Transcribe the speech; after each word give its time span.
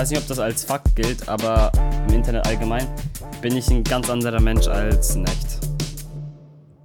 weiß 0.00 0.12
nicht, 0.12 0.22
ob 0.22 0.28
das 0.28 0.38
als 0.38 0.64
Fakt 0.64 0.96
gilt, 0.96 1.28
aber 1.28 1.70
im 2.08 2.14
Internet 2.14 2.46
allgemein 2.46 2.88
bin 3.42 3.54
ich 3.54 3.68
ein 3.68 3.84
ganz 3.84 4.08
anderer 4.08 4.40
Mensch 4.40 4.66
als 4.66 5.14
in 5.14 5.26
echt. 5.26 5.60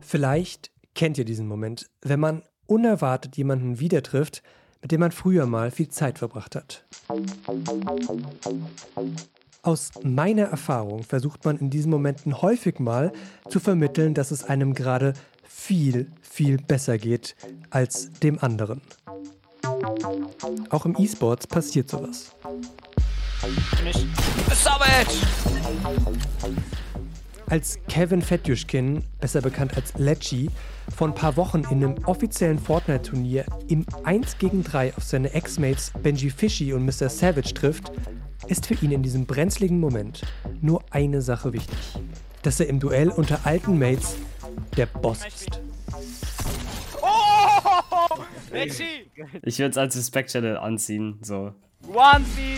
Vielleicht 0.01 0.69
kennt 0.95 1.17
ihr 1.17 1.23
diesen 1.23 1.47
Moment, 1.47 1.89
wenn 2.01 2.19
man 2.19 2.43
unerwartet 2.65 3.37
jemanden 3.37 3.79
wieder 3.79 4.03
trifft, 4.03 4.43
mit 4.81 4.91
dem 4.91 4.99
man 4.99 5.13
früher 5.13 5.45
mal 5.45 5.71
viel 5.71 5.87
Zeit 5.87 6.19
verbracht 6.19 6.57
hat. 6.57 6.85
Aus 9.61 9.91
meiner 10.03 10.47
Erfahrung 10.47 11.03
versucht 11.03 11.45
man 11.45 11.57
in 11.57 11.69
diesen 11.69 11.91
Momenten 11.91 12.41
häufig 12.41 12.79
mal 12.79 13.13
zu 13.49 13.61
vermitteln, 13.61 14.13
dass 14.13 14.31
es 14.31 14.43
einem 14.43 14.73
gerade 14.73 15.13
viel, 15.45 16.11
viel 16.21 16.57
besser 16.57 16.97
geht 16.97 17.37
als 17.69 18.11
dem 18.11 18.39
anderen. 18.39 18.81
Auch 20.69 20.85
im 20.85 20.97
E-Sports 20.99 21.47
passiert 21.47 21.89
sowas. 21.89 22.35
Als 27.47 27.77
Kevin 27.87 28.21
Fetjuschkin, 28.21 29.03
besser 29.19 29.41
bekannt 29.41 29.75
als 29.75 29.93
Lecci, 29.97 30.49
vor 30.95 31.09
ein 31.09 31.13
paar 31.13 31.37
Wochen 31.37 31.59
in 31.69 31.83
einem 31.83 31.95
offiziellen 32.05 32.57
Fortnite-Turnier 32.57 33.45
im 33.67 33.85
1 34.03 34.39
gegen 34.39 34.63
3 34.63 34.95
auf 34.95 35.03
seine 35.03 35.31
Ex-Mates 35.31 35.91
Benji 36.01 36.31
Fishy 36.31 36.73
und 36.73 36.85
Mr. 36.85 37.07
Savage 37.09 37.53
trifft, 37.53 37.91
ist 38.47 38.65
für 38.65 38.73
ihn 38.83 38.91
in 38.91 39.03
diesem 39.03 39.25
brenzligen 39.27 39.79
Moment 39.79 40.21
nur 40.61 40.83
eine 40.89 41.21
Sache 41.21 41.53
wichtig. 41.53 41.77
Dass 42.41 42.59
er 42.59 42.67
im 42.67 42.79
Duell 42.79 43.09
unter 43.09 43.45
alten 43.45 43.77
Mates 43.77 44.15
der 44.75 44.87
Boss 44.87 45.19
ist. 45.25 45.61
Oh! 47.01 48.23
Lecci! 48.51 49.11
Ich 49.43 49.59
würde 49.59 49.69
es 49.69 49.77
als 49.77 49.95
Respect 49.95 50.31
Channel 50.31 50.57
anziehen, 50.57 51.19
so. 51.21 51.53
One 51.87 52.23
v 52.25 52.57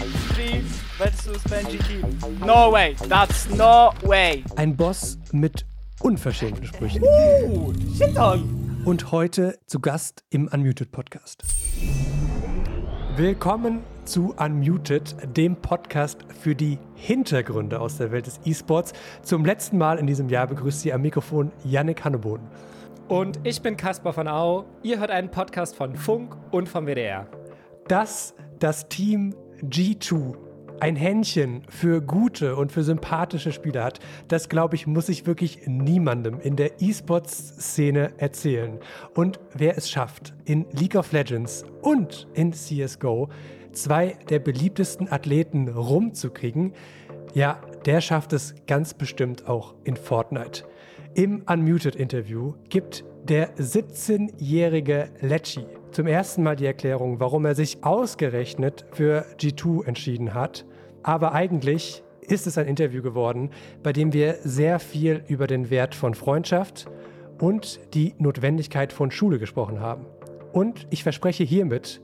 versus 0.98 1.44
Benji 1.44 1.80
Team. 1.86 2.17
No 2.45 2.72
way, 2.72 2.95
that's 3.09 3.50
no 3.50 3.92
way. 4.03 4.44
Ein 4.56 4.75
Boss 4.75 5.19
mit 5.34 5.66
unverschämten 6.02 6.66
Sprüchen. 6.66 7.03
Uh, 7.03 7.73
shit 7.97 8.17
on. 8.17 8.84
Und 8.86 9.11
heute 9.11 9.59
zu 9.66 9.81
Gast 9.81 10.23
im 10.30 10.47
Unmuted 10.47 10.92
Podcast. 10.92 11.44
Willkommen 13.17 13.84
zu 14.06 14.34
Unmuted, 14.38 15.17
dem 15.36 15.58
Podcast 15.58 16.19
für 16.41 16.56
die 16.56 16.80
Hintergründe 16.95 17.81
aus 17.81 17.97
der 17.97 18.12
Welt 18.12 18.28
des 18.28 18.39
E-Sports. 18.45 18.94
Zum 19.23 19.44
letzten 19.44 19.78
Mal 19.78 20.00
in 20.00 20.08
diesem 20.08 20.30
Jahr 20.30 20.47
begrüßt 20.47 20.81
Sie 20.81 20.94
am 20.94 21.02
Mikrofon 21.02 21.52
Yannick 21.66 22.06
Hanneboden. 22.06 22.47
Und 23.09 23.39
ich 23.44 23.62
bin 23.62 23.75
Caspar 23.75 24.14
von 24.14 24.30
Au. 24.30 24.66
Ihr 24.84 25.00
hört 25.00 25.12
einen 25.12 25.30
Podcast 25.31 25.75
von 25.75 25.95
Funk 25.95 26.38
und 26.52 26.69
vom 26.69 26.86
WDR. 26.88 27.28
Das 27.88 28.34
das 28.59 28.88
Team 28.89 29.36
G2 29.61 30.36
ein 30.80 30.95
Händchen 30.95 31.63
für 31.69 32.02
gute 32.02 32.55
und 32.55 32.72
für 32.72 32.83
sympathische 32.83 33.52
Spieler 33.52 33.83
hat, 33.83 34.00
das 34.27 34.50
glaube 34.50 34.75
ich, 34.75 34.88
muss 34.88 35.09
ich 35.09 35.25
wirklich 35.25 35.61
niemandem 35.66 36.39
in 36.39 36.55
der 36.55 36.81
E-Sports-Szene 36.81 38.13
erzählen. 38.17 38.80
Und 39.16 39.39
wer 39.53 39.78
es 39.78 39.89
schafft, 39.89 40.33
in 40.45 40.66
League 40.72 40.95
of 40.95 41.11
Legends 41.11 41.66
und 41.81 42.28
in 42.33 42.53
CSGO 42.53 43.30
zwei 43.72 44.17
der 44.30 44.39
beliebtesten 44.39 45.11
Athleten 45.11 45.67
rumzukriegen, 45.67 46.73
ja, 47.33 47.59
der 47.85 48.02
schafft 48.02 48.33
es 48.33 48.55
ganz 48.66 48.94
bestimmt 48.94 49.47
auch 49.47 49.75
in 49.83 49.95
Fortnite. 49.95 50.63
Im 51.13 51.44
Unmuted-Interview 51.47 52.53
gibt 52.69 53.03
der 53.28 53.55
17-jährige 53.58 55.09
Lecci 55.22 55.66
zum 55.92 56.08
ersten 56.08 56.44
Mal 56.44 56.56
die 56.56 56.66
Erklärung, 56.66 57.20
warum 57.20 57.46
er 57.46 57.56
sich 57.56 57.84
ausgerechnet 57.84 58.86
für 58.92 59.26
G2 59.40 59.86
entschieden 59.86 60.34
hat. 60.34 60.66
Aber 61.04 61.34
eigentlich 61.34 62.04
ist 62.22 62.48
es 62.48 62.58
ein 62.58 62.68
Interview 62.68 63.02
geworden, 63.02 63.52
bei 63.84 63.94
dem 63.94 64.14
wir 64.14 64.36
sehr 64.44 64.80
viel 64.80 65.24
über 65.28 65.48
den 65.48 65.70
Wert 65.70 65.96
von 65.96 66.14
Freundschaft 66.14 66.88
und 67.40 67.80
die 67.94 68.16
Notwendigkeit 68.18 68.92
von 68.92 69.12
Schule 69.12 69.40
gesprochen 69.40 69.80
haben. 69.80 70.06
Und 70.52 70.88
ich 70.90 71.03
verspreche 71.03 71.44
hiermit 71.44 72.02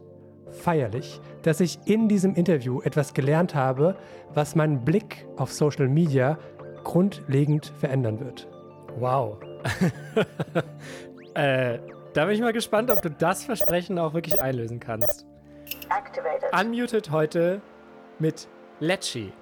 feierlich, 0.50 1.20
dass 1.42 1.60
ich 1.60 1.80
in 1.86 2.08
diesem 2.08 2.36
Interview 2.36 2.82
etwas 2.82 3.14
gelernt 3.14 3.56
habe, 3.56 3.96
was 4.34 4.56
meinen 4.56 4.86
Blick 4.86 5.26
auf 5.36 5.52
Social 5.52 5.88
Media 5.88 6.38
grundlegend 6.84 7.74
verändern 7.80 8.20
wird. 8.20 8.48
Wow. 9.00 9.38
äh, 11.34 11.80
da 12.13 12.25
bin 12.25 12.35
ich 12.35 12.41
mal 12.41 12.53
gespannt, 12.53 12.91
ob 12.91 13.01
du 13.01 13.09
das 13.09 13.44
Versprechen 13.44 13.97
auch 13.97 14.13
wirklich 14.13 14.41
einlösen 14.41 14.79
kannst. 14.79 15.25
Activated. 15.90 16.53
Unmuted 16.53 17.09
heute 17.12 17.62
mit 18.19 18.47
Lecci. 18.79 19.34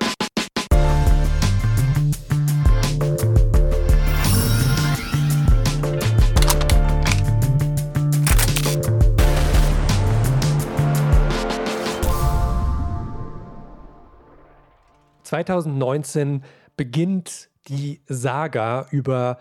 ...2019 15.23 16.41
beginnt 16.75 17.49
die 17.69 18.01
Saga 18.05 18.87
über 18.91 19.37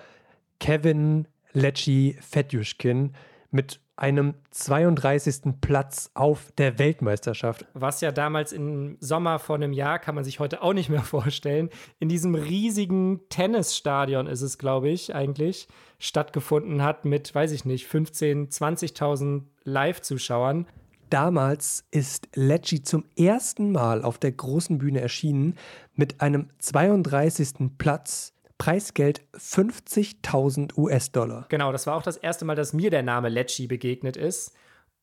Kevin 0.61 1.27
Lecci 1.53 2.17
Fetjuschkin 2.21 3.13
mit 3.51 3.81
einem 4.01 4.35
32. 4.51 5.61
Platz 5.61 6.11
auf 6.15 6.53
der 6.57 6.79
Weltmeisterschaft. 6.79 7.67
Was 7.75 8.01
ja 8.01 8.13
damals 8.13 8.53
im 8.53 8.97
Sommer 9.01 9.39
vor 9.39 9.57
einem 9.57 9.75
Jahr, 9.75 9.99
kann 9.99 10.15
man 10.15 10.25
sich 10.25 10.41
heute 10.41 10.63
auch 10.63 10.73
nicht 10.73 10.89
mehr 10.89 11.03
vorstellen, 11.03 11.69
in 11.99 12.09
diesem 12.09 12.35
riesigen 12.35 13.21
Tennisstadion 13.29 14.27
ist 14.27 14.41
es, 14.41 14.57
glaube 14.57 14.89
ich, 14.89 15.15
eigentlich, 15.15 15.69
stattgefunden 15.99 16.83
hat 16.83 17.05
mit, 17.05 17.35
weiß 17.35 17.53
ich 17.53 17.67
nicht, 17.67 17.87
15, 17.87 18.49
20.000 18.49 19.43
Live-Zuschauern. 19.65 20.67
Damals 21.11 21.85
ist 21.91 22.29
Lecci 22.35 22.83
zum 22.83 23.05
ersten 23.17 23.73
Mal 23.73 24.03
auf 24.03 24.17
der 24.17 24.33
großen 24.33 24.79
Bühne 24.79 25.01
erschienen 25.01 25.57
mit 25.95 26.23
einem 26.23 26.49
32. 26.59 27.77
Platz 27.77 28.33
Preisgeld 28.61 29.23
50.000 29.33 30.77
US-Dollar. 30.77 31.47
Genau, 31.49 31.73
das 31.73 31.87
war 31.87 31.97
auch 31.97 32.03
das 32.03 32.19
erste 32.19 32.45
Mal, 32.45 32.57
dass 32.57 32.75
mir 32.75 32.91
der 32.91 33.03
Name 33.03 33.31
Lecci 33.31 33.67
begegnet 33.67 34.19
ist. 34.19 34.53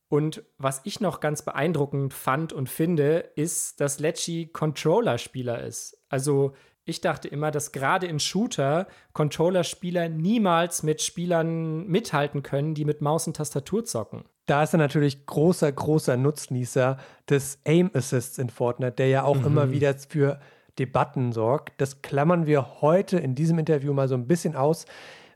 Und 0.09 0.44
was 0.59 0.81
ich 0.84 1.01
noch 1.01 1.22
ganz 1.22 1.41
beeindruckend 1.41 2.13
fand 2.13 2.53
und 2.53 2.69
finde, 2.69 3.31
ist, 3.35 3.81
dass 3.81 4.00
Lecci 4.00 4.51
Controller-Spieler 4.53 5.63
ist. 5.63 5.97
Also 6.07 6.53
ich 6.85 7.01
dachte 7.01 7.29
immer, 7.29 7.50
dass 7.50 7.72
gerade 7.72 8.06
in 8.06 8.19
Shooter 8.19 8.88
Controller-Spieler 9.13 10.07
niemals 10.07 10.84
mit 10.84 11.01
Spielern 11.01 11.88
mithalten 11.88 12.44
können, 12.44 12.75
die 12.75 12.85
mit 12.85 13.01
Maus 13.01 13.25
und 13.25 13.38
Tastatur 13.38 13.84
zocken. 13.85 14.25
Da 14.45 14.62
ist 14.62 14.75
er 14.75 14.78
natürlich 14.78 15.25
großer, 15.25 15.72
großer 15.72 16.16
Nutznießer 16.16 17.00
des 17.28 17.59
Aim 17.66 17.89
Assists 17.95 18.38
in 18.38 18.51
Fortnite, 18.51 18.94
der 18.94 19.07
ja 19.07 19.24
auch 19.24 19.39
mhm. 19.39 19.47
immer 19.47 19.72
wieder 19.72 19.95
für 19.95 20.39
Debatten 20.79 21.31
sorgt. 21.31 21.79
Das 21.79 22.01
klammern 22.01 22.45
wir 22.45 22.81
heute 22.81 23.17
in 23.17 23.35
diesem 23.35 23.59
Interview 23.59 23.93
mal 23.93 24.07
so 24.07 24.15
ein 24.15 24.27
bisschen 24.27 24.55
aus, 24.55 24.85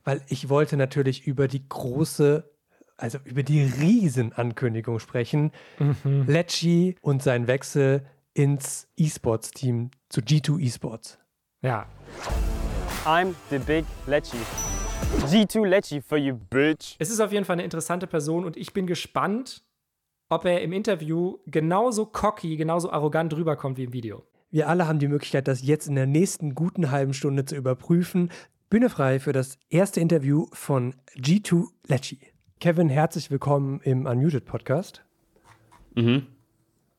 weil 0.04 0.22
ich 0.28 0.50
wollte 0.50 0.78
natürlich 0.78 1.28
über 1.28 1.48
die 1.48 1.68
große, 1.68 2.50
also 2.98 3.18
über 3.24 3.44
die 3.44 3.64
Riesenankündigung 3.64 5.00
sprechen. 5.00 5.52
Mhm. 5.80 6.26
Lecci 6.28 6.96
und 7.02 7.24
sein 7.24 7.48
Wechsel 7.48 8.06
ins 8.34 8.88
E-Sports-Team 8.98 9.92
zu 10.10 10.22
G2 10.22 10.66
Esports. 10.66 11.20
Ja. 11.62 11.86
I'm 13.06 13.34
the 13.50 13.60
big 13.60 13.86
Lecci. 14.08 14.38
G2 15.26 15.68
Lecci 15.68 16.02
for 16.02 16.18
you, 16.18 16.38
bitch. 16.50 16.96
Es 17.00 17.10
ist 17.10 17.20
auf 17.20 17.32
jeden 17.32 17.46
Fall 17.46 17.56
eine 17.56 17.64
interessante 17.64 18.08
Person 18.08 18.46
und 18.46 18.58
ich 18.58 18.74
bin 18.74 18.88
gespannt, 18.88 19.64
ob 20.30 20.46
er 20.46 20.62
im 20.62 20.72
Interview 20.72 21.40
genauso 21.46 22.06
cocky, 22.06 22.56
genauso 22.56 22.92
arrogant 22.92 23.34
rüberkommt 23.36 23.78
wie 23.78 23.84
im 23.84 23.94
Video. 23.94 24.24
Wir 24.54 24.68
alle 24.68 24.86
haben 24.86 25.00
die 25.00 25.08
Möglichkeit, 25.08 25.48
das 25.48 25.66
jetzt 25.66 25.88
in 25.88 25.96
der 25.96 26.08
nächsten 26.08 26.56
guten 26.56 26.92
halben 26.92 27.14
Stunde 27.14 27.46
zu 27.46 27.56
überprüfen. 27.56 28.30
Bühne 28.70 28.90
frei 28.90 29.22
für 29.22 29.32
das 29.32 29.58
erste 29.70 30.02
Interview 30.02 30.48
von 30.52 30.94
G2 31.16 31.68
Lecci. 31.88 32.20
Kevin, 32.60 32.90
herzlich 32.90 33.32
willkommen 33.32 33.80
im 33.80 34.06
Unmuted 34.06 34.44
Podcast. 34.44 35.06
Mhm. 35.96 36.28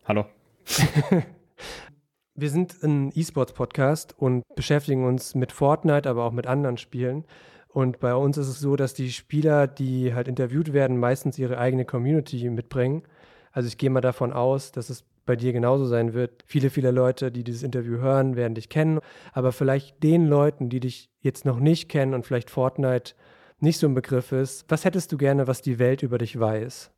Hallo. 0.06 0.24
Wir 2.34 2.48
sind 2.48 2.82
ein 2.82 3.12
E-Sports-Podcast 3.14 4.14
und 4.18 4.44
beschäftigen 4.54 5.04
uns 5.04 5.34
mit 5.34 5.52
Fortnite, 5.52 6.08
aber 6.08 6.24
auch 6.24 6.32
mit 6.32 6.46
anderen 6.46 6.78
Spielen. 6.78 7.26
Und 7.68 8.00
bei 8.00 8.14
uns 8.14 8.38
ist 8.38 8.48
es 8.48 8.60
so, 8.60 8.76
dass 8.76 8.94
die 8.94 9.12
Spieler, 9.12 9.66
die 9.66 10.14
halt 10.14 10.26
interviewt 10.26 10.72
werden, 10.72 10.96
meistens 10.96 11.38
ihre 11.38 11.58
eigene 11.58 11.84
Community 11.84 12.48
mitbringen. 12.48 13.02
Also 13.50 13.68
ich 13.68 13.76
gehe 13.76 13.90
mal 13.90 14.00
davon 14.00 14.32
aus, 14.32 14.72
dass 14.72 14.88
es 14.88 15.04
bei 15.24 15.36
dir 15.36 15.52
genauso 15.52 15.86
sein 15.86 16.14
wird. 16.14 16.42
Viele, 16.46 16.70
viele 16.70 16.90
Leute, 16.90 17.30
die 17.30 17.44
dieses 17.44 17.62
Interview 17.62 17.98
hören, 17.98 18.36
werden 18.36 18.54
dich 18.54 18.68
kennen, 18.68 19.00
aber 19.32 19.52
vielleicht 19.52 20.02
den 20.02 20.26
Leuten, 20.26 20.68
die 20.68 20.80
dich 20.80 21.10
jetzt 21.20 21.44
noch 21.44 21.60
nicht 21.60 21.88
kennen 21.88 22.14
und 22.14 22.26
vielleicht 22.26 22.50
Fortnite 22.50 23.14
nicht 23.60 23.78
so 23.78 23.86
ein 23.86 23.94
Begriff 23.94 24.32
ist, 24.32 24.64
was 24.68 24.84
hättest 24.84 25.12
du 25.12 25.16
gerne, 25.16 25.46
was 25.46 25.62
die 25.62 25.78
Welt 25.78 26.02
über 26.02 26.18
dich 26.18 26.38
weiß? 26.38 26.90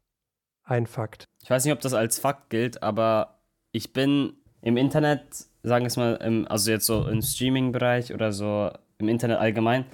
Ein 0.65 0.87
Fakt. 0.87 1.29
Ich 1.43 1.51
weiß 1.51 1.65
nicht, 1.65 1.75
ob 1.75 1.81
das 1.81 1.93
als 1.93 2.19
Fakt 2.19 2.49
gilt, 2.49 2.83
aber 2.83 3.39
ich 3.71 3.93
bin 3.93 4.33
im 4.63 4.79
Internet, 4.79 5.21
sagen 5.63 5.85
wir 5.85 5.89
es 5.89 5.97
mal, 5.97 6.15
im, 6.17 6.49
also 6.49 6.71
jetzt 6.71 6.87
so 6.87 7.07
im 7.07 7.21
Streaming-Bereich 7.21 8.15
oder 8.15 8.33
so 8.33 8.71
im 8.97 9.09
Internet 9.09 9.39
allgemein, 9.39 9.85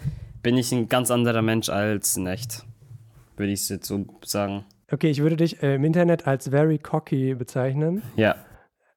bin 0.43 0.57
ich 0.57 0.71
ein 0.71 0.89
ganz 0.89 1.11
anderer 1.11 1.43
Mensch 1.43 1.69
als 1.69 2.17
in 2.17 2.27
echt. 2.27 2.65
Würde 3.37 3.53
ich 3.53 3.61
es 3.61 3.69
jetzt 3.69 3.89
so 3.89 4.07
sagen. 4.25 4.65
Okay, 4.93 5.11
ich 5.11 5.23
würde 5.23 5.37
dich 5.37 5.63
äh, 5.63 5.77
im 5.77 5.85
Internet 5.85 6.27
als 6.27 6.49
very 6.49 6.79
cocky 6.79 7.35
bezeichnen. 7.35 8.03
Ja. 8.17 8.35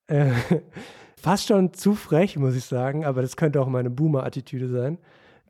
Äh, 0.07 0.31
fast 1.21 1.47
schon 1.47 1.73
zu 1.73 1.93
frech, 1.93 2.35
muss 2.37 2.55
ich 2.55 2.65
sagen, 2.65 3.05
aber 3.05 3.21
das 3.21 3.37
könnte 3.37 3.61
auch 3.61 3.67
meine 3.67 3.89
Boomer-Attitüde 3.89 4.67
sein. 4.69 4.97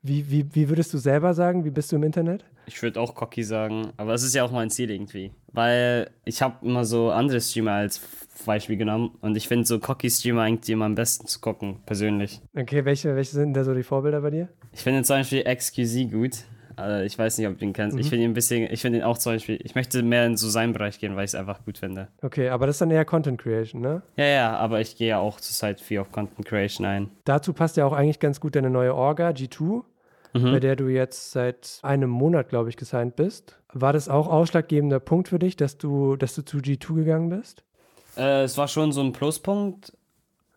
Wie, 0.02 0.30
wie, 0.30 0.54
wie 0.54 0.68
würdest 0.68 0.92
du 0.92 0.98
selber 0.98 1.32
sagen, 1.32 1.64
wie 1.64 1.70
bist 1.70 1.90
du 1.90 1.96
im 1.96 2.02
Internet? 2.02 2.44
Ich 2.66 2.82
würde 2.82 3.00
auch 3.00 3.14
cocky 3.14 3.42
sagen, 3.42 3.92
aber 3.96 4.12
es 4.12 4.22
ist 4.22 4.34
ja 4.34 4.44
auch 4.44 4.52
mein 4.52 4.68
Ziel 4.68 4.90
irgendwie. 4.90 5.32
Weil 5.52 6.10
ich 6.26 6.42
habe 6.42 6.66
immer 6.66 6.84
so 6.84 7.10
andere 7.10 7.40
Streamer 7.40 7.72
als 7.72 8.02
Beispiel 8.44 8.76
genommen 8.76 9.12
und 9.22 9.36
ich 9.36 9.48
finde 9.48 9.64
so 9.64 9.78
cocky 9.78 10.10
Streamer 10.10 10.42
eigentlich 10.42 10.70
immer 10.70 10.84
am 10.84 10.94
besten 10.94 11.26
zu 11.26 11.40
gucken, 11.40 11.78
persönlich. 11.86 12.42
Okay, 12.54 12.84
welche, 12.84 13.16
welche 13.16 13.32
sind 13.32 13.54
da 13.54 13.64
so 13.64 13.72
die 13.72 13.82
Vorbilder 13.82 14.20
bei 14.20 14.30
dir? 14.30 14.48
Ich 14.72 14.80
finde 14.80 15.02
zum 15.04 15.16
Beispiel 15.16 15.42
XQZ 15.42 16.10
gut. 16.10 16.44
Also 16.76 17.04
ich 17.04 17.18
weiß 17.18 17.38
nicht, 17.38 17.48
ob 17.48 17.58
du 17.58 17.64
ihn 17.64 17.72
kennst. 17.72 17.94
Mhm. 17.94 18.00
Ich 18.00 18.08
finde 18.08 18.24
ihn 18.24 18.30
ein 18.30 18.34
bisschen, 18.34 18.70
ich 18.70 18.80
finde 18.80 18.98
ihn 18.98 19.04
auch 19.04 19.18
zum 19.18 19.32
Beispiel, 19.32 19.58
ich 19.62 19.74
möchte 19.74 20.02
mehr 20.02 20.26
in 20.26 20.36
so 20.36 20.48
seinen 20.48 20.72
Bereich 20.72 20.98
gehen, 20.98 21.16
weil 21.16 21.24
ich 21.24 21.30
es 21.30 21.34
einfach 21.34 21.64
gut 21.64 21.78
finde. 21.78 22.08
Okay, 22.22 22.48
aber 22.48 22.66
das 22.66 22.76
ist 22.76 22.80
dann 22.80 22.90
eher 22.90 23.04
Content 23.04 23.40
Creation, 23.40 23.80
ne? 23.80 24.02
Ja, 24.16 24.26
ja, 24.26 24.56
aber 24.56 24.80
ich 24.80 24.96
gehe 24.96 25.08
ja 25.08 25.18
auch 25.18 25.40
zurzeit 25.40 25.80
viel 25.80 26.00
auf 26.00 26.12
Content 26.12 26.46
Creation 26.46 26.86
ein. 26.86 27.10
Dazu 27.24 27.52
passt 27.52 27.76
ja 27.76 27.86
auch 27.86 27.92
eigentlich 27.92 28.20
ganz 28.20 28.40
gut 28.40 28.56
deine 28.56 28.70
neue 28.70 28.94
Orga, 28.94 29.30
G2 29.30 29.82
mhm. 30.34 30.52
bei 30.52 30.60
der 30.60 30.76
du 30.76 30.88
jetzt 30.88 31.30
seit 31.30 31.78
einem 31.82 32.10
Monat, 32.10 32.48
glaube 32.48 32.68
ich, 32.68 32.76
gesigned 32.76 33.16
bist. 33.16 33.58
War 33.72 33.92
das 33.92 34.08
auch 34.08 34.28
ausschlaggebender 34.28 35.00
Punkt 35.00 35.28
für 35.28 35.38
dich, 35.38 35.56
dass 35.56 35.78
du, 35.78 36.16
dass 36.16 36.34
du 36.34 36.42
zu 36.42 36.58
G2 36.58 36.94
gegangen 36.94 37.30
bist? 37.30 37.64
Äh, 38.16 38.42
es 38.42 38.58
war 38.58 38.68
schon 38.68 38.92
so 38.92 39.00
ein 39.00 39.12
Pluspunkt, 39.12 39.92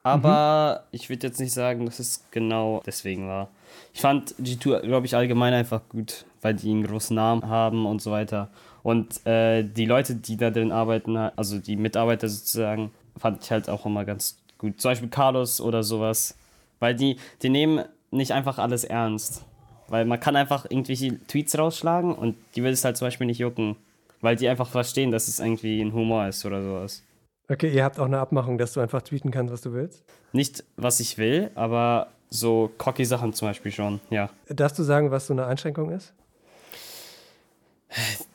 aber 0.08 0.82
mhm. 0.82 0.88
ich 0.92 1.10
würde 1.10 1.28
jetzt 1.28 1.40
nicht 1.40 1.54
sagen, 1.54 1.86
dass 1.86 2.00
es 2.00 2.24
genau 2.32 2.82
deswegen 2.86 3.28
war. 3.28 3.50
Ich 3.94 4.02
fand 4.02 4.36
G2, 4.36 4.82
glaube 4.82 5.06
ich, 5.06 5.16
allgemein 5.16 5.54
einfach 5.54 5.82
gut, 5.90 6.26
weil 6.42 6.54
die 6.54 6.72
einen 6.72 6.86
großen 6.86 7.16
Namen 7.16 7.48
haben 7.48 7.86
und 7.86 8.02
so 8.02 8.12
weiter. 8.12 8.50
Und 8.84 9.26
äh, 9.26 9.64
die 9.64 9.86
Leute, 9.86 10.16
die 10.16 10.38
da 10.38 10.50
drin 10.50 10.72
arbeiten, 10.72 11.18
also 11.18 11.60
die 11.60 11.76
Mitarbeiter 11.76 12.30
sozusagen, 12.30 12.92
fand 13.18 13.44
ich 13.44 13.52
halt 13.52 13.70
auch 13.70 13.86
immer 13.86 14.06
ganz 14.06 14.38
gut. 14.58 14.80
Zum 14.80 14.92
Beispiel 14.92 15.10
Carlos 15.10 15.60
oder 15.60 15.84
sowas. 15.84 16.38
Weil 16.80 16.96
die, 16.96 17.18
die 17.42 17.50
nehmen 17.50 17.84
nicht 18.12 18.32
einfach 18.32 18.60
alles 18.60 18.84
ernst. 18.84 19.44
Weil 19.88 20.06
man 20.06 20.20
kann 20.20 20.36
einfach 20.36 20.66
irgendwelche 20.70 21.18
Tweets 21.28 21.58
rausschlagen 21.58 22.14
und 22.14 22.36
die 22.56 22.64
will 22.64 22.72
es 22.72 22.84
halt 22.84 22.98
zum 22.98 23.08
Beispiel 23.08 23.28
nicht 23.28 23.40
jucken. 23.40 23.76
Weil 24.22 24.36
die 24.36 24.48
einfach 24.48 24.68
verstehen, 24.68 25.12
dass 25.12 25.28
es 25.28 25.40
irgendwie 25.40 25.82
ein 25.82 25.94
Humor 25.94 26.28
ist 26.28 26.46
oder 26.46 26.62
sowas. 26.62 27.04
Okay, 27.50 27.70
ihr 27.74 27.84
habt 27.84 28.00
auch 28.00 28.06
eine 28.06 28.20
Abmachung, 28.20 28.58
dass 28.58 28.74
du 28.74 28.82
einfach 28.82 29.02
tweeten 29.02 29.32
kannst, 29.32 29.54
was 29.54 29.62
du 29.62 29.74
willst? 29.74 30.04
Nicht, 30.34 30.66
was 30.76 31.00
ich 31.00 31.18
will, 31.18 31.50
aber 31.56 32.08
so 32.30 32.72
cocky 32.78 33.06
Sachen 33.06 33.32
zum 33.34 33.48
Beispiel 33.48 33.72
schon, 33.72 34.02
ja. 34.10 34.30
Darfst 34.50 34.78
du 34.78 34.84
sagen, 34.84 35.12
was 35.12 35.28
so 35.28 35.34
eine 35.34 35.46
Einschränkung 35.46 35.92
ist? 35.92 36.14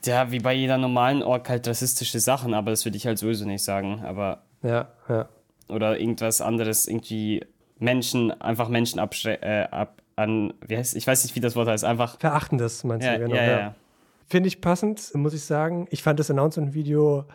Ja, 0.03 0.31
wie 0.31 0.39
bei 0.39 0.53
jeder 0.53 0.77
normalen 0.77 1.21
Org 1.21 1.47
halt 1.47 1.67
rassistische 1.67 2.19
Sachen, 2.19 2.53
aber 2.53 2.71
das 2.71 2.83
würde 2.85 2.97
ich 2.97 3.05
halt 3.05 3.19
sowieso 3.19 3.45
nicht 3.45 3.63
sagen. 3.63 4.01
Aber. 4.03 4.41
Ja, 4.63 4.89
ja. 5.07 5.29
Oder 5.69 5.99
irgendwas 5.99 6.41
anderes, 6.41 6.87
irgendwie 6.87 7.45
Menschen, 7.77 8.31
einfach 8.41 8.67
Menschen 8.67 8.99
äh, 8.99 9.67
ab, 9.69 10.01
an, 10.15 10.53
wie 10.67 10.77
heißt, 10.77 10.95
ich 10.95 11.05
weiß 11.05 11.23
nicht, 11.23 11.35
wie 11.35 11.39
das 11.39 11.55
Wort 11.55 11.67
heißt, 11.67 11.85
einfach. 11.85 12.19
Verachtendes, 12.19 12.83
meinst 12.83 13.05
ja, 13.05 13.13
du, 13.17 13.25
genau. 13.25 13.35
Ja, 13.35 13.43
ja. 13.43 13.59
ja. 13.59 13.75
Finde 14.27 14.47
ich 14.47 14.59
passend, 14.59 15.13
muss 15.13 15.33
ich 15.33 15.43
sagen. 15.43 15.87
Ich 15.91 16.01
fand 16.01 16.19
das 16.19 16.31
Announcement-Video, 16.31 17.25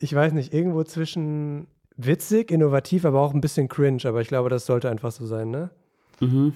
ich 0.00 0.14
weiß 0.14 0.32
nicht, 0.32 0.52
irgendwo 0.52 0.84
zwischen 0.84 1.66
witzig, 1.96 2.50
innovativ, 2.50 3.04
aber 3.04 3.20
auch 3.20 3.34
ein 3.34 3.40
bisschen 3.40 3.68
cringe. 3.68 4.02
Aber 4.04 4.20
ich 4.20 4.28
glaube, 4.28 4.48
das 4.48 4.66
sollte 4.66 4.90
einfach 4.90 5.12
so 5.12 5.26
sein, 5.26 5.50
ne? 5.50 5.70
Mhm. 6.20 6.54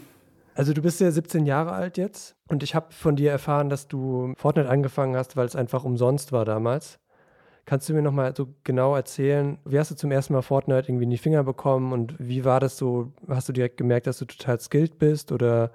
Also 0.55 0.75
du 0.75 0.83
bist 0.83 1.01
ja 1.01 1.11
17 1.11 1.47
Jahre 1.47 1.73
alt 1.73 1.97
jetzt 1.97 2.37
und 2.49 2.63
ich 2.63 2.75
habe 2.75 2.93
von 2.93 3.17
dir 3.17 3.31
erfahren, 3.31 3.71
dass 3.71 3.89
du 3.89 4.35
Fortnite 4.37 4.69
angefangen 4.69 5.17
hast, 5.17 5.37
weil 5.37 5.47
es 5.47 5.57
einfach 5.57 5.85
umsonst 5.85 6.31
war 6.31 6.45
damals. 6.45 6.99
Kannst 7.65 7.89
du 7.89 7.95
mir 7.95 8.03
nochmal 8.03 8.35
so 8.37 8.49
genau 8.65 8.95
erzählen, 8.95 9.59
wie 9.65 9.79
hast 9.79 9.91
du 9.91 9.95
zum 9.95 10.11
ersten 10.11 10.35
Mal 10.35 10.43
Fortnite 10.43 10.89
irgendwie 10.89 11.05
in 11.05 11.11
die 11.11 11.19
Finger 11.19 11.45
bekommen 11.45 11.93
und 11.93 12.17
wie 12.19 12.45
war 12.45 12.61
das 12.61 12.77
so? 12.77 13.13
Hast 13.29 13.49
du 13.49 13.53
direkt 13.53 13.77
gemerkt, 13.79 14.07
dass 14.07 14.19
du 14.19 14.27
total 14.27 14.61
skilled 14.61 14.99
bist 14.99 15.33
oder 15.33 15.71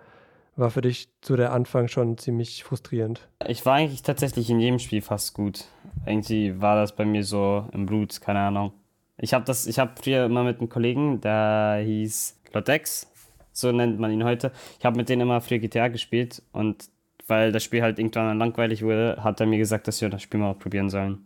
war 0.57 0.71
für 0.71 0.81
dich 0.81 1.09
so 1.24 1.36
der 1.36 1.54
Anfang 1.54 1.88
schon 1.88 2.18
ziemlich 2.18 2.63
frustrierend? 2.63 3.27
Ich 3.48 3.65
war 3.65 3.75
eigentlich 3.75 4.01
tatsächlich 4.01 4.50
in 4.50 4.59
jedem 4.59 4.80
Spiel 4.80 5.01
fast 5.01 5.33
gut. 5.33 5.65
Irgendwie 6.06 6.59
war 6.59 6.75
das 6.75 6.95
bei 6.95 7.06
mir 7.06 7.24
so 7.24 7.68
im 7.71 7.86
Blut, 7.86 8.19
keine 8.21 8.39
Ahnung. 8.39 8.74
Ich 9.18 9.33
habe 9.33 9.45
das, 9.45 9.68
ich 9.68 9.80
habe 9.80 9.92
früher 10.01 10.25
immer 10.25 10.44
mit 10.44 10.59
einem 10.59 10.69
Kollegen, 10.69 11.21
der 11.21 11.81
hieß 11.83 12.39
Lodex, 12.54 13.12
so 13.51 13.71
nennt 13.71 14.00
man 14.00 14.12
ihn 14.12 14.24
heute. 14.24 14.51
Ich 14.80 14.86
habe 14.86 14.98
mit 14.98 15.09
denen 15.09 15.24
immer 15.24 15.42
früher 15.42 15.59
GTA 15.59 15.88
gespielt 15.88 16.42
und 16.51 16.89
weil 17.27 17.51
das 17.51 17.63
Spiel 17.63 17.81
halt 17.81 18.00
irgendwann 18.00 18.38
langweilig 18.38 18.83
wurde, 18.83 19.18
hat 19.24 19.39
er 19.39 19.48
mir 19.48 19.57
gesagt, 19.57 19.88
dass 19.88 20.01
wir 20.01 20.09
das 20.09 20.21
Spiel 20.21 20.39
mal 20.39 20.54
probieren 20.54 20.89
sollen. 20.89 21.25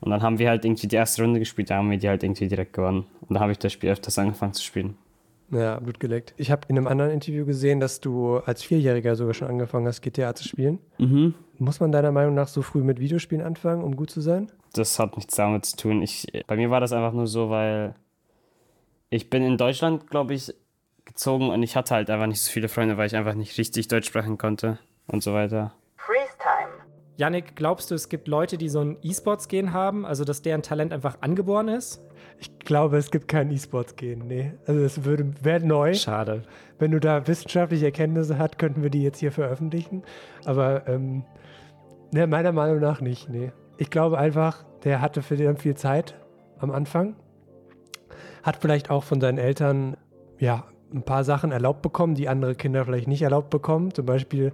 Und 0.00 0.10
dann 0.10 0.22
haben 0.22 0.38
wir 0.38 0.48
halt 0.48 0.64
irgendwie 0.64 0.88
die 0.88 0.96
erste 0.96 1.22
Runde 1.22 1.38
gespielt, 1.38 1.70
da 1.70 1.76
haben 1.76 1.90
wir 1.90 1.96
die 1.96 2.08
halt 2.08 2.24
irgendwie 2.24 2.48
direkt 2.48 2.72
gewonnen. 2.72 3.06
Und 3.20 3.34
da 3.34 3.40
habe 3.40 3.52
ich 3.52 3.58
das 3.58 3.72
Spiel 3.72 3.90
öfters 3.90 4.18
angefangen 4.18 4.52
zu 4.52 4.62
spielen. 4.62 4.98
Ja, 5.52 5.78
Blut 5.80 6.00
geleckt. 6.00 6.32
Ich 6.38 6.50
habe 6.50 6.62
in 6.68 6.78
einem 6.78 6.86
anderen 6.86 7.10
Interview 7.10 7.44
gesehen, 7.44 7.78
dass 7.78 8.00
du 8.00 8.38
als 8.38 8.62
Vierjähriger 8.62 9.16
sogar 9.16 9.34
schon 9.34 9.48
angefangen 9.48 9.86
hast, 9.86 10.00
GTA 10.00 10.34
zu 10.34 10.48
spielen. 10.48 10.78
Mhm. 10.98 11.34
Muss 11.58 11.78
man 11.78 11.92
deiner 11.92 12.10
Meinung 12.10 12.34
nach 12.34 12.48
so 12.48 12.62
früh 12.62 12.82
mit 12.82 12.98
Videospielen 12.98 13.44
anfangen, 13.44 13.84
um 13.84 13.94
gut 13.94 14.10
zu 14.10 14.22
sein? 14.22 14.50
Das 14.72 14.98
hat 14.98 15.16
nichts 15.16 15.36
damit 15.36 15.66
zu 15.66 15.76
tun. 15.76 16.02
Ich, 16.02 16.26
bei 16.46 16.56
mir 16.56 16.70
war 16.70 16.80
das 16.80 16.92
einfach 16.92 17.12
nur 17.12 17.26
so, 17.26 17.50
weil 17.50 17.94
ich 19.10 19.28
bin 19.28 19.42
in 19.42 19.58
Deutschland, 19.58 20.08
glaube 20.08 20.32
ich, 20.32 20.54
gezogen 21.04 21.50
und 21.50 21.62
ich 21.62 21.76
hatte 21.76 21.94
halt 21.94 22.08
einfach 22.08 22.26
nicht 22.26 22.40
so 22.40 22.50
viele 22.50 22.68
Freunde, 22.68 22.96
weil 22.96 23.06
ich 23.06 23.16
einfach 23.16 23.34
nicht 23.34 23.58
richtig 23.58 23.88
Deutsch 23.88 24.06
sprechen 24.06 24.38
konnte 24.38 24.78
und 25.06 25.22
so 25.22 25.34
weiter. 25.34 25.74
Yannick, 27.16 27.56
glaubst 27.56 27.90
du, 27.90 27.94
es 27.94 28.08
gibt 28.08 28.26
Leute, 28.26 28.56
die 28.56 28.68
so 28.68 28.80
ein 28.80 28.96
E-Sports-Gen 29.02 29.72
haben, 29.72 30.06
also 30.06 30.24
dass 30.24 30.42
deren 30.42 30.62
Talent 30.62 30.92
einfach 30.92 31.18
angeboren 31.20 31.68
ist? 31.68 32.00
Ich 32.38 32.58
glaube, 32.60 32.96
es 32.96 33.10
gibt 33.10 33.28
kein 33.28 33.50
E-Sports-Gen, 33.50 34.26
nee. 34.26 34.52
Also 34.66 34.80
es 34.80 35.04
würde 35.04 35.32
wäre 35.42 35.64
neu. 35.64 35.94
Schade. 35.94 36.42
Wenn 36.78 36.90
du 36.90 37.00
da 37.00 37.26
wissenschaftliche 37.26 37.86
Erkenntnisse 37.86 38.38
hast, 38.38 38.58
könnten 38.58 38.82
wir 38.82 38.90
die 38.90 39.02
jetzt 39.02 39.18
hier 39.18 39.30
veröffentlichen. 39.30 40.02
Aber 40.44 40.88
ähm, 40.88 41.24
ne, 42.12 42.26
meiner 42.26 42.52
Meinung 42.52 42.80
nach 42.80 43.00
nicht, 43.00 43.28
nee. 43.28 43.52
Ich 43.76 43.90
glaube 43.90 44.18
einfach, 44.18 44.64
der 44.84 45.00
hatte 45.00 45.22
für 45.22 45.36
den 45.36 45.56
viel 45.56 45.74
Zeit 45.74 46.14
am 46.58 46.70
Anfang. 46.70 47.16
Hat 48.42 48.56
vielleicht 48.56 48.90
auch 48.90 49.04
von 49.04 49.20
seinen 49.20 49.38
Eltern 49.38 49.96
ja, 50.38 50.64
ein 50.92 51.02
paar 51.02 51.24
Sachen 51.24 51.52
erlaubt 51.52 51.82
bekommen, 51.82 52.14
die 52.14 52.28
andere 52.28 52.54
Kinder 52.54 52.84
vielleicht 52.84 53.08
nicht 53.08 53.22
erlaubt 53.22 53.50
bekommen. 53.50 53.94
Zum 53.94 54.06
Beispiel 54.06 54.52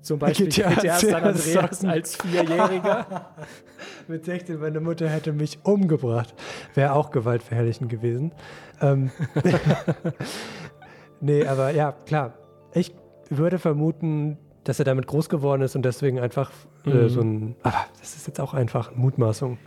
zum 0.00 0.18
Beispiel 0.18 0.48
GTA, 0.48 0.70
GTA 0.70 0.98
San 0.98 1.14
Andreas 1.14 1.84
als 1.84 2.16
Vierjähriger. 2.16 3.34
Mit 4.08 4.24
16, 4.24 4.58
meine 4.58 4.80
Mutter 4.80 5.08
hätte 5.08 5.32
mich 5.32 5.58
umgebracht. 5.62 6.34
Wäre 6.74 6.94
auch 6.94 7.10
gewaltverherrlichend 7.10 7.88
gewesen. 7.90 8.32
Ähm 8.80 9.10
nee, 11.20 11.46
aber 11.46 11.70
ja, 11.70 11.92
klar. 11.92 12.34
Ich 12.72 12.94
würde 13.28 13.58
vermuten, 13.58 14.38
dass 14.64 14.78
er 14.78 14.84
damit 14.84 15.06
groß 15.06 15.28
geworden 15.28 15.62
ist 15.62 15.76
und 15.76 15.84
deswegen 15.84 16.18
einfach 16.18 16.50
äh, 16.86 16.90
mhm. 16.90 17.08
so 17.08 17.20
ein. 17.20 17.56
Aber 17.62 17.86
das 17.98 18.16
ist 18.16 18.26
jetzt 18.26 18.40
auch 18.40 18.54
einfach 18.54 18.94
Mutmaßung. 18.94 19.58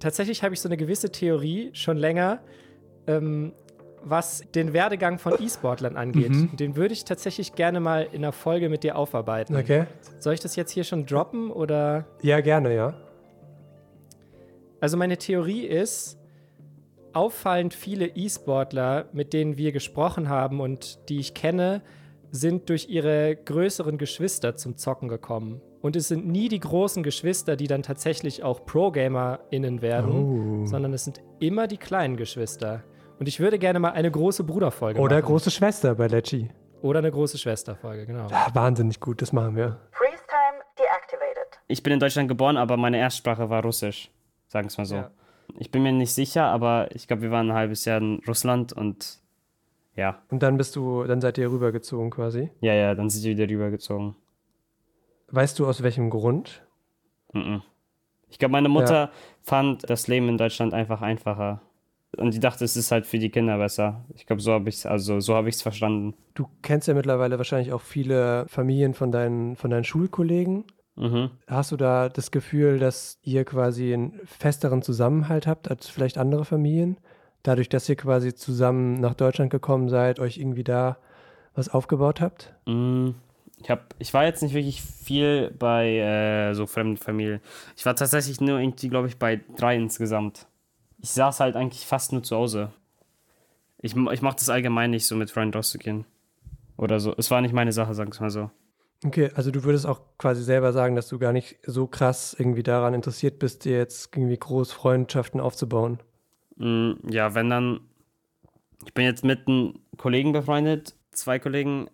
Tatsächlich 0.00 0.42
habe 0.42 0.54
ich 0.54 0.60
so 0.60 0.68
eine 0.68 0.76
gewisse 0.76 1.10
Theorie 1.10 1.70
schon 1.72 1.96
länger. 1.96 2.40
Ähm, 3.06 3.52
was 4.08 4.44
den 4.54 4.72
Werdegang 4.72 5.18
von 5.18 5.34
E-Sportlern 5.40 5.96
angeht. 5.96 6.30
Mhm. 6.30 6.56
Den 6.56 6.76
würde 6.76 6.94
ich 6.94 7.04
tatsächlich 7.04 7.54
gerne 7.54 7.80
mal 7.80 8.06
in 8.12 8.24
einer 8.24 8.32
Folge 8.32 8.68
mit 8.68 8.84
dir 8.84 8.96
aufarbeiten. 8.96 9.56
Okay. 9.56 9.86
Soll 10.20 10.34
ich 10.34 10.40
das 10.40 10.54
jetzt 10.54 10.70
hier 10.70 10.84
schon 10.84 11.06
droppen 11.06 11.50
oder? 11.50 12.06
Ja, 12.22 12.40
gerne, 12.40 12.74
ja. 12.74 12.94
Also 14.80 14.96
meine 14.96 15.16
Theorie 15.16 15.66
ist, 15.66 16.18
auffallend 17.12 17.74
viele 17.74 18.06
E-Sportler, 18.08 19.06
mit 19.12 19.32
denen 19.32 19.56
wir 19.56 19.72
gesprochen 19.72 20.28
haben 20.28 20.60
und 20.60 21.08
die 21.08 21.18
ich 21.18 21.34
kenne, 21.34 21.82
sind 22.30 22.68
durch 22.68 22.88
ihre 22.88 23.34
größeren 23.34 23.98
Geschwister 23.98 24.54
zum 24.56 24.76
Zocken 24.76 25.08
gekommen. 25.08 25.60
Und 25.80 25.96
es 25.96 26.08
sind 26.08 26.26
nie 26.26 26.48
die 26.48 26.60
großen 26.60 27.02
Geschwister, 27.02 27.56
die 27.56 27.68
dann 27.68 27.82
tatsächlich 27.82 28.42
auch 28.42 28.66
Pro-GamerInnen 28.66 29.82
werden, 29.82 30.62
oh. 30.62 30.66
sondern 30.66 30.92
es 30.92 31.04
sind 31.04 31.22
immer 31.40 31.66
die 31.66 31.78
kleinen 31.78 32.16
Geschwister. 32.16 32.84
Und 33.18 33.28
ich 33.28 33.40
würde 33.40 33.58
gerne 33.58 33.78
mal 33.78 33.90
eine 33.90 34.10
große 34.10 34.44
Bruderfolge 34.44 35.00
Oder 35.00 35.16
machen. 35.16 35.24
Oder 35.24 35.26
große 35.26 35.50
Schwester 35.50 35.94
bei 35.94 36.06
Lecci. 36.06 36.50
Oder 36.82 36.98
eine 36.98 37.10
große 37.10 37.38
Schwesterfolge, 37.38 38.06
genau. 38.06 38.28
Ja, 38.28 38.48
wahnsinnig 38.52 39.00
gut, 39.00 39.22
das 39.22 39.32
machen 39.32 39.56
wir. 39.56 39.78
Freeze 39.92 40.22
time 40.28 40.62
deactivated. 40.78 41.58
Ich 41.68 41.82
bin 41.82 41.94
in 41.94 42.00
Deutschland 42.00 42.28
geboren, 42.28 42.56
aber 42.56 42.76
meine 42.76 42.98
Erstsprache 42.98 43.48
war 43.48 43.62
Russisch. 43.62 44.10
Sagen 44.48 44.66
wir 44.66 44.68
es 44.68 44.78
mal 44.78 44.84
so. 44.84 44.96
Ja. 44.96 45.10
Ich 45.58 45.70
bin 45.70 45.82
mir 45.82 45.92
nicht 45.92 46.12
sicher, 46.12 46.44
aber 46.44 46.88
ich 46.94 47.08
glaube, 47.08 47.22
wir 47.22 47.30
waren 47.30 47.50
ein 47.50 47.56
halbes 47.56 47.84
Jahr 47.86 47.98
in 47.98 48.20
Russland 48.28 48.72
und 48.72 49.20
ja. 49.94 50.22
Und 50.28 50.42
dann 50.42 50.58
bist 50.58 50.76
du, 50.76 51.04
dann 51.04 51.20
seid 51.20 51.38
ihr 51.38 51.50
rübergezogen 51.50 52.10
quasi? 52.10 52.50
Ja, 52.60 52.74
ja, 52.74 52.94
dann 52.94 53.08
sind 53.08 53.24
wir 53.24 53.36
wieder 53.36 53.52
rübergezogen. 53.52 54.14
Weißt 55.28 55.58
du 55.58 55.66
aus 55.66 55.82
welchem 55.82 56.10
Grund? 56.10 56.62
Mm 57.32 57.38
-mm. 57.38 57.62
Ich 58.28 58.38
glaube, 58.38 58.52
meine 58.52 58.68
Mutter 58.68 58.94
ja. 58.94 59.10
fand 59.42 59.88
das 59.88 60.06
Leben 60.08 60.28
in 60.28 60.36
Deutschland 60.36 60.74
einfach 60.74 61.00
einfacher 61.00 61.62
Und 62.16 62.32
die 62.34 62.40
dachte, 62.40 62.64
es 62.64 62.76
ist 62.76 62.90
halt 62.92 63.06
für 63.06 63.18
die 63.18 63.30
Kinder 63.30 63.58
besser. 63.58 64.04
Ich 64.14 64.26
glaube, 64.26 64.40
so 64.42 64.52
habe 64.52 64.68
ich 64.68 64.76
es, 64.76 64.86
also 64.86 65.20
so 65.20 65.34
habe 65.34 65.48
ich 65.48 65.56
es 65.56 65.62
verstanden. 65.62 66.14
Du 66.34 66.48
kennst 66.62 66.88
ja 66.88 66.94
mittlerweile 66.94 67.38
wahrscheinlich 67.38 67.72
auch 67.72 67.82
viele 67.82 68.46
Familien 68.48 68.94
von 68.94 69.12
deinen, 69.12 69.56
von 69.56 69.70
deinen 69.70 69.84
Schulkollegen. 69.84 70.64
Mhm. 70.96 71.30
Hast 71.46 71.72
du 71.72 71.76
da 71.76 72.08
das 72.08 72.30
Gefühl, 72.30 72.78
dass 72.78 73.18
ihr 73.22 73.44
quasi 73.44 73.92
einen 73.92 74.18
festeren 74.24 74.80
Zusammenhalt 74.82 75.46
habt 75.46 75.70
als 75.70 75.88
vielleicht 75.88 76.16
andere 76.16 76.44
Familien? 76.44 76.96
Dadurch, 77.42 77.68
dass 77.68 77.88
ihr 77.88 77.96
quasi 77.96 78.34
zusammen 78.34 78.94
nach 79.00 79.14
Deutschland 79.14 79.50
gekommen 79.50 79.88
seid, 79.88 80.18
euch 80.18 80.38
irgendwie 80.38 80.64
da 80.64 80.96
was 81.54 81.68
aufgebaut 81.68 82.20
habt? 82.20 82.54
Mm, 82.66 83.10
Ich, 83.62 83.70
hab, 83.70 83.94
ich 83.98 84.12
war 84.14 84.24
jetzt 84.24 84.42
nicht 84.42 84.54
wirklich 84.54 84.82
viel 84.82 85.50
bei 85.58 85.98
äh, 85.98 86.54
so 86.54 86.66
fremden 86.66 86.96
Familien. 86.96 87.40
Ich 87.76 87.86
war 87.86 87.94
tatsächlich 87.94 88.40
nur 88.40 88.58
irgendwie, 88.58 88.88
glaube 88.88 89.08
ich, 89.08 89.18
bei 89.18 89.40
drei 89.56 89.76
insgesamt. 89.76 90.46
Ich 91.06 91.12
saß 91.12 91.38
halt 91.38 91.54
eigentlich 91.54 91.86
fast 91.86 92.10
nur 92.10 92.24
zu 92.24 92.34
Hause. 92.34 92.72
Ich, 93.80 93.94
ich 93.94 94.22
mache 94.22 94.34
das 94.34 94.48
allgemein 94.48 94.90
nicht 94.90 95.06
so 95.06 95.14
mit 95.14 95.30
Freunden 95.30 95.54
rauszugehen. 95.54 96.04
Oder 96.76 96.98
so. 96.98 97.14
Es 97.16 97.30
war 97.30 97.40
nicht 97.40 97.54
meine 97.54 97.70
Sache, 97.70 97.94
sagen 97.94 98.12
wir 98.12 98.22
mal 98.22 98.30
so. 98.30 98.50
Okay, 99.04 99.30
also 99.36 99.52
du 99.52 99.62
würdest 99.62 99.86
auch 99.86 100.00
quasi 100.18 100.42
selber 100.42 100.72
sagen, 100.72 100.96
dass 100.96 101.06
du 101.06 101.20
gar 101.20 101.32
nicht 101.32 101.58
so 101.62 101.86
krass 101.86 102.34
irgendwie 102.36 102.64
daran 102.64 102.92
interessiert 102.92 103.38
bist, 103.38 103.64
dir 103.64 103.78
jetzt 103.78 104.16
irgendwie 104.16 104.36
groß 104.36 104.72
Freundschaften 104.72 105.40
aufzubauen. 105.40 106.00
Mm, 106.56 106.94
ja, 107.08 107.36
wenn 107.36 107.50
dann. 107.50 107.82
Ich 108.84 108.92
bin 108.92 109.04
jetzt 109.04 109.24
mit 109.24 109.46
einem 109.46 109.78
Kollegen 109.96 110.32
befreundet, 110.32 110.96
zwei 111.12 111.38
Kollegen 111.38 111.88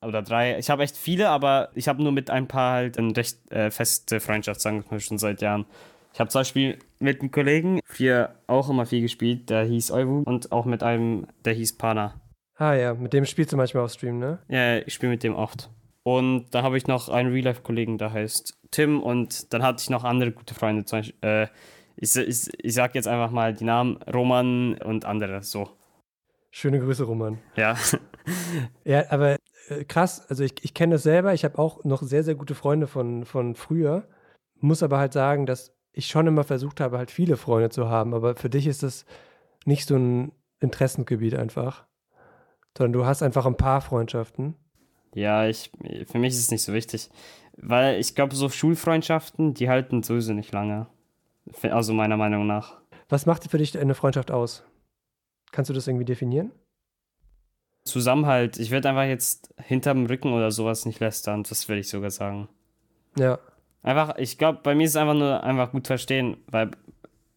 oder 0.00 0.20
drei. 0.20 0.58
Ich 0.58 0.68
habe 0.68 0.82
echt 0.82 0.96
viele, 0.96 1.28
aber 1.28 1.70
ich 1.76 1.86
habe 1.86 2.02
nur 2.02 2.10
mit 2.10 2.28
ein 2.28 2.48
paar 2.48 2.72
halt 2.72 2.98
eine 2.98 3.16
recht 3.16 3.52
äh, 3.52 3.70
feste 3.70 4.18
Freundschaft, 4.18 4.60
sagen 4.60 4.84
wir 4.90 4.98
schon 4.98 5.18
seit 5.18 5.42
Jahren. 5.42 5.64
Ich 6.12 6.20
habe 6.20 6.28
zum 6.28 6.40
Beispiel 6.40 6.78
mit 6.98 7.20
einem 7.20 7.30
Kollegen 7.30 7.80
viel, 7.84 8.28
auch 8.46 8.68
immer 8.68 8.86
viel 8.86 9.00
gespielt, 9.00 9.50
der 9.50 9.64
hieß 9.64 9.90
Euwu 9.92 10.22
und 10.24 10.52
auch 10.52 10.66
mit 10.66 10.82
einem, 10.82 11.26
der 11.44 11.54
hieß 11.54 11.78
Pana. 11.78 12.20
Ah 12.56 12.74
ja, 12.74 12.94
mit 12.94 13.12
dem 13.12 13.24
spielst 13.24 13.52
du 13.52 13.56
manchmal 13.56 13.84
auf 13.84 13.92
Stream, 13.92 14.18
ne? 14.18 14.38
Ja, 14.48 14.78
ich 14.78 14.94
spiele 14.94 15.10
mit 15.10 15.22
dem 15.22 15.34
oft. 15.34 15.70
Und 16.04 16.46
da 16.50 16.62
habe 16.62 16.76
ich 16.76 16.86
noch 16.86 17.08
einen 17.08 17.32
Real-Life-Kollegen, 17.32 17.96
der 17.96 18.12
heißt 18.12 18.58
Tim. 18.70 19.02
Und 19.02 19.52
dann 19.52 19.62
hatte 19.62 19.80
ich 19.80 19.90
noch 19.90 20.04
andere 20.04 20.32
gute 20.32 20.54
Freunde. 20.54 20.84
Zum 20.84 20.98
Beispiel, 20.98 21.16
äh, 21.22 21.46
ich, 21.96 22.14
ich, 22.16 22.50
ich 22.58 22.74
sag 22.74 22.94
jetzt 22.94 23.08
einfach 23.08 23.30
mal 23.30 23.54
die 23.54 23.64
Namen 23.64 23.96
Roman 24.02 24.74
und 24.78 25.04
andere. 25.04 25.42
So. 25.42 25.70
Schöne 26.50 26.80
Grüße, 26.80 27.04
Roman. 27.04 27.38
Ja. 27.56 27.76
Ja, 28.84 29.10
aber 29.10 29.36
äh, 29.66 29.82
krass, 29.82 30.24
also 30.30 30.44
ich, 30.44 30.54
ich 30.62 30.74
kenne 30.74 30.94
das 30.94 31.02
selber, 31.02 31.34
ich 31.34 31.44
habe 31.44 31.58
auch 31.58 31.82
noch 31.82 32.02
sehr, 32.02 32.22
sehr 32.22 32.36
gute 32.36 32.54
Freunde 32.54 32.86
von, 32.86 33.24
von 33.24 33.56
früher, 33.56 34.06
muss 34.60 34.84
aber 34.84 34.98
halt 34.98 35.12
sagen, 35.12 35.44
dass 35.44 35.74
ich 35.92 36.06
schon 36.06 36.26
immer 36.26 36.44
versucht 36.44 36.80
habe, 36.80 36.98
halt 36.98 37.10
viele 37.10 37.36
Freunde 37.36 37.70
zu 37.70 37.88
haben, 37.88 38.14
aber 38.14 38.34
für 38.34 38.50
dich 38.50 38.66
ist 38.66 38.82
das 38.82 39.04
nicht 39.64 39.86
so 39.86 39.96
ein 39.96 40.32
Interessengebiet 40.60 41.34
einfach, 41.34 41.84
sondern 42.76 42.92
du 42.92 43.06
hast 43.06 43.22
einfach 43.22 43.46
ein 43.46 43.56
paar 43.56 43.80
Freundschaften. 43.80 44.54
Ja, 45.14 45.46
ich, 45.46 45.70
für 46.10 46.18
mich 46.18 46.32
ist 46.32 46.40
es 46.40 46.50
nicht 46.50 46.62
so 46.62 46.72
wichtig. 46.72 47.10
Weil 47.56 48.00
ich 48.00 48.14
glaube, 48.14 48.34
so 48.34 48.48
Schulfreundschaften, 48.48 49.52
die 49.52 49.68
halten 49.68 50.02
sowieso 50.02 50.32
nicht 50.32 50.52
lange. 50.52 50.86
Also 51.62 51.92
meiner 51.92 52.16
Meinung 52.16 52.46
nach. 52.46 52.80
Was 53.08 53.26
macht 53.26 53.50
für 53.50 53.58
dich 53.58 53.78
eine 53.78 53.94
Freundschaft 53.94 54.30
aus? 54.30 54.64
Kannst 55.50 55.68
du 55.68 55.74
das 55.74 55.86
irgendwie 55.86 56.06
definieren? 56.06 56.52
Zusammenhalt. 57.84 58.58
Ich 58.58 58.70
würde 58.70 58.88
einfach 58.88 59.04
jetzt 59.04 59.52
hinterm 59.58 60.06
Rücken 60.06 60.32
oder 60.32 60.50
sowas 60.50 60.86
nicht 60.86 61.00
lästern. 61.00 61.42
Das 61.42 61.68
würde 61.68 61.80
ich 61.80 61.88
sogar 61.88 62.10
sagen. 62.10 62.48
Ja, 63.18 63.38
Einfach, 63.82 64.16
ich 64.16 64.38
glaube, 64.38 64.60
bei 64.62 64.74
mir 64.74 64.84
ist 64.84 64.90
es 64.90 64.96
einfach 64.96 65.14
nur 65.14 65.42
einfach 65.42 65.72
gut 65.72 65.86
verstehen, 65.86 66.36
weil 66.46 66.70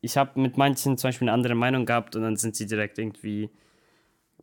ich 0.01 0.17
habe 0.17 0.39
mit 0.39 0.57
manchen 0.57 0.97
zum 0.97 1.07
Beispiel 1.07 1.27
eine 1.27 1.33
andere 1.33 1.55
Meinung 1.55 1.85
gehabt 1.85 2.15
und 2.15 2.21
dann 2.21 2.35
sind 2.35 2.55
sie 2.55 2.67
direkt 2.67 2.99
irgendwie 2.99 3.49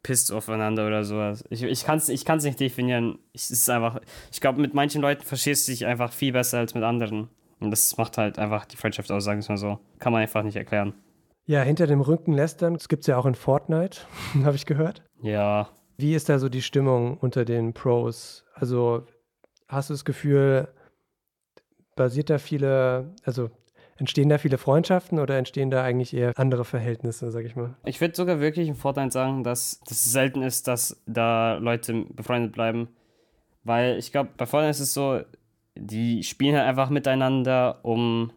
pissed 0.03 0.33
aufeinander 0.33 0.87
oder 0.87 1.05
sowas. 1.05 1.45
Ich, 1.51 1.63
ich 1.63 1.85
kann 1.85 1.99
es 1.99 2.09
ich 2.09 2.25
kann's 2.25 2.43
nicht 2.45 2.59
definieren. 2.59 3.19
Ich, 3.33 3.43
es 3.43 3.51
ist 3.51 3.71
einfach, 3.71 4.01
ich 4.33 4.41
glaube, 4.41 4.61
mit 4.61 4.75
manchen 4.75 5.01
Leuten 5.01 5.23
verstehst 5.23 5.69
du 5.69 5.73
dich 5.73 5.87
einfach 5.87 6.13
viel 6.13 6.33
besser 6.33 6.59
als 6.59 6.75
mit 6.75 6.83
anderen. 6.83 7.29
Und 7.61 7.71
das 7.71 7.97
macht 7.97 8.19
halt 8.19 8.41
einfach 8.41 8.65
die 8.65 8.77
Freundschaft 8.77 9.13
aus, 9.13 9.23
sagen 9.23 9.41
wir 9.41 9.49
mal 9.51 9.57
so. 9.57 9.79
Kann 10.01 10.13
man 10.13 10.23
einfach 10.23 10.43
nicht 10.43 10.57
erklären. 10.57 10.95
ja, 11.47 11.63
hinter 11.63 11.87
dem 11.87 12.01
Rücken 12.01 12.33
lästern, 12.33 12.75
das 12.75 12.89
gibt 12.89 13.03
es 13.03 13.07
ja 13.07 13.17
auch 13.17 13.27
in 13.27 13.37
Fortnite, 13.37 14.01
habe 14.43 14.57
ich 14.57 14.67
gehört. 14.67 15.03
Ja, 15.23 15.69
Wie 15.97 16.15
ist 16.15 16.29
da 16.29 16.41
so 16.41 16.49
die 16.49 16.63
Stimmung 16.63 17.19
unter 17.19 17.45
den 17.45 17.73
Pros? 17.73 18.45
Also 18.55 19.07
hast 19.69 19.91
du 19.91 19.95
das 19.95 20.05
Gefühl, 20.05 20.67
basiert 21.97 22.31
da 22.31 22.39
viele, 22.39 23.15
also 23.25 23.51
entstehen 23.97 24.29
da 24.29 24.39
viele 24.39 24.59
Freundschaften 24.59 25.19
oder 25.19 25.39
entstehen 25.39 25.71
da 25.71 25.83
eigentlich 25.83 26.15
eher 26.15 26.33
andere 26.37 26.65
Verhältnisse, 26.65 27.31
sag 27.31 27.45
ich 27.45 27.57
mal? 27.57 27.75
Ich 27.85 28.01
würde 28.01 28.17
sogar 28.17 28.41
wirklich 28.41 28.69
im 28.69 28.75
Fortnite 28.75 29.13
sagen, 29.13 29.45
dass 29.45 29.81
das 29.87 30.05
selten 30.05 30.43
ist, 30.43 30.69
dass 30.69 31.03
da 31.07 31.57
Leute 31.59 32.05
befreundet 32.11 32.53
bleiben. 32.53 32.89
Weil 33.65 33.99
ich 33.99 34.11
glaube, 34.11 34.31
bei 34.37 34.47
Fortnite 34.47 34.71
ist 34.71 34.81
es 34.81 34.95
so, 34.95 35.21
die 35.77 36.23
spielen 36.23 36.57
halt 36.57 36.67
einfach 36.67 36.91
miteinander, 36.91 37.79
um 37.83 38.33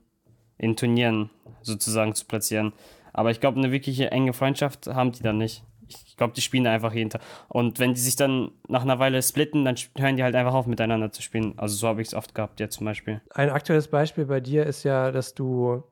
in 0.57 0.75
Turnieren 0.75 1.29
sozusagen 1.61 2.13
zu 2.13 2.25
platzieren. 2.25 2.73
Aber 3.11 3.31
ich 3.31 3.39
glaube, 3.39 3.57
eine 3.57 3.71
wirkliche 3.71 4.11
enge 4.11 4.33
Freundschaft 4.33 4.87
haben 4.87 5.11
die 5.11 5.23
dann 5.23 5.37
nicht. 5.37 5.63
Ich 5.89 6.17
glaube, 6.17 6.33
die 6.33 6.41
spielen 6.41 6.65
einfach 6.67 6.93
jeden 6.93 7.09
Tag. 7.09 7.21
Und 7.49 7.79
wenn 7.79 7.93
die 7.93 7.99
sich 7.99 8.15
dann 8.15 8.51
nach 8.67 8.81
einer 8.83 8.99
Weile 8.99 9.21
splitten, 9.21 9.65
dann 9.65 9.75
hören 9.97 10.15
die 10.15 10.23
halt 10.23 10.35
einfach 10.35 10.53
auf, 10.53 10.65
miteinander 10.67 11.11
zu 11.11 11.21
spielen. 11.21 11.53
Also 11.57 11.75
so 11.75 11.87
habe 11.87 12.01
ich 12.01 12.07
es 12.09 12.13
oft 12.13 12.33
gehabt, 12.35 12.59
jetzt 12.59 12.75
zum 12.77 12.85
Beispiel. 12.85 13.21
Ein 13.31 13.49
aktuelles 13.49 13.87
Beispiel 13.87 14.25
bei 14.25 14.39
dir 14.39 14.65
ist 14.65 14.83
ja, 14.83 15.11
dass 15.11 15.33
du 15.33 15.83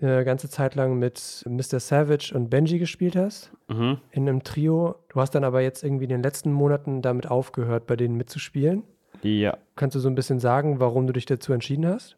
eine 0.00 0.24
ganze 0.24 0.48
Zeit 0.50 0.74
lang 0.74 0.98
mit 0.98 1.44
Mr. 1.48 1.78
Savage 1.78 2.32
und 2.34 2.50
Benji 2.50 2.78
gespielt 2.80 3.14
hast, 3.14 3.52
Mhm. 3.68 3.98
in 4.10 4.28
einem 4.28 4.42
Trio. 4.42 4.96
Du 5.10 5.20
hast 5.20 5.30
dann 5.34 5.44
aber 5.44 5.60
jetzt 5.60 5.84
irgendwie 5.84 6.04
in 6.04 6.10
den 6.10 6.22
letzten 6.24 6.50
Monaten 6.52 7.02
damit 7.02 7.30
aufgehört, 7.30 7.86
bei 7.86 7.94
denen 7.94 8.16
mitzuspielen. 8.16 8.82
Ja. 9.22 9.56
Kannst 9.76 9.94
du 9.94 10.00
so 10.00 10.08
ein 10.08 10.16
bisschen 10.16 10.40
sagen, 10.40 10.80
warum 10.80 11.06
du 11.06 11.12
dich 11.12 11.26
dazu 11.26 11.52
entschieden 11.52 11.86
hast? 11.86 12.16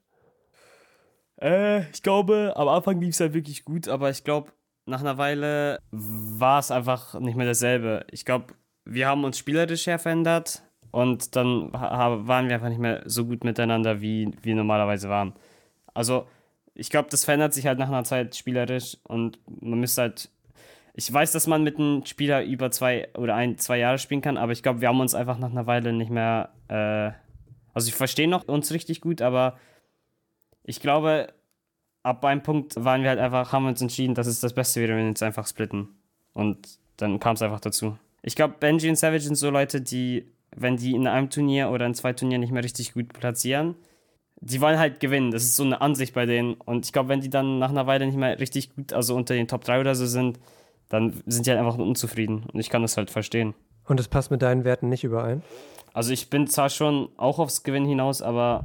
Äh, 1.40 1.90
ich 1.90 2.02
glaube, 2.02 2.54
am 2.56 2.68
Anfang 2.68 3.00
lief 3.00 3.10
es 3.14 3.20
halt 3.20 3.34
wirklich 3.34 3.64
gut, 3.64 3.88
aber 3.88 4.08
ich 4.10 4.24
glaube, 4.24 4.50
nach 4.86 5.00
einer 5.00 5.18
Weile 5.18 5.78
war 5.90 6.58
es 6.58 6.70
einfach 6.70 7.18
nicht 7.18 7.36
mehr 7.36 7.46
dasselbe. 7.46 8.06
Ich 8.10 8.24
glaube, 8.24 8.54
wir 8.84 9.08
haben 9.08 9.24
uns 9.24 9.38
spielerisch 9.38 9.86
her 9.86 9.98
verändert 9.98 10.62
und 10.90 11.34
dann 11.36 11.72
waren 11.72 12.48
wir 12.48 12.54
einfach 12.54 12.68
nicht 12.68 12.80
mehr 12.80 13.02
so 13.06 13.24
gut 13.24 13.44
miteinander, 13.44 14.00
wie 14.00 14.30
wir 14.42 14.54
normalerweise 14.54 15.08
waren. 15.08 15.34
Also, 15.94 16.26
ich 16.74 16.90
glaube, 16.90 17.08
das 17.10 17.24
verändert 17.24 17.54
sich 17.54 17.66
halt 17.66 17.78
nach 17.78 17.88
einer 17.88 18.04
Zeit 18.04 18.36
spielerisch 18.36 18.98
und 19.04 19.38
man 19.46 19.80
müsste 19.80 20.02
halt. 20.02 20.30
Ich 20.96 21.12
weiß, 21.12 21.32
dass 21.32 21.48
man 21.48 21.64
mit 21.64 21.76
einem 21.76 22.06
Spieler 22.06 22.44
über 22.44 22.70
zwei 22.70 23.08
oder 23.16 23.34
ein, 23.34 23.58
zwei 23.58 23.78
Jahre 23.78 23.98
spielen 23.98 24.20
kann, 24.20 24.36
aber 24.36 24.52
ich 24.52 24.62
glaube, 24.62 24.80
wir 24.80 24.86
haben 24.86 25.00
uns 25.00 25.16
einfach 25.16 25.38
nach 25.38 25.50
einer 25.50 25.66
Weile 25.66 25.92
nicht 25.92 26.10
mehr. 26.10 26.50
Äh, 26.68 27.10
also, 27.72 27.88
ich 27.88 27.94
verstehe 27.94 28.28
noch 28.28 28.46
uns 28.46 28.70
richtig 28.70 29.00
gut, 29.00 29.20
aber 29.22 29.58
ich 30.62 30.80
glaube, 30.80 31.32
ab 32.04 32.24
einem 32.24 32.42
Punkt 32.42 32.76
waren 32.84 33.02
wir 33.02 33.08
halt 33.08 33.18
einfach, 33.18 33.52
haben 33.52 33.64
wir 33.64 33.70
uns 33.70 33.82
entschieden, 33.82 34.14
dass 34.14 34.28
es 34.28 34.38
das 34.38 34.52
Beste 34.52 34.80
wäre, 34.80 34.92
wenn 34.92 35.02
wir 35.02 35.08
uns 35.08 35.22
einfach 35.22 35.46
splitten. 35.46 35.88
Und 36.34 36.78
dann 36.98 37.18
kam 37.18 37.34
es 37.34 37.42
einfach 37.42 37.60
dazu. 37.60 37.98
Ich 38.22 38.36
glaube, 38.36 38.54
Benji 38.60 38.88
und 38.88 38.96
Savage 38.96 39.24
sind 39.24 39.36
so 39.36 39.50
Leute, 39.50 39.80
die, 39.80 40.30
wenn 40.54 40.76
die 40.76 40.94
in 40.94 41.06
einem 41.06 41.30
Turnier 41.30 41.70
oder 41.70 41.86
in 41.86 41.94
zwei 41.94 42.12
Turnieren 42.12 42.40
nicht 42.40 42.52
mehr 42.52 42.62
richtig 42.62 42.94
gut 42.94 43.12
platzieren, 43.12 43.74
die 44.36 44.60
wollen 44.60 44.78
halt 44.78 45.00
gewinnen. 45.00 45.30
Das 45.30 45.44
ist 45.44 45.56
so 45.56 45.64
eine 45.64 45.80
Ansicht 45.80 46.14
bei 46.14 46.26
denen. 46.26 46.54
Und 46.54 46.84
ich 46.84 46.92
glaube, 46.92 47.08
wenn 47.08 47.20
die 47.20 47.30
dann 47.30 47.58
nach 47.58 47.70
einer 47.70 47.86
Weile 47.86 48.06
nicht 48.06 48.18
mehr 48.18 48.38
richtig 48.38 48.74
gut, 48.74 48.92
also 48.92 49.16
unter 49.16 49.34
den 49.34 49.48
Top 49.48 49.64
3 49.64 49.80
oder 49.80 49.94
so 49.94 50.06
sind, 50.06 50.38
dann 50.90 51.22
sind 51.26 51.46
die 51.46 51.50
halt 51.50 51.60
einfach 51.60 51.78
unzufrieden. 51.78 52.44
Und 52.52 52.60
ich 52.60 52.68
kann 52.68 52.82
das 52.82 52.98
halt 52.98 53.10
verstehen. 53.10 53.54
Und 53.86 53.98
es 53.98 54.08
passt 54.08 54.30
mit 54.30 54.42
deinen 54.42 54.64
Werten 54.64 54.90
nicht 54.90 55.04
überein? 55.04 55.42
Also 55.94 56.12
ich 56.12 56.28
bin 56.28 56.46
zwar 56.48 56.68
schon 56.68 57.08
auch 57.16 57.38
aufs 57.38 57.62
Gewinn 57.62 57.86
hinaus, 57.86 58.20
aber 58.20 58.64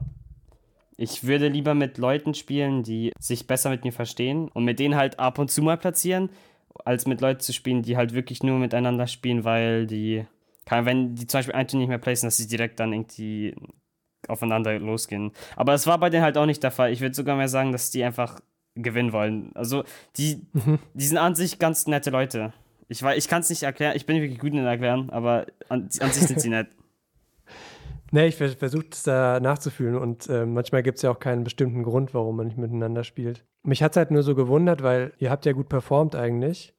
ich 1.00 1.24
würde 1.24 1.48
lieber 1.48 1.75
mit 1.75 1.98
Leuten 1.98 2.34
spielen, 2.34 2.84
die 2.84 3.13
sich 3.20 3.48
besser 3.48 3.70
mit 3.70 3.86
mir 3.86 3.94
verstehen 3.94 4.50
und 4.50 4.65
mit 4.65 4.79
denen 4.79 4.96
halt 4.96 5.18
ab 5.18 5.39
und 5.39 5.50
zu 5.50 5.62
mal 5.62 5.77
platzieren, 5.77 6.29
als 6.84 7.08
mit 7.08 7.22
Leuten 7.22 7.39
zu 7.39 7.53
spielen, 7.53 7.82
die 7.82 7.96
halt 7.96 8.13
wirklich 8.13 8.44
nur 8.44 8.60
miteinander 8.60 9.08
spielen, 9.08 9.46
weil 9.46 9.88
die, 9.88 10.25
kann, 10.65 10.86
wenn 10.86 11.15
die 11.15 11.25
zum 11.25 11.39
Beispiel 11.39 11.56
ein 11.56 11.68
Turnier 11.68 11.84
nicht 11.84 11.89
mehr 11.89 12.00
placen, 12.00 12.27
dass 12.27 12.36
sie 12.36 12.48
direkt 12.48 12.82
dann 12.82 12.91
irgendwie 12.91 13.56
aufeinander 14.27 14.77
losgehen. 14.77 15.32
Aber 15.56 15.74
es 15.74 15.88
war 15.88 15.98
bei 16.00 16.10
denen 16.10 16.24
halt 16.24 16.38
auch 16.38 16.46
nicht 16.46 16.63
der 16.63 16.72
Fall. 16.72 16.91
Ich 16.91 17.00
würde 17.00 17.15
sogar 17.15 17.38
mehr 17.38 17.48
sagen, 17.48 17.72
dass 17.72 17.91
die 17.91 18.03
einfach 18.03 18.41
gewinnen 18.75 19.13
wollen. 19.13 19.51
Also 19.56 19.86
die, 20.18 20.46
die 20.94 21.06
sind 21.06 21.18
an 21.18 21.34
sich 21.34 21.60
ganz 21.60 21.88
nette 21.88 22.10
Leute. 22.10 22.51
Ich, 22.89 23.03
ich 23.03 23.27
kann 23.29 23.39
es 23.39 23.50
nicht 23.50 23.63
erklären, 23.63 23.96
ich 23.96 24.06
bin 24.06 24.20
wirklich 24.22 24.39
gut 24.39 24.51
in 24.51 24.65
Erklären, 24.65 25.10
aber 25.12 25.46
an, 25.70 25.89
an 26.01 26.12
sich 26.12 26.27
sind 26.27 26.41
sie 26.41 26.50
nett. 26.50 26.68
Nee, 28.11 28.27
ich 28.27 28.35
vers- 28.35 28.55
versuche 28.55 28.85
es 28.91 29.03
da 29.03 29.39
nachzufühlen 29.39 29.95
und 29.97 30.27
äh, 30.29 30.45
manchmal 30.45 30.83
gibt 30.83 30.97
es 30.97 31.01
ja 31.03 31.11
auch 31.11 31.19
keinen 31.19 31.43
bestimmten 31.43 31.83
Grund, 31.83 32.13
warum 32.13 32.37
man 32.37 32.47
nicht 32.47 32.57
miteinander 32.57 33.03
spielt. 33.03 33.45
Mich 33.63 33.83
hat 33.83 33.91
es 33.91 33.97
halt 33.97 34.11
nur 34.11 34.23
so 34.23 34.35
gewundert, 34.35 34.81
weil 34.83 35.13
ihr 35.19 35.29
habt 35.29 35.45
ja 35.45 35.51
gut 35.51 35.69
performt 35.69 36.15
eigentlich 36.15 36.73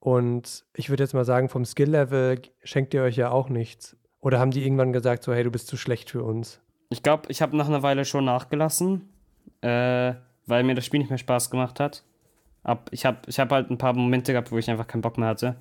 und 0.00 0.64
ich 0.74 0.90
würde 0.90 1.02
jetzt 1.04 1.14
mal 1.14 1.24
sagen, 1.24 1.48
vom 1.48 1.64
Skill-Level 1.64 2.40
schenkt 2.62 2.94
ihr 2.94 3.02
euch 3.02 3.16
ja 3.16 3.30
auch 3.30 3.48
nichts. 3.48 3.96
Oder 4.20 4.40
haben 4.40 4.50
die 4.50 4.64
irgendwann 4.64 4.92
gesagt, 4.92 5.22
so 5.22 5.32
hey, 5.32 5.44
du 5.44 5.50
bist 5.50 5.68
zu 5.68 5.76
schlecht 5.76 6.10
für 6.10 6.22
uns? 6.24 6.60
Ich 6.90 7.02
glaube, 7.02 7.24
ich 7.28 7.40
habe 7.40 7.56
nach 7.56 7.68
einer 7.68 7.82
Weile 7.82 8.04
schon 8.04 8.24
nachgelassen, 8.24 9.08
äh, 9.60 10.14
weil 10.46 10.64
mir 10.64 10.74
das 10.74 10.84
Spiel 10.84 10.98
nicht 11.00 11.10
mehr 11.10 11.18
Spaß 11.18 11.50
gemacht 11.50 11.78
hat. 11.80 12.02
ab. 12.64 12.88
Ich 12.90 13.06
habe 13.06 13.18
ich 13.26 13.38
hab 13.38 13.50
halt 13.52 13.70
ein 13.70 13.78
paar 13.78 13.92
Momente 13.92 14.32
gehabt, 14.32 14.50
wo 14.50 14.58
ich 14.58 14.68
einfach 14.70 14.86
keinen 14.86 15.02
Bock 15.02 15.18
mehr 15.18 15.28
hatte. 15.28 15.56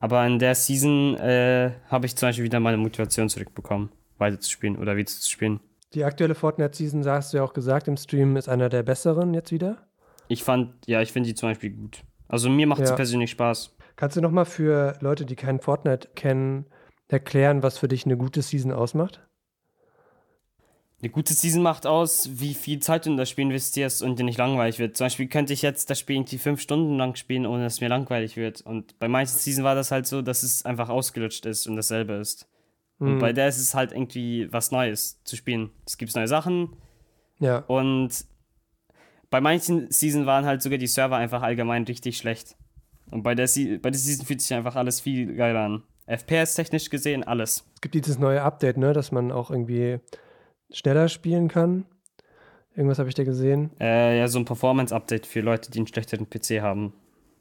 Aber 0.00 0.26
in 0.26 0.38
der 0.38 0.54
Season 0.54 1.14
äh, 1.18 1.72
habe 1.88 2.06
ich 2.06 2.16
zum 2.16 2.28
Beispiel 2.28 2.44
wieder 2.44 2.58
meine 2.58 2.78
Motivation 2.78 3.28
zurückbekommen, 3.28 3.90
weiterzuspielen 4.18 4.76
oder 4.78 4.96
wieder 4.96 5.06
zu 5.06 5.30
spielen. 5.30 5.60
Die 5.92 6.04
aktuelle 6.04 6.34
Fortnite-Season, 6.34 7.04
hast 7.06 7.32
du 7.32 7.36
ja 7.38 7.44
auch 7.44 7.52
gesagt 7.52 7.86
im 7.86 7.96
Stream, 7.96 8.36
ist 8.36 8.48
einer 8.48 8.68
der 8.68 8.82
besseren 8.82 9.34
jetzt 9.34 9.52
wieder. 9.52 9.86
Ich 10.28 10.42
fand, 10.42 10.72
ja, 10.86 11.02
ich 11.02 11.12
finde 11.12 11.28
die 11.28 11.34
zum 11.34 11.50
Beispiel 11.50 11.70
gut. 11.70 12.02
Also 12.28 12.48
mir 12.48 12.66
macht 12.66 12.80
es 12.80 12.90
Ja. 12.90 12.96
persönlich 12.96 13.30
Spaß. 13.32 13.76
Kannst 13.96 14.16
du 14.16 14.20
nochmal 14.20 14.46
für 14.46 14.96
Leute, 15.00 15.26
die 15.26 15.36
keinen 15.36 15.60
Fortnite 15.60 16.08
kennen, 16.14 16.66
erklären, 17.08 17.62
was 17.62 17.76
für 17.76 17.88
dich 17.88 18.06
eine 18.06 18.16
gute 18.16 18.40
Season 18.40 18.72
ausmacht? 18.72 19.20
Eine 21.02 21.10
gute 21.10 21.32
Season 21.32 21.62
macht 21.62 21.86
aus, 21.86 22.28
wie 22.32 22.52
viel 22.52 22.80
Zeit 22.80 23.06
du 23.06 23.10
in 23.10 23.16
das 23.16 23.30
Spiel 23.30 23.44
investierst 23.46 24.02
und 24.02 24.18
dir 24.18 24.24
nicht 24.24 24.36
langweilig 24.38 24.78
wird. 24.78 24.96
Zum 24.98 25.06
Beispiel 25.06 25.28
könnte 25.28 25.54
ich 25.54 25.62
jetzt 25.62 25.88
das 25.88 25.98
Spiel 25.98 26.16
irgendwie 26.16 26.36
fünf 26.36 26.60
Stunden 26.60 26.98
lang 26.98 27.14
spielen, 27.16 27.46
ohne 27.46 27.64
dass 27.64 27.74
es 27.74 27.80
mir 27.80 27.88
langweilig 27.88 28.36
wird. 28.36 28.60
Und 28.60 28.98
bei 28.98 29.08
manchen 29.08 29.38
Season 29.38 29.64
war 29.64 29.74
das 29.74 29.90
halt 29.90 30.06
so, 30.06 30.20
dass 30.20 30.42
es 30.42 30.64
einfach 30.66 30.90
ausgelutscht 30.90 31.46
ist 31.46 31.66
und 31.66 31.76
dasselbe 31.76 32.14
ist. 32.14 32.46
Und 32.98 33.14
Mhm. 33.14 33.18
bei 33.18 33.32
der 33.32 33.48
ist 33.48 33.56
es 33.58 33.74
halt 33.74 33.92
irgendwie 33.92 34.52
was 34.52 34.72
Neues 34.72 35.22
zu 35.24 35.36
spielen. 35.36 35.70
Es 35.86 35.96
gibt 35.96 36.14
neue 36.14 36.28
Sachen 36.28 36.76
Ja, 37.38 37.58
und 37.60 38.10
bei 39.30 39.40
manchen 39.40 39.90
Season 39.90 40.26
waren 40.26 40.44
halt 40.44 40.60
sogar 40.60 40.76
die 40.76 40.86
Server 40.86 41.16
einfach 41.16 41.40
allgemein 41.40 41.84
richtig 41.84 42.18
schlecht. 42.18 42.56
Und 43.10 43.22
bei 43.22 43.34
der, 43.34 43.48
Se 43.48 43.78
bei 43.78 43.90
der 43.90 43.98
Season 43.98 44.26
fühlt 44.26 44.42
sich 44.42 44.52
einfach 44.52 44.76
alles 44.76 45.00
viel 45.00 45.34
geiler 45.34 45.60
an. 45.60 45.82
FPS-technisch 46.06 46.90
gesehen, 46.90 47.24
alles. 47.24 47.64
es 47.74 47.80
gibt 47.80 47.94
dieses 47.94 48.18
neue 48.18 48.42
Update, 48.42 48.76
ne, 48.76 48.92
dass 48.92 49.12
man 49.12 49.32
auch 49.32 49.50
irgendwie 49.50 50.00
schneller 50.72 51.08
spielen 51.08 51.48
kann. 51.48 51.84
Irgendwas 52.74 52.98
habe 52.98 53.08
ich 53.08 53.14
da 53.14 53.24
gesehen. 53.24 53.70
Äh, 53.80 54.18
ja, 54.18 54.28
so 54.28 54.38
ein 54.38 54.44
Performance-Update 54.44 55.26
für 55.26 55.40
Leute, 55.40 55.70
die 55.70 55.78
einen 55.78 55.86
schlechteren 55.86 56.28
PC 56.30 56.60
haben. 56.62 56.92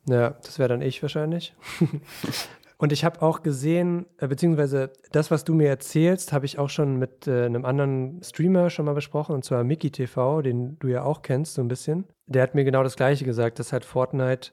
Ja, 0.08 0.32
das 0.44 0.58
wäre 0.60 0.70
dann 0.70 0.82
ich 0.82 1.02
wahrscheinlich. 1.02 1.54
Und 2.78 2.94
ich 2.94 3.04
habe 3.04 3.22
auch 3.22 3.44
gesehen, 3.44 4.06
äh, 4.20 4.28
beziehungsweise 4.28 4.92
das, 5.12 5.32
was 5.32 5.44
du 5.44 5.54
mir 5.54 5.68
erzählst, 5.68 6.32
habe 6.32 6.46
ich 6.46 6.58
auch 6.58 6.70
schon 6.70 6.98
mit 6.98 7.28
äh, 7.28 7.46
einem 7.46 7.66
anderen 7.66 8.24
Streamer 8.24 8.70
schon 8.70 8.86
mal 8.86 8.94
besprochen, 8.94 9.36
und 9.36 9.44
zwar 9.44 9.66
Mickey 9.66 9.92
TV, 9.92 10.42
den 10.42 10.80
du 10.80 10.88
ja 10.88 11.04
auch 11.04 11.22
kennst, 11.22 11.56
so 11.56 11.62
ein 11.62 11.68
bisschen. 11.68 12.06
Der 12.26 12.42
hat 12.42 12.56
mir 12.56 12.64
genau 12.64 12.82
das 12.82 12.96
Gleiche 12.96 13.26
gesagt, 13.26 13.60
dass 13.60 13.74
halt 13.74 13.84
Fortnite 13.84 14.52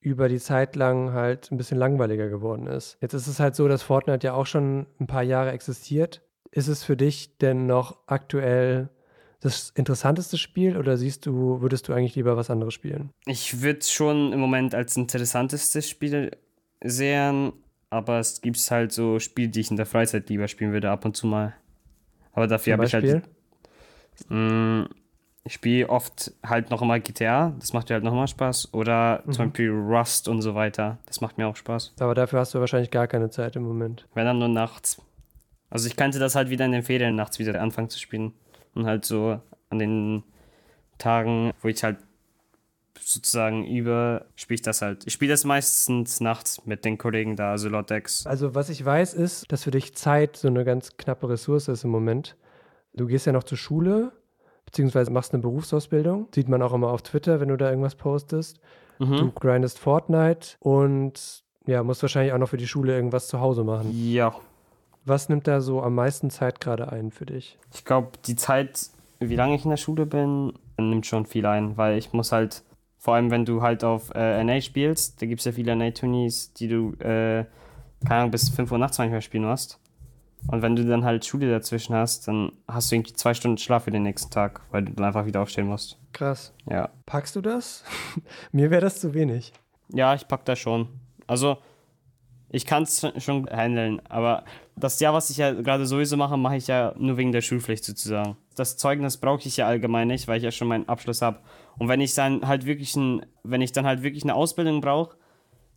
über 0.00 0.30
die 0.30 0.38
Zeit 0.38 0.74
lang 0.74 1.12
halt 1.12 1.52
ein 1.52 1.58
bisschen 1.58 1.76
langweiliger 1.76 2.30
geworden 2.30 2.66
ist. 2.66 2.96
Jetzt 3.02 3.12
ist 3.12 3.26
es 3.26 3.38
halt 3.38 3.54
so, 3.54 3.68
dass 3.68 3.82
Fortnite 3.82 4.26
ja 4.26 4.32
auch 4.32 4.46
schon 4.46 4.86
ein 4.98 5.06
paar 5.06 5.22
Jahre 5.22 5.52
existiert. 5.52 6.22
Ist 6.52 6.68
es 6.68 6.82
für 6.84 6.96
dich 6.96 7.36
denn 7.38 7.66
noch 7.66 7.98
aktuell 8.06 8.88
das 9.40 9.70
interessanteste 9.70 10.36
Spiel 10.36 10.76
oder 10.76 10.96
siehst 10.96 11.24
du, 11.26 11.60
würdest 11.60 11.88
du 11.88 11.92
eigentlich 11.92 12.14
lieber 12.16 12.36
was 12.36 12.50
anderes 12.50 12.74
spielen? 12.74 13.10
Ich 13.26 13.62
würde 13.62 13.78
es 13.78 13.90
schon 13.90 14.32
im 14.32 14.40
Moment 14.40 14.74
als 14.74 14.96
interessantestes 14.96 15.88
Spiel 15.88 16.32
sehen, 16.82 17.52
aber 17.88 18.18
es 18.18 18.40
gibt 18.40 18.58
halt 18.70 18.92
so 18.92 19.18
Spiele, 19.18 19.48
die 19.48 19.60
ich 19.60 19.70
in 19.70 19.76
der 19.76 19.86
Freizeit 19.86 20.28
lieber 20.28 20.48
spielen 20.48 20.72
würde, 20.72 20.90
ab 20.90 21.04
und 21.04 21.16
zu 21.16 21.26
mal. 21.26 21.54
Aber 22.32 22.46
dafür 22.46 22.72
Zum 22.74 22.78
habe 22.80 22.86
ich 22.86 22.94
halt. 22.94 23.22
Mh, 24.28 24.88
ich 25.44 25.54
spiele 25.54 25.88
oft 25.88 26.32
halt 26.44 26.70
noch 26.70 26.82
immer 26.82 27.00
GTA, 27.00 27.54
das 27.58 27.72
macht 27.72 27.88
mir 27.88 27.94
halt 27.94 28.04
nochmal 28.04 28.28
Spaß. 28.28 28.74
Oder 28.74 29.22
zum 29.30 29.46
Mhm. 29.46 29.48
Beispiel 29.48 29.70
Rust 29.70 30.28
und 30.28 30.42
so 30.42 30.54
weiter, 30.54 30.98
das 31.06 31.20
macht 31.22 31.38
mir 31.38 31.48
auch 31.48 31.56
Spaß. 31.56 31.94
Aber 31.98 32.14
dafür 32.14 32.40
hast 32.40 32.52
du 32.54 32.60
wahrscheinlich 32.60 32.90
gar 32.90 33.06
keine 33.06 33.30
Zeit 33.30 33.56
im 33.56 33.62
Moment. 33.62 34.06
Wenn 34.14 34.26
dann 34.26 34.38
nur 34.38 34.48
nachts. 34.48 35.00
Also 35.70 35.86
ich 35.86 35.96
könnte 35.96 36.18
das 36.18 36.34
halt 36.34 36.50
wieder 36.50 36.64
in 36.66 36.72
den 36.72 36.82
Ferien 36.82 37.14
nachts 37.14 37.38
wieder 37.38 37.60
anfangen 37.60 37.88
zu 37.88 37.98
spielen. 37.98 38.32
Und 38.74 38.86
halt 38.86 39.04
so 39.04 39.40
an 39.70 39.78
den 39.78 40.22
Tagen, 40.98 41.52
wo 41.62 41.68
ich 41.68 41.82
halt 41.82 41.96
sozusagen 43.00 43.66
über, 43.66 44.26
spiele 44.36 44.56
ich 44.56 44.62
das 44.62 44.82
halt. 44.82 45.06
Ich 45.06 45.12
spiele 45.14 45.32
das 45.32 45.44
meistens 45.44 46.20
nachts 46.20 46.66
mit 46.66 46.84
den 46.84 46.98
Kollegen 46.98 47.36
da, 47.36 47.52
also 47.52 47.68
Lotex. 47.68 48.26
Also 48.26 48.54
was 48.54 48.68
ich 48.68 48.84
weiß 48.84 49.14
ist, 49.14 49.50
dass 49.50 49.64
für 49.64 49.70
dich 49.70 49.94
Zeit 49.94 50.36
so 50.36 50.48
eine 50.48 50.64
ganz 50.64 50.96
knappe 50.96 51.28
Ressource 51.28 51.68
ist 51.68 51.84
im 51.84 51.90
Moment. 51.90 52.36
Du 52.92 53.06
gehst 53.06 53.26
ja 53.26 53.32
noch 53.32 53.44
zur 53.44 53.58
Schule, 53.58 54.12
beziehungsweise 54.66 55.10
machst 55.10 55.32
eine 55.32 55.42
Berufsausbildung. 55.42 56.28
Sieht 56.34 56.48
man 56.48 56.62
auch 56.62 56.72
immer 56.72 56.88
auf 56.90 57.02
Twitter, 57.02 57.40
wenn 57.40 57.48
du 57.48 57.56
da 57.56 57.70
irgendwas 57.70 57.94
postest. 57.94 58.60
Du 58.98 59.06
Mhm. 59.06 59.32
grindest 59.34 59.78
Fortnite 59.78 60.56
und 60.58 61.42
ja, 61.66 61.82
musst 61.82 62.02
wahrscheinlich 62.02 62.34
auch 62.34 62.38
noch 62.38 62.50
für 62.50 62.58
die 62.58 62.66
Schule 62.68 62.94
irgendwas 62.94 63.28
zu 63.28 63.40
Hause 63.40 63.64
machen. 63.64 63.90
Ja, 63.94 64.34
Was 65.04 65.28
nimmt 65.28 65.46
da 65.46 65.60
so 65.60 65.82
am 65.82 65.94
meisten 65.94 66.30
Zeit 66.30 66.60
gerade 66.60 66.90
ein 66.92 67.10
für 67.10 67.26
dich? 67.26 67.58
ich 67.72 67.84
glaube, 67.84 68.10
die 68.26 68.36
Zeit, 68.36 68.90
wie 69.18 69.36
lange 69.36 69.54
ich 69.54 69.64
in 69.64 69.70
der 69.70 69.76
Schule 69.76 70.06
bin, 70.06 70.52
nimmt 70.78 71.06
schon 71.06 71.26
viel 71.26 71.46
ein, 71.46 71.76
weil 71.76 71.98
ich 71.98 72.12
muss 72.12 72.32
halt, 72.32 72.62
vor 72.98 73.14
allem 73.14 73.30
wenn 73.30 73.44
du 73.44 73.62
halt 73.62 73.84
auf 73.84 74.10
äh, 74.14 74.42
NA 74.44 74.60
spielst, 74.60 75.20
da 75.20 75.26
gibt 75.26 75.40
es 75.40 75.44
ja 75.44 75.52
viele 75.52 75.74
NA-Turniers, 75.76 76.52
die 76.54 76.68
du, 76.68 76.92
äh, 77.00 77.44
keine 78.04 78.20
Ahnung, 78.20 78.30
bis 78.30 78.48
5 78.48 78.70
Uhr 78.72 78.78
nachts 78.78 78.98
manchmal 78.98 79.22
spielen 79.22 79.44
musst. 79.44 79.78
Und 80.46 80.62
wenn 80.62 80.74
du 80.74 80.84
dann 80.86 81.04
halt 81.04 81.24
Schule 81.24 81.50
dazwischen 81.50 81.94
hast, 81.94 82.26
dann 82.28 82.52
hast 82.66 82.90
du 82.90 82.96
irgendwie 82.96 83.12
zwei 83.12 83.34
Stunden 83.34 83.58
Schlaf 83.58 83.84
für 83.84 83.90
den 83.90 84.02
nächsten 84.02 84.30
Tag, 84.30 84.62
weil 84.70 84.84
du 84.84 84.92
dann 84.92 85.04
einfach 85.04 85.26
wieder 85.26 85.42
aufstehen 85.42 85.66
musst. 85.66 85.98
Krass. 86.12 86.52
Ja. 86.68 86.88
Packst 87.06 87.36
du 87.36 87.40
das? 87.40 87.84
Mir 88.52 88.70
wäre 88.70 88.80
das 88.80 89.00
zu 89.00 89.12
wenig. 89.14 89.52
Ja, 89.92 90.14
ich 90.14 90.26
pack 90.26 90.44
das 90.46 90.58
schon. 90.58 90.88
Also, 91.26 91.58
ich 92.52 92.66
kann 92.66 92.82
es 92.82 93.06
schon 93.18 93.48
handeln, 93.48 94.00
aber 94.08 94.44
das 94.76 94.98
Jahr, 94.98 95.14
was 95.14 95.30
ich 95.30 95.36
ja 95.36 95.52
gerade 95.52 95.86
sowieso 95.86 96.16
mache, 96.16 96.36
mache 96.36 96.56
ich 96.56 96.66
ja 96.66 96.94
nur 96.98 97.16
wegen 97.16 97.32
der 97.32 97.42
Schulpflicht 97.42 97.84
sozusagen. 97.84 98.36
Das 98.56 98.76
Zeugnis 98.76 99.18
brauche 99.18 99.46
ich 99.46 99.56
ja 99.56 99.66
allgemein 99.66 100.08
nicht, 100.08 100.26
weil 100.26 100.38
ich 100.38 100.42
ja 100.42 100.50
schon 100.50 100.68
meinen 100.68 100.88
Abschluss 100.88 101.22
habe. 101.22 101.38
Und 101.78 101.88
wenn 101.88 102.00
ich 102.00 102.14
dann 102.14 102.46
halt 102.46 102.66
wirklich 102.66 102.96
ein, 102.96 103.24
wenn 103.44 103.62
ich 103.62 103.72
dann 103.72 103.86
halt 103.86 104.02
wirklich 104.02 104.24
eine 104.24 104.34
Ausbildung 104.34 104.80
brauche, 104.80 105.16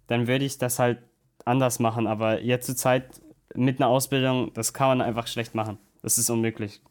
dann 0.07 0.27
würde 0.27 0.45
ich 0.45 0.57
das 0.57 0.79
halt 0.79 0.99
anders 1.45 1.79
machen. 1.79 2.07
Aber 2.07 2.41
jetzt 2.41 2.65
zur 2.65 2.75
Zeit 2.75 3.21
mit 3.53 3.79
einer 3.79 3.89
Ausbildung, 3.89 4.51
das 4.53 4.73
kann 4.73 4.97
man 4.97 5.01
einfach 5.01 5.27
schlecht 5.27 5.53
machen. 5.53 5.77
Das 6.01 6.17
ist 6.17 6.29
unmöglich. 6.29 6.81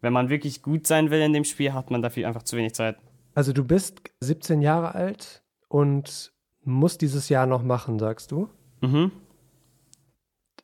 Wenn 0.00 0.12
man 0.12 0.28
wirklich 0.28 0.62
gut 0.62 0.86
sein 0.86 1.10
will 1.10 1.20
in 1.20 1.32
dem 1.32 1.44
Spiel, 1.44 1.72
hat 1.72 1.90
man 1.90 2.02
dafür 2.02 2.28
einfach 2.28 2.42
zu 2.42 2.56
wenig 2.56 2.74
Zeit. 2.74 2.96
Also 3.34 3.52
du 3.52 3.64
bist 3.64 4.00
17 4.20 4.62
Jahre 4.62 4.94
alt 4.94 5.42
und 5.68 6.32
musst 6.62 7.00
dieses 7.00 7.28
Jahr 7.28 7.46
noch 7.46 7.62
machen, 7.62 7.98
sagst 7.98 8.30
du. 8.30 8.48
Mhm. 8.80 9.10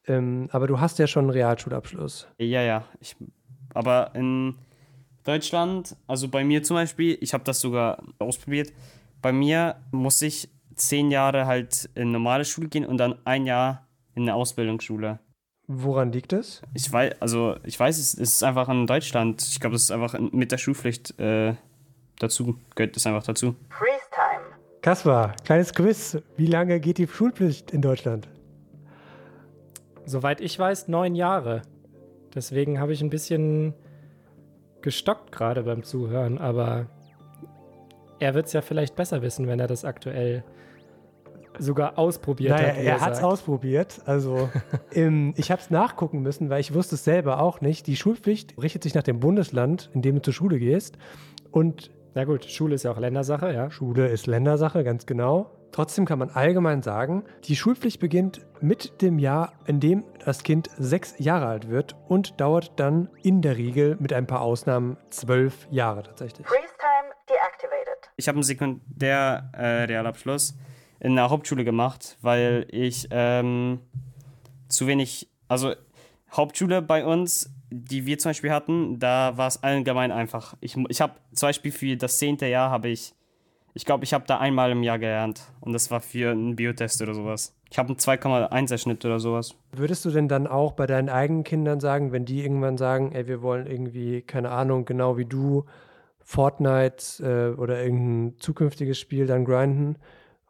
Ähm, 0.07 0.49
aber 0.53 0.67
du 0.67 0.81
hast 0.81 0.99
ja 0.99 1.07
schon 1.07 1.25
einen 1.25 1.31
Realschulabschluss. 1.31 2.27
Ja, 2.39 2.63
ja. 2.63 2.85
Ich, 3.01 3.17
aber 3.75 4.11
in 4.15 4.57
Deutschland, 5.25 5.97
also 6.07 6.29
bei 6.29 6.45
mir 6.45 6.63
zum 6.63 6.77
Beispiel, 6.77 7.19
ich 7.21 7.35
habe 7.35 7.45
das 7.45 7.61
sogar 7.61 8.03
ausprobiert. 8.19 8.73
Bei 9.23 9.33
mir 9.33 9.77
muss 9.91 10.23
ich 10.23 10.49
zehn 10.75 11.11
Jahre 11.11 11.47
halt 11.47 11.91
in 11.95 12.11
normale 12.13 12.45
Schule 12.45 12.69
gehen 12.69 12.87
und 12.87 12.97
dann 12.97 13.17
ein 13.25 13.45
Jahr 13.47 13.87
in 14.15 14.23
eine 14.23 14.35
Ausbildungsschule. 14.35 15.19
Woran 15.67 16.11
liegt 16.11 16.33
es? 16.33 16.63
Ich 16.75 16.91
weiß, 16.91 17.17
also 17.21 17.57
ich 17.65 17.79
weiß, 17.79 17.99
es, 17.99 18.15
es 18.15 18.31
ist 18.37 18.43
einfach 18.43 18.69
in 18.71 18.87
Deutschland. 18.87 19.43
Ich 19.43 19.61
glaube, 19.61 19.75
das 19.75 19.83
ist 19.83 19.91
einfach 19.93 20.15
in- 20.15 20.31
mit 20.33 20.51
der 20.51 20.59
Schulpflicht 20.59 21.19
äh, 21.21 21.55
dazu, 22.19 22.57
gehört 22.75 22.97
es 22.97 23.07
einfach 23.07 23.23
dazu. 23.23 23.55
Freeze 23.69 24.09
time. 24.11 24.43
Kaspar, 24.81 25.37
kleines 25.45 25.73
Quiz. 25.75 26.17
Wie 26.37 26.47
lange 26.47 26.81
geht 26.81 26.99
die 26.99 27.07
Schulpflicht 27.07 27.71
in 27.71 27.83
Deutschland? 27.83 28.27
Soweit 30.11 30.41
ich 30.41 30.59
weiß, 30.59 30.89
neun 30.89 31.15
Jahre. 31.15 31.63
Deswegen 32.35 32.81
habe 32.81 32.93
ich 32.93 33.01
ein 33.01 33.11
bisschen 33.11 33.75
gestockt 34.83 35.31
gerade 35.31 35.63
beim 35.63 35.85
Zuhören, 35.85 36.39
aber 36.39 36.87
er 38.19 38.35
wird 38.35 38.47
es 38.47 38.53
ja 38.53 38.61
vielleicht 38.61 38.97
besser 38.97 39.23
wissen, 39.23 39.47
wenn 39.47 39.61
er 39.61 39.69
das 39.69 39.85
aktuell 39.85 40.43
sogar 41.59 41.97
ausprobiert 41.97 42.57
Naja, 42.57 42.69
hat. 42.69 42.77
er 42.77 43.01
hat 43.01 43.13
es 43.13 43.23
ausprobiert. 43.23 44.01
Also 44.05 44.49
ähm, 44.93 45.33
ich 45.37 45.53
habe 45.53 45.61
es 45.61 45.71
nachgucken 45.71 46.23
müssen, 46.23 46.51
weil 46.51 46.61
ich 46.61 46.75
wusste 46.75 46.97
es 46.97 47.05
selber 47.05 47.41
auch 47.41 47.61
nicht. 47.61 47.87
Die 47.87 47.95
Schulpflicht 47.97 48.61
richtet 48.61 48.83
sich 48.83 48.95
nach 48.95 49.03
dem 49.05 49.21
Bundesland, 49.21 49.91
in 49.95 50.03
dem 50.03 50.17
du 50.17 50.23
zur 50.23 50.35
Schule 50.35 50.59
gehst. 50.59 50.99
Und 51.53 51.93
Na 52.15 52.25
gut, 52.25 52.47
Schule 52.47 52.75
ist 52.75 52.83
ja 52.83 52.91
auch 52.91 52.99
Ländersache, 52.99 53.53
ja. 53.53 53.71
Schule 53.71 54.09
ist 54.09 54.27
Ländersache, 54.27 54.83
ganz 54.83 55.07
genau. 55.07 55.53
Trotzdem 55.73 56.05
kann 56.05 56.19
man 56.19 56.31
allgemein 56.31 56.83
sagen, 56.83 57.25
die 57.45 57.57
Schulpflicht 57.57 58.01
beginnt 58.01 58.41
mit 58.61 59.01
dem 59.03 59.19
Jahr, 59.19 59.53
in 59.67 59.81
dem 59.81 60.05
das 60.25 60.43
Kind 60.43 60.69
sechs 60.79 61.15
Jahre 61.19 61.47
alt 61.47 61.69
wird 61.69 61.97
und 62.09 62.41
dauert 62.41 62.73
dann 62.77 63.09
in 63.23 63.41
der 63.41 63.57
Regel 63.57 63.97
mit 64.01 64.13
ein 64.13 64.27
paar 64.27 64.41
Ausnahmen 64.41 64.97
zwölf 65.11 65.69
Jahre 65.71 66.03
tatsächlich. 66.03 66.47
Freeze 66.47 66.75
time 66.79 67.15
deactivated. 67.29 68.11
Ich 68.17 68.29
habe 68.29 68.37
einen 68.37 68.43
Sekundär-Realabschluss 68.43 70.57
in 70.99 71.15
der 71.15 71.31
Hauptschule 71.31 71.65
gemacht, 71.65 72.19
weil 72.21 72.67
ich 72.71 73.09
ähm, 73.11 73.81
zu 74.69 74.87
wenig, 74.87 75.31
also 75.49 75.75
Hauptschule 76.33 76.83
bei 76.83 77.05
uns, 77.05 77.51
die 77.71 78.07
wir 78.07 78.19
zum 78.19 78.31
Beispiel 78.31 78.51
hatten, 78.51 78.99
da 78.99 79.37
war 79.37 79.47
es 79.47 79.63
allgemein 79.63 80.13
einfach. 80.13 80.57
Ich, 80.61 80.77
ich 80.89 81.01
habe 81.01 81.15
zum 81.33 81.49
Beispiel 81.49 81.73
für 81.73 81.97
das 81.97 82.19
zehnte 82.19 82.47
Jahr 82.47 82.71
habe 82.71 82.89
ich, 82.89 83.15
ich 83.75 83.85
glaube, 83.85 84.05
ich 84.05 84.13
habe 84.13 84.25
da 84.27 84.39
einmal 84.39 84.71
im 84.71 84.83
Jahr 84.83 84.99
gelernt 84.99 85.43
und 85.61 85.73
das 85.73 85.91
war 85.91 86.01
für 86.01 86.31
einen 86.31 86.57
Biotest 86.57 87.03
oder 87.03 87.15
sowas. 87.15 87.55
Ich 87.71 87.79
habe 87.79 87.89
einen 87.89 87.99
2,1er 87.99 88.79
Schnitt 88.79 89.05
oder 89.05 89.21
sowas. 89.21 89.55
Würdest 89.73 90.05
du 90.05 90.11
denn 90.11 90.29
dann 90.29 90.47
auch 90.47 90.73
bei 90.73 90.87
deinen 90.87 91.09
eigenen 91.09 91.45
Kindern 91.45 91.79
sagen, 91.79 92.11
wenn 92.13 92.25
die 92.25 92.43
irgendwann 92.43 92.77
sagen, 92.77 93.13
ey, 93.13 93.29
wir 93.29 93.43
wollen 93.43 93.67
irgendwie, 93.67 94.23
keine 94.23 94.51
Ahnung, 94.51 94.85
genau 94.85 95.17
wie 95.17 95.25
du, 95.25 95.65
Fortnite 96.19 97.55
äh, 97.57 97.61
oder 97.61 97.83
irgendein 97.83 98.39
zukünftiges 98.41 98.99
Spiel 98.99 99.27
dann 99.27 99.45
grinden 99.45 99.97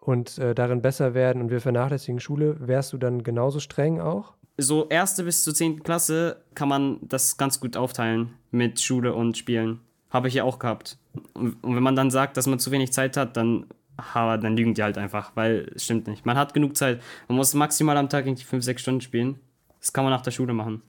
und 0.00 0.38
äh, 0.38 0.54
darin 0.54 0.82
besser 0.82 1.14
werden 1.14 1.42
und 1.42 1.50
wir 1.50 1.60
vernachlässigen 1.60 2.20
Schule, 2.20 2.56
wärst 2.58 2.92
du 2.92 2.98
dann 2.98 3.22
genauso 3.22 3.60
streng 3.60 4.00
auch? 4.00 4.34
So 4.56 4.88
erste 4.88 5.24
bis 5.24 5.42
zur 5.42 5.54
10. 5.54 5.82
Klasse 5.82 6.42
kann 6.54 6.68
man 6.68 6.98
das 7.02 7.36
ganz 7.38 7.60
gut 7.60 7.76
aufteilen 7.76 8.34
mit 8.50 8.80
Schule 8.80 9.14
und 9.14 9.38
Spielen. 9.38 9.80
Habe 10.10 10.28
ich 10.28 10.34
ja 10.34 10.44
auch 10.44 10.58
gehabt. 10.58 10.98
Und, 11.34 11.62
und 11.62 11.76
wenn 11.76 11.82
man 11.82 11.96
dann 11.96 12.10
sagt, 12.10 12.36
dass 12.36 12.46
man 12.46 12.58
zu 12.58 12.70
wenig 12.70 12.92
Zeit 12.92 13.16
hat, 13.16 13.36
dann, 13.36 13.66
ha, 13.98 14.36
dann 14.36 14.56
lügen 14.56 14.74
die 14.74 14.82
halt 14.82 14.98
einfach, 14.98 15.32
weil 15.34 15.70
es 15.74 15.84
stimmt 15.84 16.06
nicht. 16.08 16.26
Man 16.26 16.36
hat 16.36 16.54
genug 16.54 16.76
Zeit. 16.76 17.00
Man 17.28 17.36
muss 17.36 17.54
maximal 17.54 17.96
am 17.96 18.08
Tag 18.08 18.26
irgendwie 18.26 18.44
5, 18.44 18.64
6 18.64 18.82
Stunden 18.82 19.00
spielen. 19.00 19.38
Das 19.80 19.92
kann 19.92 20.04
man 20.04 20.12
nach 20.12 20.22
der 20.22 20.30
Schule 20.30 20.52
machen. 20.52 20.82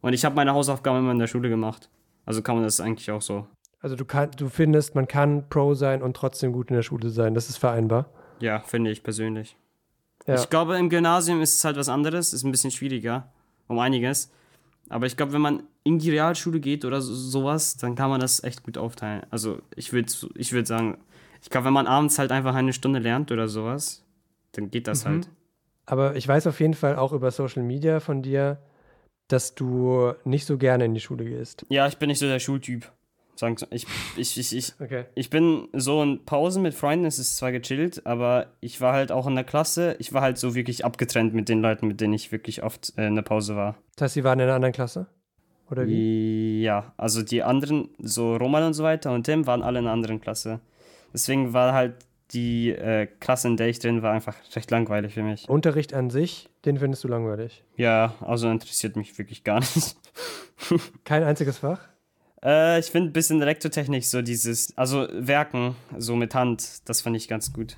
Und 0.00 0.12
ich 0.12 0.24
habe 0.24 0.34
meine 0.34 0.52
Hausaufgaben 0.52 0.98
immer 0.98 1.12
in 1.12 1.18
der 1.18 1.26
Schule 1.26 1.48
gemacht. 1.48 1.88
Also 2.26 2.42
kann 2.42 2.56
man 2.56 2.64
das 2.64 2.80
eigentlich 2.80 3.10
auch 3.10 3.22
so. 3.22 3.46
Also 3.80 3.94
du, 3.94 4.04
kann, 4.04 4.30
du 4.36 4.48
findest, 4.48 4.94
man 4.94 5.06
kann 5.06 5.48
Pro 5.48 5.74
sein 5.74 6.02
und 6.02 6.16
trotzdem 6.16 6.52
gut 6.52 6.70
in 6.70 6.76
der 6.76 6.82
Schule 6.82 7.08
sein. 7.10 7.34
Das 7.34 7.48
ist 7.48 7.56
vereinbar. 7.56 8.10
Ja, 8.40 8.60
finde 8.60 8.90
ich 8.90 9.02
persönlich. 9.02 9.56
Ja. 10.26 10.34
Ich 10.34 10.50
glaube, 10.50 10.76
im 10.76 10.90
Gymnasium 10.90 11.40
ist 11.40 11.54
es 11.54 11.64
halt 11.64 11.76
was 11.76 11.88
anderes, 11.88 12.32
ist 12.32 12.42
ein 12.42 12.50
bisschen 12.50 12.72
schwieriger, 12.72 13.30
um 13.68 13.78
einiges. 13.78 14.32
Aber 14.88 15.06
ich 15.06 15.16
glaube, 15.16 15.32
wenn 15.32 15.40
man 15.40 15.62
in 15.84 15.98
die 15.98 16.10
Realschule 16.10 16.60
geht 16.60 16.84
oder 16.84 17.00
so, 17.00 17.14
sowas, 17.14 17.76
dann 17.76 17.94
kann 17.94 18.10
man 18.10 18.20
das 18.20 18.42
echt 18.44 18.62
gut 18.62 18.78
aufteilen. 18.78 19.22
Also 19.30 19.58
ich 19.74 19.92
würde 19.92 20.12
ich 20.36 20.52
würd 20.52 20.66
sagen, 20.66 20.98
ich 21.42 21.50
glaube, 21.50 21.66
wenn 21.66 21.72
man 21.72 21.86
abends 21.86 22.18
halt 22.18 22.32
einfach 22.32 22.54
eine 22.54 22.72
Stunde 22.72 22.98
lernt 22.98 23.32
oder 23.32 23.48
sowas, 23.48 24.04
dann 24.52 24.70
geht 24.70 24.86
das 24.86 25.04
Mhm. 25.04 25.08
halt. 25.08 25.28
Aber 25.86 26.16
ich 26.16 26.26
weiß 26.26 26.46
auf 26.46 26.60
jeden 26.60 26.74
Fall 26.74 26.96
auch 26.96 27.12
über 27.12 27.30
Social 27.30 27.62
Media 27.62 28.00
von 28.00 28.22
dir, 28.22 28.58
dass 29.28 29.54
du 29.54 30.12
nicht 30.24 30.46
so 30.46 30.58
gerne 30.58 30.84
in 30.84 30.94
die 30.94 31.00
Schule 31.00 31.24
gehst. 31.24 31.64
Ja, 31.68 31.86
ich 31.86 31.96
bin 31.98 32.08
nicht 32.08 32.18
so 32.18 32.26
der 32.26 32.38
Schultyp. 32.40 32.90
Sagen 33.38 33.56
ich, 33.70 33.86
ich, 34.16 34.38
ich, 34.38 34.56
ich, 34.56 34.72
Okay. 34.80 35.04
ich 35.14 35.30
bin 35.30 35.68
so 35.72 36.02
in 36.02 36.24
Pausen 36.24 36.62
mit 36.62 36.74
Freunden, 36.74 37.04
es 37.04 37.18
ist 37.18 37.36
zwar 37.36 37.52
gechillt, 37.52 38.06
aber 38.06 38.46
ich 38.60 38.80
war 38.80 38.92
halt 38.94 39.12
auch 39.12 39.26
in 39.26 39.34
der 39.34 39.44
Klasse, 39.44 39.96
ich 39.98 40.12
war 40.12 40.22
halt 40.22 40.38
so 40.38 40.54
wirklich 40.54 40.84
abgetrennt 40.84 41.34
mit 41.34 41.48
den 41.48 41.60
Leuten, 41.60 41.86
mit 41.86 42.00
denen 42.00 42.14
ich 42.14 42.32
wirklich 42.32 42.62
oft 42.62 42.92
äh, 42.96 43.06
in 43.06 43.14
der 43.14 43.22
Pause 43.22 43.56
war. 43.56 43.76
Das 43.96 44.06
heißt, 44.06 44.14
sie 44.14 44.24
waren 44.24 44.38
in 44.40 44.44
einer 44.44 44.54
anderen 44.54 44.72
Klasse? 44.72 45.06
Oder 45.70 45.86
wie? 45.86 46.62
Ja, 46.62 46.92
also 46.96 47.22
die 47.22 47.42
anderen, 47.42 47.88
so 47.98 48.36
Roman 48.36 48.62
und 48.64 48.74
so 48.74 48.84
weiter 48.84 49.12
und 49.12 49.24
Tim 49.24 49.46
waren 49.46 49.62
alle 49.62 49.80
in 49.80 49.84
einer 49.86 49.92
anderen 49.92 50.20
Klasse. 50.20 50.60
Deswegen 51.12 51.52
war 51.52 51.72
halt 51.72 51.94
die 52.32 52.70
äh, 52.70 53.06
Klasse, 53.20 53.48
in 53.48 53.56
der 53.56 53.68
ich 53.68 53.78
drin 53.78 54.02
war, 54.02 54.12
einfach 54.12 54.34
recht 54.54 54.70
langweilig 54.70 55.14
für 55.14 55.22
mich. 55.22 55.48
Unterricht 55.48 55.94
an 55.94 56.10
sich, 56.10 56.48
den 56.64 56.78
findest 56.78 57.04
du 57.04 57.08
langweilig. 57.08 57.64
Ja, 57.76 58.14
also 58.20 58.48
interessiert 58.50 58.96
mich 58.96 59.16
wirklich 59.18 59.44
gar 59.44 59.60
nicht. 59.60 59.96
Kein 61.04 61.22
einziges 61.22 61.58
Fach? 61.58 61.88
Äh, 62.46 62.78
ich 62.78 62.86
finde 62.86 63.10
ein 63.10 63.12
bisschen 63.12 63.42
Elektrotechnik, 63.42 64.04
so 64.04 64.22
dieses, 64.22 64.76
also 64.78 65.08
Werken, 65.12 65.76
so 65.98 66.16
mit 66.16 66.34
Hand, 66.34 66.88
das 66.88 67.02
fand 67.02 67.16
ich 67.16 67.28
ganz 67.28 67.52
gut. 67.52 67.76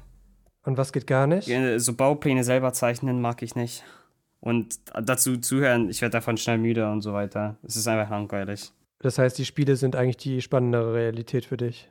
Und 0.65 0.77
was 0.77 0.93
geht 0.93 1.07
gar 1.07 1.27
nicht? 1.27 1.49
Äh, 1.49 1.79
So 1.79 1.95
Baupläne 1.95 2.45
selber 2.45 2.73
zeichnen 2.73 3.21
mag 3.21 3.43
ich 3.43 3.57
nicht. 3.57 3.83
Und 4.41 4.79
dazu 4.95 5.39
zuhören, 5.39 5.89
ich 5.89 6.01
werde 6.01 6.13
davon 6.13 6.37
schnell 6.37 6.59
müde 6.59 6.91
und 6.91 7.01
so 7.01 7.13
weiter. 7.13 7.57
Es 7.63 7.75
ist 7.75 7.89
einfach 7.89 8.11
langweilig. 8.11 8.71
Das 9.01 9.19
heißt, 9.19 9.39
die 9.39 9.45
Spiele 9.45 9.77
sind 9.77 9.97
eigentlich 9.97 10.17
die 10.17 10.43
spannendere 10.43 10.95
Realität 10.95 11.45
für 11.45 11.57
dich. 11.57 11.89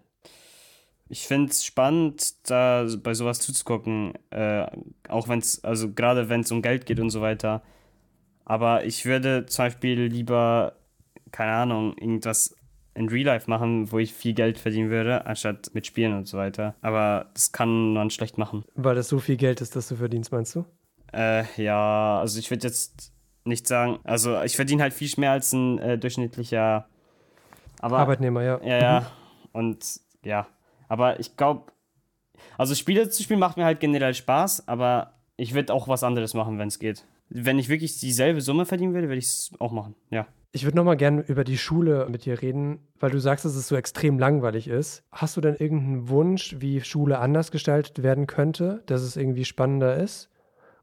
Ich 1.10 1.26
finde 1.26 1.52
es 1.52 1.64
spannend, 1.66 2.50
da 2.50 2.86
bei 3.02 3.14
sowas 3.14 3.40
zuzugucken, 3.40 4.14
äh, 4.30 4.68
auch 5.08 5.30
wenn 5.30 5.40
es, 5.40 5.64
also 5.64 5.94
gerade 5.94 6.28
wenn 6.30 6.42
es 6.42 6.52
um 6.52 6.62
Geld 6.62 6.86
geht 6.86 7.00
und 7.00 7.10
so 7.10 7.22
weiter. 7.22 7.64
Aber 8.44 8.86
ich 8.86 9.06
würde 9.06 9.46
zum 9.46 9.66
Beispiel 9.66 10.04
lieber, 10.04 10.74
keine 11.32 11.54
Ahnung, 11.54 11.98
irgendwas 11.98 12.56
in 12.98 13.10
Real 13.10 13.26
Life 13.26 13.50
machen, 13.50 13.92
wo 13.92 14.00
ich 14.00 14.14
viel 14.14 14.34
Geld 14.34 14.58
verdienen 14.58 14.90
würde, 14.90 15.26
anstatt 15.26 15.70
mit 15.74 15.86
Spielen 15.86 16.14
und 16.14 16.28
so 16.28 16.38
weiter. 16.38 16.76
Aber 16.82 17.28
das 17.34 17.52
kann 17.52 17.94
man 17.94 18.10
schlecht 18.10 18.38
machen. 18.38 18.64
Weil 18.76 18.96
das 18.96 19.08
so 19.08 19.20
viel 19.20 19.38
Geld 19.38 19.62
ist, 19.62 19.76
das 19.76 19.88
du 19.88 19.96
verdienst, 19.96 20.32
meinst 20.32 20.56
du? 20.56 20.66
Äh, 21.14 21.44
ja, 21.62 22.20
also 22.20 22.40
ich 22.40 22.50
würde 22.50 22.68
jetzt 22.68 23.14
nicht 23.46 23.68
sagen, 23.68 24.00
also 24.04 24.42
ich 24.42 24.56
verdiene 24.56 24.82
halt 24.82 24.94
viel 24.94 25.10
mehr 25.18 25.32
als 25.32 25.54
ein 25.54 25.78
äh, 25.80 25.98
durchschnittlicher 25.98 26.88
aber, 27.80 28.00
Arbeitnehmer, 28.00 28.44
ja. 28.44 28.60
Ja, 28.64 28.78
ja. 28.80 29.12
Und 29.54 30.02
ja. 30.24 30.48
Aber 30.90 31.20
ich 31.20 31.38
glaube, 31.38 31.72
also 32.58 32.74
Spiele 32.76 33.10
zu 33.10 33.22
spielen 33.24 33.40
macht 33.40 33.58
mir 33.58 33.66
halt 33.66 33.80
generell 33.80 34.14
Spaß, 34.14 34.68
aber 34.68 35.14
ich 35.38 35.54
würde 35.54 35.74
auch 35.74 35.88
was 35.88 36.04
anderes 36.04 36.34
machen, 36.34 36.58
wenn 36.58 36.68
es 36.68 36.80
geht. 36.80 37.06
Wenn 37.30 37.60
ich 37.60 37.70
wirklich 37.70 38.00
dieselbe 38.00 38.42
Summe 38.42 38.66
verdienen 38.66 38.94
würde, 38.94 39.08
würde 39.08 39.20
ich 39.20 39.26
es 39.26 39.52
auch 39.60 39.72
machen. 39.72 39.96
Ja. 40.10 40.28
Ich 40.58 40.64
würde 40.64 40.78
nochmal 40.78 40.98
gerne 40.98 41.22
über 41.22 41.44
die 41.44 41.60
Schule 41.60 42.08
mit 42.10 42.26
dir 42.26 42.42
reden, 42.42 42.80
weil 43.00 43.12
du 43.12 43.20
sagst, 43.20 43.46
dass 43.46 43.56
es 43.56 43.68
so 43.68 43.76
extrem 43.76 44.18
langweilig 44.18 44.68
ist. 44.68 45.04
Hast 45.12 45.38
du 45.38 45.42
denn 45.42 45.56
irgendeinen 45.56 46.10
Wunsch, 46.10 46.56
wie 46.58 46.82
Schule 46.82 47.20
anders 47.20 47.52
gestaltet 47.52 48.02
werden 48.02 48.26
könnte, 48.26 48.82
dass 48.88 49.04
es 49.04 49.18
irgendwie 49.18 49.46
spannender 49.46 49.98
ist? 49.98 50.32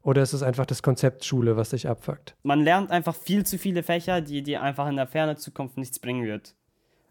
Oder 0.01 0.21
ist 0.21 0.31
es 0.31 0.43
einfach 0.43 0.65
das 0.65 0.81
Konzept 0.81 1.25
Schule, 1.25 1.57
was 1.57 1.71
dich 1.71 1.89
abfuckt? 1.89 2.37
Man 2.43 2.61
lernt 2.61 2.89
einfach 2.89 3.13
viel 3.13 3.45
zu 3.45 3.57
viele 3.57 3.83
Fächer, 3.83 4.21
die 4.21 4.43
dir 4.43 4.61
einfach 4.61 4.87
in 4.87 4.95
der 4.95 5.07
fernen 5.07 5.35
Zukunft 5.35 5.75
nichts 5.75 5.99
bringen 5.99 6.23
wird. 6.23 6.55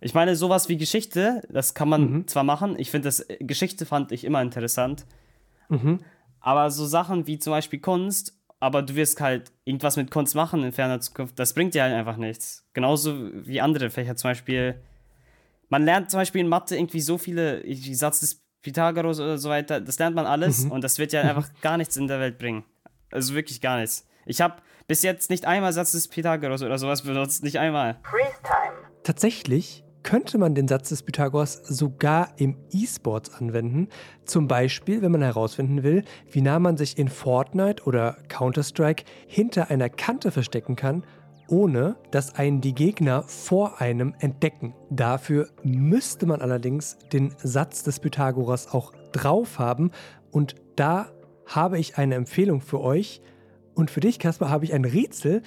Ich 0.01 0.15
meine, 0.15 0.35
sowas 0.35 0.71
wie 0.71 0.79
Geschichte, 0.79 1.43
das 1.51 1.75
kann 1.75 1.91
man 1.91 2.27
zwar 2.29 2.45
machen. 2.45 2.77
Ich 2.79 2.91
finde, 2.91 3.09
das 3.09 3.21
äh, 3.29 3.37
Geschichte 3.41 3.85
fand 3.85 4.11
ich 4.11 4.25
immer 4.25 4.41
interessant. 4.41 5.05
Aber 6.41 6.71
so 6.71 6.87
Sachen 6.87 7.27
wie 7.27 7.39
zum 7.39 7.51
Beispiel 7.51 7.81
Kunst, 7.81 8.39
aber 8.65 8.81
du 8.81 8.95
wirst 8.95 9.21
halt 9.21 9.53
irgendwas 9.67 9.99
mit 9.99 10.11
Kunst 10.11 10.35
machen 10.35 10.65
in 10.65 10.73
ferner 10.73 10.99
Zukunft, 10.99 11.39
das 11.39 11.53
bringt 11.53 11.75
dir 11.75 11.83
halt 11.83 11.93
einfach 11.93 12.17
nichts. 12.17 12.67
Genauso 12.73 13.29
wie 13.47 13.61
andere 13.61 13.91
Fächer, 13.91 14.17
zum 14.17 14.31
Beispiel. 14.31 14.81
Man 15.69 15.85
lernt 15.85 16.11
zum 16.11 16.21
Beispiel 16.21 16.41
in 16.41 16.49
Mathe 16.49 16.75
irgendwie 16.75 17.03
so 17.03 17.19
viele, 17.19 17.63
wie 17.63 17.95
Satz 17.95 18.21
des 18.21 18.43
Pythagoras 18.63 19.21
oder 19.21 19.37
so 19.37 19.51
weiter, 19.51 19.83
das 19.83 19.99
lernt 19.99 20.17
man 20.17 20.25
alles 20.25 20.65
und 20.65 20.83
das 20.83 20.99
wird 20.99 21.13
ja 21.13 21.21
einfach 21.29 21.51
gar 21.61 21.77
nichts 21.77 21.99
in 21.99 22.07
der 22.07 22.21
Welt 22.21 22.39
bringen. 22.39 22.65
Also 23.11 23.35
wirklich 23.35 23.61
gar 23.61 23.79
nichts. 23.79 24.09
Ich 24.25 24.41
habe 24.41 24.63
bis 24.87 25.03
jetzt 25.03 25.29
nicht 25.29 25.45
einmal 25.45 25.75
Satz 25.75 25.93
des 25.93 26.09
Pythagoras 26.09 26.63
oder 26.63 26.79
sowas 26.79 27.03
benutzt, 27.03 27.45
nicht 27.45 27.59
einmal. 27.59 27.99
Freeze 28.03 28.41
time. 28.43 28.77
Tatsächlich 29.03 29.85
könnte 30.05 30.39
man 30.39 30.55
den 30.55 30.69
Satz 30.69 30.91
des 30.91 31.03
Pythagoras 31.03 31.55
sogar 31.65 32.29
im 32.37 32.57
E-Sports 32.71 33.35
anwenden. 33.35 33.89
Zum 34.25 34.47
Beispiel, 34.47 35.03
wenn 35.03 35.11
man 35.11 35.23
herausfinden 35.23 35.83
will, 35.83 36.05
wie 36.31 36.43
nah 36.43 36.61
man 36.61 36.77
sich 36.77 36.97
in 36.99 37.09
Fortnite 37.09 37.83
oder 37.85 38.19
Counter-Strike 38.29 39.05
hinter 39.27 39.71
einer 39.71 39.89
Kante 39.89 40.31
verstecken 40.31 40.77
kann, 40.77 41.05
ohne 41.49 41.97
dass 42.11 42.37
einen 42.37 42.61
die 42.61 42.75
Gegner 42.75 43.23
vor 43.25 43.81
einem 43.81 44.15
entdecken. 44.21 44.75
Dafür 44.91 45.49
müsste 45.63 46.27
man 46.27 46.41
allerdings 46.41 46.99
den 47.13 47.35
Satz 47.43 47.83
des 47.83 47.99
Pythagoras 47.99 48.73
auch 48.73 48.93
drauf 49.13 49.59
haben. 49.59 49.91
Und 50.31 50.55
da 50.77 51.09
habe 51.47 51.79
ich 51.79 51.99
eine 51.99 52.15
Empfehlung 52.15 52.61
für 52.61 52.81
euch. 52.81 53.21
Und 53.75 53.91
für 53.91 54.01
dich, 54.01 54.19
Kasper, 54.19 54.51
habe 54.51 54.65
ich 54.65 54.73
ein 54.73 54.85
Rätsel. 54.85 55.43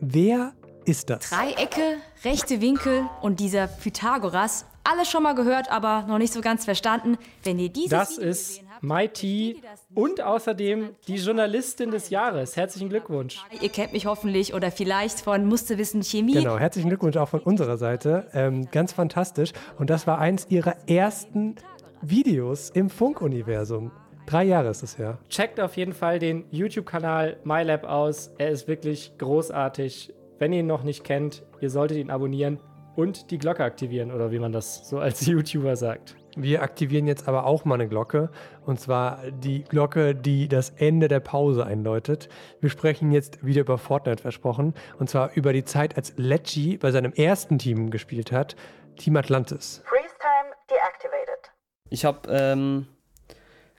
Wer 0.00 0.54
ist 0.88 1.10
das? 1.10 1.30
Dreiecke, 1.30 1.98
rechte 2.24 2.60
Winkel 2.60 3.08
und 3.20 3.40
dieser 3.40 3.66
Pythagoras. 3.66 4.64
Alles 4.84 5.10
schon 5.10 5.22
mal 5.22 5.34
gehört, 5.34 5.70
aber 5.70 6.06
noch 6.08 6.18
nicht 6.18 6.32
so 6.32 6.40
ganz 6.40 6.64
verstanden. 6.64 7.18
Wenn 7.44 7.58
ihr 7.58 7.68
dieses 7.68 7.90
Das 7.90 8.16
Video 8.16 8.30
ist 8.30 8.62
Mighty 8.80 9.60
und 9.94 10.22
außerdem 10.22 10.90
die 11.06 11.16
Journalistin 11.16 11.90
des 11.90 12.10
Jahres. 12.10 12.56
Herzlichen 12.56 12.88
Glückwunsch. 12.88 13.42
Ihr 13.60 13.68
kennt 13.68 13.92
mich 13.92 14.06
hoffentlich 14.06 14.54
oder 14.54 14.70
vielleicht 14.70 15.20
von 15.20 15.44
Musste 15.44 15.76
wissen 15.76 16.02
Chemie. 16.02 16.32
Genau, 16.32 16.58
herzlichen 16.58 16.88
Glückwunsch 16.88 17.16
auch 17.16 17.28
von 17.28 17.40
unserer 17.40 17.76
Seite. 17.76 18.28
Ähm, 18.32 18.70
ganz 18.70 18.92
fantastisch. 18.92 19.52
Und 19.78 19.90
das 19.90 20.06
war 20.06 20.18
eins 20.18 20.46
ihrer 20.48 20.76
ersten 20.88 21.56
Videos 22.00 22.70
im 22.70 22.88
Funk-Universum. 22.88 23.90
Drei 24.26 24.44
Jahre 24.44 24.68
ist 24.68 24.82
es 24.82 24.98
her. 24.98 25.18
Checkt 25.28 25.58
auf 25.58 25.76
jeden 25.76 25.94
Fall 25.94 26.18
den 26.18 26.44
YouTube-Kanal 26.50 27.38
MyLab 27.44 27.84
aus. 27.84 28.30
Er 28.38 28.50
ist 28.50 28.68
wirklich 28.68 29.12
großartig. 29.18 30.12
Wenn 30.38 30.52
ihr 30.52 30.60
ihn 30.60 30.66
noch 30.66 30.84
nicht 30.84 31.04
kennt, 31.04 31.42
ihr 31.60 31.70
solltet 31.70 31.98
ihn 31.98 32.10
abonnieren 32.10 32.60
und 32.94 33.30
die 33.30 33.38
Glocke 33.38 33.64
aktivieren 33.64 34.12
oder 34.12 34.30
wie 34.30 34.38
man 34.38 34.52
das 34.52 34.88
so 34.88 34.98
als 34.98 35.26
YouTuber 35.26 35.76
sagt. 35.76 36.16
Wir 36.36 36.62
aktivieren 36.62 37.08
jetzt 37.08 37.26
aber 37.26 37.46
auch 37.46 37.64
mal 37.64 37.74
eine 37.74 37.88
Glocke. 37.88 38.30
Und 38.64 38.78
zwar 38.78 39.30
die 39.30 39.64
Glocke, 39.64 40.14
die 40.14 40.46
das 40.46 40.70
Ende 40.70 41.08
der 41.08 41.18
Pause 41.20 41.66
einläutet. 41.66 42.28
Wir 42.60 42.70
sprechen 42.70 43.10
jetzt 43.10 43.44
wieder 43.44 43.62
über 43.62 43.78
Fortnite 43.78 44.22
versprochen. 44.22 44.74
Und 44.98 45.10
zwar 45.10 45.32
über 45.34 45.52
die 45.52 45.64
Zeit, 45.64 45.96
als 45.96 46.14
Lecce 46.16 46.78
bei 46.78 46.92
seinem 46.92 47.12
ersten 47.12 47.58
Team 47.58 47.90
gespielt 47.90 48.30
hat. 48.30 48.54
Team 48.96 49.16
Atlantis. 49.16 49.82
Freeze 49.84 50.14
time 50.20 50.54
deactivated. 50.70 51.52
Ich 51.90 52.04
habe, 52.04 52.28
ähm, 52.30 52.86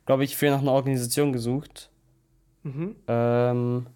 glaube 0.06 0.26
ich, 0.26 0.36
früher 0.36 0.52
nach 0.52 0.62
einer 0.62 0.74
Organisation 0.74 1.32
gesucht. 1.32 1.92
Ähm, 3.08 3.88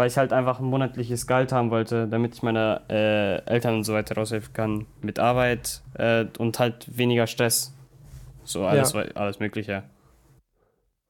weil 0.00 0.08
ich 0.08 0.16
halt 0.16 0.32
einfach 0.32 0.60
ein 0.60 0.64
monatliches 0.64 1.26
Gehalt 1.26 1.52
haben 1.52 1.70
wollte, 1.70 2.08
damit 2.08 2.34
ich 2.34 2.42
meine 2.42 2.80
äh, 2.88 3.44
Eltern 3.44 3.74
und 3.74 3.84
so 3.84 3.92
weiter 3.92 4.14
raushelfen 4.14 4.54
kann. 4.54 4.86
Mit 5.02 5.18
Arbeit 5.18 5.82
äh, 5.92 6.24
und 6.38 6.58
halt 6.58 6.96
weniger 6.96 7.26
Stress. 7.26 7.74
So 8.42 8.64
alles, 8.64 8.94
Ja. 8.94 9.02
alles 9.14 9.40
Mögliche. 9.40 9.82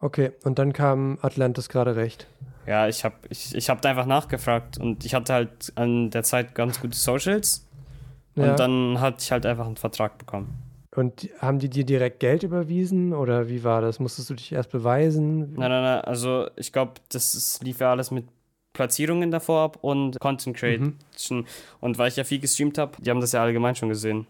Okay, 0.00 0.32
und 0.42 0.58
dann 0.58 0.72
kam 0.72 1.18
Atlantis 1.22 1.68
gerade 1.68 1.94
recht. 1.94 2.26
Ja, 2.66 2.88
ich 2.88 3.04
habe 3.04 3.14
ich, 3.28 3.54
ich 3.54 3.70
hab 3.70 3.80
da 3.80 3.90
einfach 3.90 4.06
nachgefragt 4.06 4.78
und 4.78 5.04
ich 5.04 5.14
hatte 5.14 5.34
halt 5.34 5.72
an 5.76 6.10
der 6.10 6.24
Zeit 6.24 6.56
ganz 6.56 6.80
gute 6.80 6.96
Socials. 6.96 7.68
Ja. 8.34 8.50
Und 8.50 8.58
dann 8.58 9.00
hatte 9.00 9.18
ich 9.20 9.30
halt 9.30 9.46
einfach 9.46 9.66
einen 9.66 9.76
Vertrag 9.76 10.18
bekommen. 10.18 10.52
Und 10.96 11.28
haben 11.38 11.60
die 11.60 11.70
dir 11.70 11.84
direkt 11.84 12.18
Geld 12.18 12.42
überwiesen 12.42 13.12
oder 13.12 13.48
wie 13.48 13.62
war 13.62 13.82
das? 13.82 14.00
Musstest 14.00 14.30
du 14.30 14.34
dich 14.34 14.50
erst 14.50 14.72
beweisen? 14.72 15.52
Nein, 15.52 15.70
nein, 15.70 15.82
nein, 15.84 16.00
also 16.00 16.48
ich 16.56 16.72
glaube, 16.72 16.94
das 17.12 17.36
ist, 17.36 17.62
lief 17.62 17.78
ja 17.78 17.92
alles 17.92 18.10
mit 18.10 18.26
Platzierungen 18.72 19.30
davor 19.30 19.60
ab 19.62 19.78
und 19.80 20.18
Content 20.20 20.56
Creation. 20.56 20.96
Mhm. 21.30 21.46
Und 21.80 21.98
weil 21.98 22.08
ich 22.08 22.16
ja 22.16 22.24
viel 22.24 22.40
gestreamt 22.40 22.78
habe, 22.78 22.92
die 23.00 23.10
haben 23.10 23.20
das 23.20 23.32
ja 23.32 23.42
allgemein 23.42 23.74
schon 23.74 23.88
gesehen. 23.88 24.26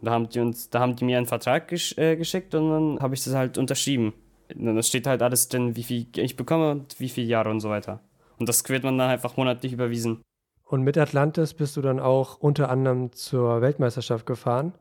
Da 0.00 0.10
haben 0.10 0.28
die 0.28 0.40
uns, 0.40 0.68
da 0.68 0.80
haben 0.80 0.96
die 0.96 1.04
mir 1.04 1.16
einen 1.16 1.26
Vertrag 1.26 1.68
gesch 1.68 1.96
äh, 1.96 2.16
geschickt 2.16 2.54
und 2.54 2.70
dann 2.70 3.00
habe 3.00 3.14
ich 3.14 3.22
das 3.22 3.34
halt 3.34 3.56
unterschrieben. 3.56 4.12
Und 4.54 4.76
da 4.76 4.82
steht 4.82 5.06
halt 5.06 5.22
alles 5.22 5.48
drin, 5.48 5.76
wie 5.76 5.84
viel 5.84 6.06
ich 6.16 6.36
bekomme 6.36 6.72
und 6.72 6.98
wie 6.98 7.08
viele 7.08 7.28
Jahre 7.28 7.50
und 7.50 7.60
so 7.60 7.70
weiter. 7.70 8.00
Und 8.38 8.48
das 8.48 8.68
wird 8.68 8.82
man 8.82 8.98
dann 8.98 9.10
einfach 9.10 9.36
monatlich 9.36 9.72
überwiesen. 9.72 10.20
Und 10.64 10.82
mit 10.82 10.98
Atlantis 10.98 11.54
bist 11.54 11.76
du 11.76 11.82
dann 11.82 12.00
auch 12.00 12.38
unter 12.38 12.70
anderem 12.70 13.12
zur 13.12 13.60
Weltmeisterschaft 13.60 14.26
gefahren. 14.26 14.72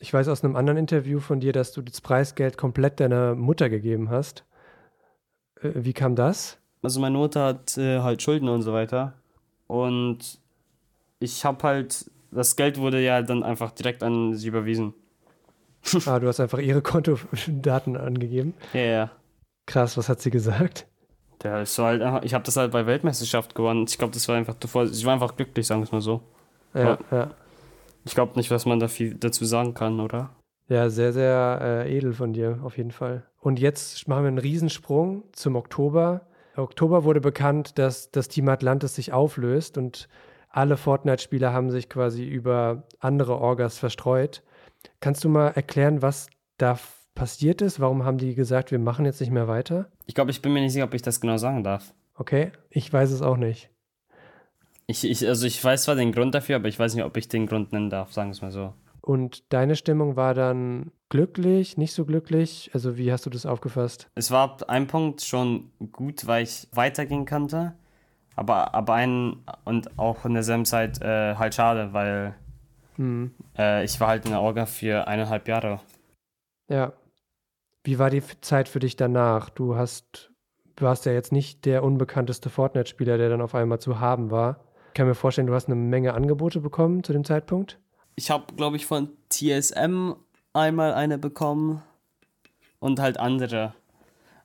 Ich 0.00 0.12
weiß 0.12 0.26
aus 0.28 0.42
einem 0.42 0.56
anderen 0.56 0.78
Interview 0.78 1.20
von 1.20 1.38
dir, 1.38 1.52
dass 1.52 1.72
du 1.72 1.82
das 1.82 2.00
Preisgeld 2.00 2.56
komplett 2.56 2.98
deiner 2.98 3.34
Mutter 3.34 3.68
gegeben 3.68 4.10
hast. 4.10 4.44
Äh, 5.60 5.70
wie 5.74 5.92
kam 5.92 6.16
das? 6.16 6.58
Also 6.84 7.00
meine 7.00 7.16
Mutter 7.16 7.44
hat 7.46 7.76
äh, 7.78 8.00
halt 8.00 8.22
Schulden 8.22 8.48
und 8.48 8.62
so 8.62 8.72
weiter. 8.72 9.14
Und 9.66 10.38
ich 11.18 11.44
habe 11.44 11.62
halt 11.62 12.10
das 12.34 12.56
Geld 12.56 12.78
wurde 12.78 13.00
ja 13.00 13.22
dann 13.22 13.42
einfach 13.42 13.70
direkt 13.70 14.02
an 14.02 14.34
sie 14.34 14.48
überwiesen. 14.48 14.92
ah, 16.06 16.18
du 16.18 16.26
hast 16.26 16.40
einfach 16.40 16.58
ihre 16.58 16.82
Kontodaten 16.82 17.96
angegeben? 17.96 18.54
Ja, 18.72 18.80
ja. 18.80 19.10
Krass, 19.66 19.96
was 19.96 20.08
hat 20.08 20.20
sie 20.20 20.30
gesagt? 20.30 20.86
Ja, 21.42 21.60
ist 21.60 21.74
so 21.74 21.84
halt, 21.84 22.24
ich 22.24 22.34
habe 22.34 22.44
das 22.44 22.56
halt 22.56 22.72
bei 22.72 22.86
Weltmeisterschaft 22.86 23.54
gewonnen. 23.54 23.84
Ich 23.88 23.98
glaube, 23.98 24.14
das 24.14 24.26
war 24.28 24.36
einfach 24.36 24.54
davor. 24.54 24.84
Ich 24.84 25.04
war 25.04 25.12
einfach 25.12 25.36
glücklich, 25.36 25.66
sagen 25.66 25.80
wir 25.80 25.84
es 25.84 25.92
mal 25.92 26.00
so. 26.00 26.22
Ja, 26.74 26.98
ja. 27.10 27.30
Ich 28.04 28.14
glaube 28.14 28.32
nicht, 28.36 28.50
was 28.50 28.66
man 28.66 28.80
da 28.80 28.88
viel 28.88 29.14
dazu 29.14 29.44
sagen 29.44 29.74
kann, 29.74 30.00
oder? 30.00 30.30
Ja, 30.68 30.88
sehr, 30.88 31.12
sehr 31.12 31.58
äh, 31.62 31.96
edel 31.96 32.14
von 32.14 32.32
dir, 32.32 32.60
auf 32.62 32.78
jeden 32.78 32.90
Fall. 32.90 33.24
Und 33.40 33.58
jetzt 33.60 34.08
machen 34.08 34.24
wir 34.24 34.28
einen 34.28 34.38
Riesensprung 34.38 35.22
zum 35.32 35.56
Oktober. 35.56 36.22
Oktober 36.56 37.04
wurde 37.04 37.20
bekannt, 37.20 37.78
dass 37.78 38.10
das 38.10 38.28
Team 38.28 38.48
Atlantis 38.48 38.94
sich 38.94 39.12
auflöst 39.12 39.78
und 39.78 40.08
alle 40.48 40.76
Fortnite-Spieler 40.76 41.52
haben 41.52 41.70
sich 41.70 41.88
quasi 41.88 42.24
über 42.24 42.84
andere 43.00 43.38
Orgas 43.38 43.78
verstreut. 43.78 44.42
Kannst 45.00 45.24
du 45.24 45.28
mal 45.28 45.48
erklären, 45.48 46.00
was 46.00 46.28
da 46.58 46.78
passiert 47.14 47.60
ist? 47.60 47.80
Warum 47.80 48.04
haben 48.04 48.18
die 48.18 48.34
gesagt, 48.34 48.70
wir 48.70 48.78
machen 48.78 49.04
jetzt 49.04 49.20
nicht 49.20 49.32
mehr 49.32 49.48
weiter? 49.48 49.90
Ich 50.06 50.14
glaube, 50.14 50.30
ich 50.30 50.42
bin 50.42 50.52
mir 50.52 50.60
nicht 50.60 50.72
sicher, 50.72 50.84
ob 50.84 50.94
ich 50.94 51.02
das 51.02 51.20
genau 51.20 51.38
sagen 51.38 51.64
darf. 51.64 51.92
Okay, 52.14 52.52
ich 52.70 52.92
weiß 52.92 53.10
es 53.10 53.22
auch 53.22 53.36
nicht. 53.36 53.70
Ich, 54.86 55.08
ich, 55.08 55.26
also 55.26 55.46
ich 55.46 55.62
weiß 55.62 55.84
zwar 55.84 55.96
den 55.96 56.12
Grund 56.12 56.34
dafür, 56.34 56.56
aber 56.56 56.68
ich 56.68 56.78
weiß 56.78 56.94
nicht, 56.94 57.04
ob 57.04 57.16
ich 57.16 57.28
den 57.28 57.46
Grund 57.46 57.72
nennen 57.72 57.90
darf, 57.90 58.12
sagen 58.12 58.28
wir 58.28 58.32
es 58.32 58.42
mal 58.42 58.52
so. 58.52 58.74
Und 59.00 59.52
deine 59.52 59.76
Stimmung 59.76 60.16
war 60.16 60.34
dann 60.34 60.92
glücklich, 61.14 61.76
nicht 61.76 61.92
so 61.92 62.04
glücklich? 62.04 62.72
Also 62.74 62.98
wie 62.98 63.12
hast 63.12 63.24
du 63.24 63.30
das 63.30 63.46
aufgefasst? 63.46 64.10
Es 64.16 64.32
war 64.32 64.42
ab 64.42 64.68
einem 64.68 64.88
Punkt 64.88 65.22
schon 65.22 65.70
gut, 65.92 66.26
weil 66.26 66.42
ich 66.42 66.66
weitergehen 66.72 67.24
konnte. 67.24 67.74
Aber 68.34 68.74
ab 68.74 68.90
einem 68.90 69.44
und 69.64 69.96
auch 69.96 70.24
in 70.24 70.34
derselben 70.34 70.64
Zeit 70.64 71.00
äh, 71.02 71.36
halt 71.36 71.54
schade, 71.54 71.92
weil 71.92 72.34
hm. 72.96 73.32
äh, 73.56 73.84
ich 73.84 74.00
war 74.00 74.08
halt 74.08 74.24
in 74.24 74.32
der 74.32 74.40
Orga 74.40 74.66
für 74.66 75.06
eineinhalb 75.06 75.46
Jahre. 75.46 75.78
Ja. 76.68 76.94
Wie 77.84 78.00
war 78.00 78.10
die 78.10 78.22
Zeit 78.40 78.68
für 78.68 78.80
dich 78.80 78.96
danach? 78.96 79.50
Du 79.50 79.76
hast, 79.76 80.32
du 80.74 80.84
warst 80.84 81.06
ja 81.06 81.12
jetzt 81.12 81.30
nicht 81.30 81.64
der 81.64 81.84
unbekannteste 81.84 82.50
Fortnite-Spieler, 82.50 83.18
der 83.18 83.28
dann 83.28 83.40
auf 83.40 83.54
einmal 83.54 83.78
zu 83.78 84.00
haben 84.00 84.32
war. 84.32 84.64
Ich 84.88 84.94
kann 84.94 85.06
mir 85.06 85.14
vorstellen, 85.14 85.46
du 85.46 85.54
hast 85.54 85.66
eine 85.66 85.76
Menge 85.76 86.14
Angebote 86.14 86.58
bekommen 86.58 87.04
zu 87.04 87.12
dem 87.12 87.22
Zeitpunkt. 87.22 87.78
Ich 88.16 88.32
habe, 88.32 88.52
glaube 88.56 88.76
ich, 88.76 88.86
von 88.86 89.10
TSM 89.28 90.14
einmal 90.54 90.94
eine 90.94 91.18
bekommen 91.18 91.82
und 92.78 93.00
halt 93.00 93.18
andere. 93.18 93.74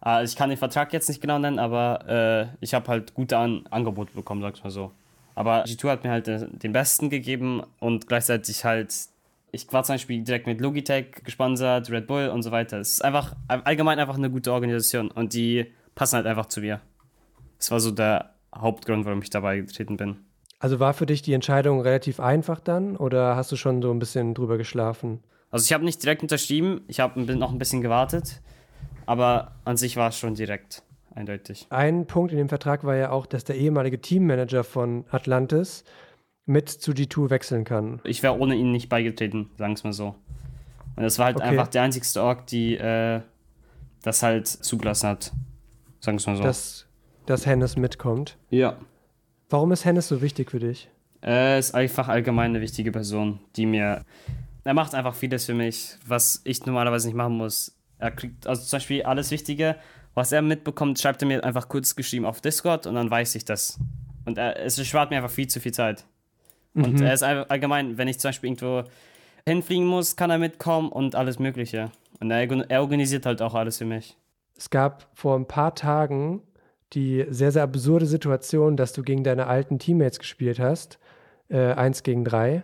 Also 0.01 0.31
ich 0.31 0.37
kann 0.37 0.49
den 0.49 0.57
Vertrag 0.57 0.91
jetzt 0.93 1.09
nicht 1.09 1.21
genau 1.21 1.39
nennen, 1.39 1.59
aber 1.59 2.07
äh, 2.07 2.55
ich 2.61 2.73
habe 2.73 2.87
halt 2.87 3.13
gute 3.13 3.37
An 3.37 3.65
Angebote 3.69 4.13
bekommen, 4.13 4.41
sag 4.41 4.55
ich 4.55 4.63
mal 4.63 4.69
so. 4.69 4.91
Aber 5.35 5.63
G2 5.63 5.89
hat 5.89 6.03
mir 6.03 6.11
halt 6.11 6.27
äh, 6.27 6.47
den 6.49 6.73
besten 6.73 7.09
gegeben 7.09 7.63
und 7.79 8.07
gleichzeitig 8.07 8.65
halt, 8.65 8.93
ich 9.51 9.71
war 9.71 9.83
zum 9.83 9.95
Beispiel 9.95 10.23
direkt 10.23 10.47
mit 10.47 10.61
Logitech 10.61 11.23
gesponsert, 11.23 11.89
Red 11.89 12.07
Bull 12.07 12.29
und 12.29 12.43
so 12.43 12.51
weiter. 12.51 12.79
Es 12.79 12.91
ist 12.93 13.05
einfach 13.05 13.35
allgemein 13.47 13.99
einfach 13.99 14.17
eine 14.17 14.29
gute 14.29 14.51
Organisation 14.51 15.11
und 15.11 15.33
die 15.33 15.71
passen 15.95 16.15
halt 16.15 16.25
einfach 16.25 16.47
zu 16.47 16.61
mir. 16.61 16.81
Das 17.57 17.71
war 17.71 17.79
so 17.79 17.91
der 17.91 18.33
Hauptgrund, 18.55 19.05
warum 19.05 19.21
ich 19.21 19.29
dabei 19.29 19.59
getreten 19.59 19.97
bin. 19.97 20.17
Also 20.59 20.79
war 20.79 20.93
für 20.93 21.05
dich 21.05 21.21
die 21.21 21.33
Entscheidung 21.33 21.81
relativ 21.81 22.19
einfach 22.19 22.59
dann 22.59 22.97
oder 22.97 23.35
hast 23.35 23.51
du 23.51 23.55
schon 23.55 23.81
so 23.81 23.91
ein 23.91 23.99
bisschen 23.99 24.33
drüber 24.33 24.57
geschlafen? 24.57 25.23
Also 25.51 25.65
ich 25.65 25.73
habe 25.73 25.85
nicht 25.85 26.01
direkt 26.03 26.21
unterschrieben, 26.21 26.81
ich 26.87 26.99
habe 26.99 27.19
noch 27.35 27.51
ein 27.51 27.57
bisschen 27.57 27.81
gewartet 27.81 28.41
aber 29.09 29.53
an 29.65 29.75
sich 29.75 29.97
war 29.97 30.09
es 30.09 30.19
schon 30.19 30.35
direkt, 30.35 30.83
eindeutig. 31.15 31.65
Ein 31.71 32.05
Punkt 32.05 32.31
in 32.31 32.37
dem 32.37 32.47
Vertrag 32.47 32.83
war 32.83 32.95
ja 32.95 33.09
auch, 33.09 33.25
dass 33.25 33.43
der 33.43 33.55
ehemalige 33.55 33.99
Teammanager 33.99 34.63
von 34.63 35.03
Atlantis 35.09 35.83
mit 36.45 36.69
zu 36.69 36.91
G2 36.91 37.31
wechseln 37.31 37.63
kann. 37.63 38.01
Ich 38.03 38.21
wäre 38.21 38.37
ohne 38.37 38.53
ihn 38.53 38.71
nicht 38.71 38.87
beigetreten, 38.87 39.49
sagen 39.57 39.71
wir 39.71 39.77
es 39.77 39.83
mal 39.83 39.93
so. 39.93 40.13
Und 40.95 41.01
das 41.01 41.17
war 41.17 41.25
halt 41.25 41.37
okay. 41.37 41.47
einfach 41.47 41.69
der 41.69 41.81
einzigste 41.81 42.21
Org, 42.21 42.45
die 42.45 42.75
äh, 42.75 43.21
das 44.03 44.21
halt 44.21 44.47
zugelassen 44.47 45.09
hat, 45.09 45.31
sagen 46.01 46.17
wir 46.17 46.19
es 46.19 46.27
mal 46.27 46.37
so. 46.37 46.43
Dass, 46.43 46.85
dass 47.25 47.47
Hennes 47.47 47.77
mitkommt? 47.77 48.37
Ja. 48.51 48.77
Warum 49.49 49.71
ist 49.71 49.85
Hennes 49.85 50.07
so 50.07 50.21
wichtig 50.21 50.51
für 50.51 50.59
dich? 50.59 50.87
Er 51.21 51.57
ist 51.57 51.73
einfach 51.73 52.09
allgemein 52.09 52.51
eine 52.51 52.61
wichtige 52.61 52.91
Person, 52.91 53.39
die 53.55 53.65
mir. 53.65 54.05
Er 54.69 54.75
macht 54.75 54.93
einfach 54.93 55.15
vieles 55.15 55.47
für 55.47 55.55
mich, 55.55 55.95
was 56.05 56.41
ich 56.43 56.63
normalerweise 56.63 57.07
nicht 57.07 57.15
machen 57.15 57.37
muss. 57.37 57.75
Er 57.97 58.11
kriegt, 58.11 58.45
also 58.45 58.61
zum 58.61 58.77
Beispiel 58.77 59.01
alles 59.01 59.31
Wichtige, 59.31 59.77
was 60.13 60.31
er 60.31 60.43
mitbekommt, 60.43 60.99
schreibt 60.99 61.23
er 61.23 61.27
mir 61.27 61.43
einfach 61.43 61.69
kurz 61.69 61.95
geschrieben 61.95 62.23
auf 62.23 62.39
Discord 62.39 62.85
und 62.85 62.93
dann 62.93 63.09
weiß 63.09 63.33
ich 63.33 63.45
das. 63.45 63.79
Und 64.25 64.37
er, 64.37 64.59
es 64.59 64.79
spart 64.87 65.09
mir 65.09 65.17
einfach 65.17 65.31
viel 65.31 65.47
zu 65.47 65.59
viel 65.59 65.71
Zeit. 65.71 66.05
Mhm. 66.75 66.83
Und 66.83 67.01
er 67.01 67.15
ist 67.15 67.23
allgemein, 67.23 67.97
wenn 67.97 68.07
ich 68.07 68.19
zum 68.19 68.29
Beispiel 68.29 68.51
irgendwo 68.51 68.83
hinfliegen 69.43 69.87
muss, 69.87 70.15
kann 70.15 70.29
er 70.29 70.37
mitkommen 70.37 70.89
und 70.89 71.15
alles 71.15 71.39
Mögliche. 71.39 71.89
Und 72.19 72.29
er, 72.29 72.47
er 72.69 72.81
organisiert 72.81 73.25
halt 73.25 73.41
auch 73.41 73.55
alles 73.55 73.79
für 73.79 73.85
mich. 73.85 74.17
Es 74.55 74.69
gab 74.69 75.07
vor 75.15 75.35
ein 75.35 75.47
paar 75.47 75.73
Tagen 75.73 76.43
die 76.93 77.25
sehr, 77.27 77.51
sehr 77.51 77.63
absurde 77.63 78.05
Situation, 78.05 78.77
dass 78.77 78.93
du 78.93 79.01
gegen 79.01 79.23
deine 79.23 79.47
alten 79.47 79.79
Teammates 79.79 80.19
gespielt 80.19 80.59
hast. 80.59 80.99
Äh, 81.49 81.73
eins 81.73 82.03
gegen 82.03 82.23
drei. 82.23 82.61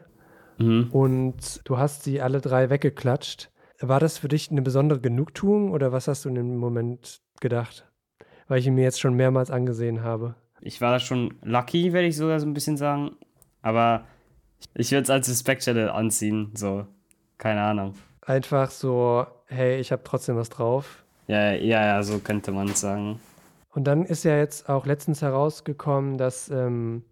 Mhm. 0.57 0.89
Und 0.91 1.61
du 1.65 1.77
hast 1.77 2.03
sie 2.03 2.21
alle 2.21 2.41
drei 2.41 2.69
weggeklatscht. 2.69 3.49
War 3.81 3.99
das 3.99 4.17
für 4.17 4.27
dich 4.27 4.51
eine 4.51 4.61
besondere 4.61 4.99
Genugtuung 4.99 5.71
oder 5.71 5.91
was 5.91 6.07
hast 6.07 6.25
du 6.25 6.29
in 6.29 6.35
dem 6.35 6.57
Moment 6.57 7.21
gedacht? 7.41 7.89
Weil 8.47 8.59
ich 8.59 8.67
ihn 8.67 8.75
mir 8.75 8.83
jetzt 8.83 8.99
schon 8.99 9.15
mehrmals 9.15 9.51
angesehen 9.51 10.03
habe. 10.03 10.35
Ich 10.61 10.81
war 10.81 10.91
da 10.91 10.99
schon 10.99 11.35
lucky, 11.43 11.93
werde 11.93 12.07
ich 12.07 12.15
sogar 12.15 12.39
so 12.39 12.45
ein 12.45 12.53
bisschen 12.53 12.77
sagen. 12.77 13.11
Aber 13.61 14.05
ich 14.73 14.91
würde 14.91 15.03
es 15.03 15.09
als 15.09 15.29
Respektstelle 15.29 15.93
anziehen, 15.93 16.51
so. 16.55 16.85
Keine 17.37 17.61
Ahnung. 17.61 17.95
Einfach 18.21 18.71
so, 18.71 19.25
hey, 19.47 19.79
ich 19.79 19.91
habe 19.91 20.03
trotzdem 20.03 20.37
was 20.37 20.49
drauf. 20.49 21.03
Ja, 21.27 21.51
ja, 21.51 21.85
ja, 21.85 22.03
so 22.03 22.19
könnte 22.19 22.51
man 22.51 22.69
es 22.69 22.79
sagen. 22.79 23.19
Und 23.73 23.83
dann 23.85 24.05
ist 24.05 24.23
ja 24.23 24.37
jetzt 24.37 24.69
auch 24.69 24.85
letztens 24.85 25.21
herausgekommen, 25.21 26.17
dass 26.17 26.49
ähm, 26.49 27.03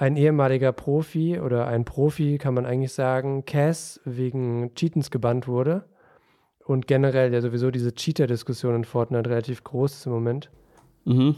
ein 0.00 0.16
ehemaliger 0.16 0.72
Profi 0.72 1.38
oder 1.40 1.66
ein 1.66 1.84
Profi, 1.84 2.38
kann 2.38 2.54
man 2.54 2.64
eigentlich 2.64 2.94
sagen, 2.94 3.44
Cass 3.44 4.00
wegen 4.06 4.74
Cheatens 4.74 5.10
gebannt 5.10 5.46
wurde. 5.46 5.84
Und 6.64 6.86
generell 6.86 7.34
ja 7.34 7.42
sowieso 7.42 7.70
diese 7.70 7.94
Cheater-Diskussion 7.94 8.76
in 8.76 8.84
Fortnite 8.84 9.28
relativ 9.28 9.62
groß 9.62 9.92
ist 9.92 10.06
im 10.06 10.12
Moment. 10.12 10.50
Mhm. 11.04 11.36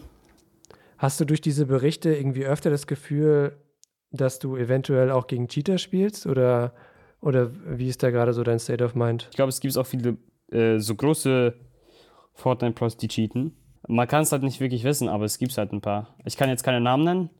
Hast 0.96 1.18
du 1.18 1.24
durch 1.24 1.40
diese 1.40 1.66
Berichte 1.66 2.14
irgendwie 2.14 2.44
öfter 2.44 2.70
das 2.70 2.86
Gefühl, 2.86 3.56
dass 4.12 4.38
du 4.38 4.56
eventuell 4.56 5.10
auch 5.10 5.26
gegen 5.26 5.48
Cheater 5.48 5.78
spielst? 5.78 6.26
Oder, 6.26 6.72
oder 7.20 7.50
wie 7.66 7.88
ist 7.88 8.04
da 8.04 8.10
gerade 8.10 8.32
so 8.32 8.44
dein 8.44 8.60
State 8.60 8.84
of 8.84 8.94
Mind? 8.94 9.26
Ich 9.30 9.36
glaube, 9.36 9.48
es 9.48 9.58
gibt 9.58 9.76
auch 9.76 9.86
viele 9.86 10.18
äh, 10.52 10.78
so 10.78 10.94
große 10.94 11.54
Fortnite-Pros, 12.34 12.96
die 12.96 13.08
cheaten. 13.08 13.56
Man 13.88 14.06
kann 14.06 14.22
es 14.22 14.30
halt 14.30 14.44
nicht 14.44 14.60
wirklich 14.60 14.84
wissen, 14.84 15.08
aber 15.08 15.24
es 15.24 15.38
gibt 15.38 15.58
halt 15.58 15.72
ein 15.72 15.80
paar. 15.80 16.14
Ich 16.24 16.36
kann 16.36 16.48
jetzt 16.48 16.62
keine 16.62 16.80
Namen 16.80 17.02
nennen, 17.02 17.30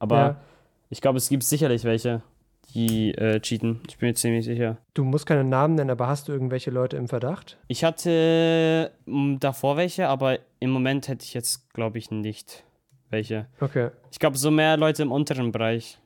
aber 0.00 0.16
ja. 0.16 0.40
Ich 0.90 1.00
glaube, 1.00 1.18
es 1.18 1.28
gibt 1.28 1.42
sicherlich 1.42 1.84
welche, 1.84 2.22
die 2.74 3.12
äh, 3.14 3.40
cheaten. 3.40 3.80
Ich 3.88 3.98
bin 3.98 4.08
mir 4.08 4.14
ziemlich 4.14 4.44
sicher. 4.44 4.78
Du 4.94 5.04
musst 5.04 5.26
keine 5.26 5.44
Namen 5.44 5.74
nennen, 5.74 5.90
aber 5.90 6.06
hast 6.06 6.28
du 6.28 6.32
irgendwelche 6.32 6.70
Leute 6.70 6.96
im 6.96 7.08
Verdacht? 7.08 7.58
Ich 7.68 7.84
hatte 7.84 8.92
m, 9.06 9.38
davor 9.40 9.76
welche, 9.76 10.08
aber 10.08 10.38
im 10.60 10.70
Moment 10.70 11.08
hätte 11.08 11.24
ich 11.24 11.34
jetzt, 11.34 11.72
glaube 11.72 11.98
ich, 11.98 12.10
nicht 12.10 12.64
welche. 13.10 13.46
Okay. 13.60 13.90
Ich 14.10 14.18
glaube, 14.18 14.38
so 14.38 14.50
mehr 14.50 14.76
Leute 14.76 15.02
im 15.02 15.12
unteren 15.12 15.52
Bereich. 15.52 15.98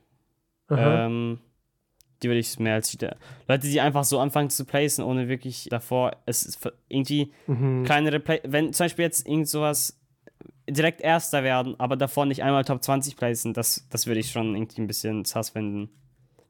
Ähm, 0.69 1.39
die 2.21 2.27
würde 2.27 2.39
ich 2.39 2.59
mehr 2.59 2.75
als 2.75 2.91
Cheater. 2.91 3.15
Leute, 3.47 3.67
die 3.67 3.81
einfach 3.81 4.03
so 4.03 4.19
anfangen 4.19 4.49
zu 4.49 4.65
placen, 4.65 5.03
ohne 5.03 5.27
wirklich 5.27 5.67
davor. 5.69 6.11
Es 6.25 6.43
ist 6.43 6.59
irgendwie 6.87 7.31
mhm. 7.47 7.83
kleinere 7.83 8.19
Play. 8.19 8.41
Wenn 8.43 8.73
zum 8.73 8.85
Beispiel 8.85 9.05
jetzt 9.05 9.27
irgend 9.27 9.47
sowas 9.47 9.98
direkt 10.69 11.01
Erster 11.01 11.43
werden, 11.43 11.79
aber 11.79 11.95
davor 11.97 12.25
nicht 12.25 12.43
einmal 12.43 12.63
Top 12.63 12.83
20 12.83 13.15
placen, 13.15 13.53
das, 13.53 13.87
das 13.89 14.07
würde 14.07 14.19
ich 14.19 14.31
schon 14.31 14.55
irgendwie 14.55 14.81
ein 14.81 14.87
bisschen 14.87 15.25
sass 15.25 15.51
finden. 15.51 15.89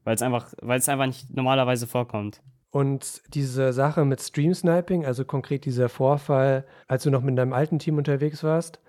Weil 0.04 0.14
es 0.14 0.22
einfach, 0.22 0.52
weil 0.60 0.78
es 0.78 0.88
einfach 0.88 1.06
nicht 1.06 1.34
normalerweise 1.34 1.86
vorkommt. 1.86 2.40
Und 2.70 3.22
diese 3.34 3.72
Sache 3.72 4.04
mit 4.04 4.20
Stream 4.20 4.54
Sniping, 4.54 5.04
also 5.04 5.24
konkret 5.24 5.64
dieser 5.64 5.88
Vorfall, 5.88 6.64
als 6.86 7.02
du 7.02 7.10
noch 7.10 7.22
mit 7.22 7.36
deinem 7.36 7.52
alten 7.52 7.78
Team 7.78 7.98
unterwegs 7.98 8.44
warst, 8.44 8.80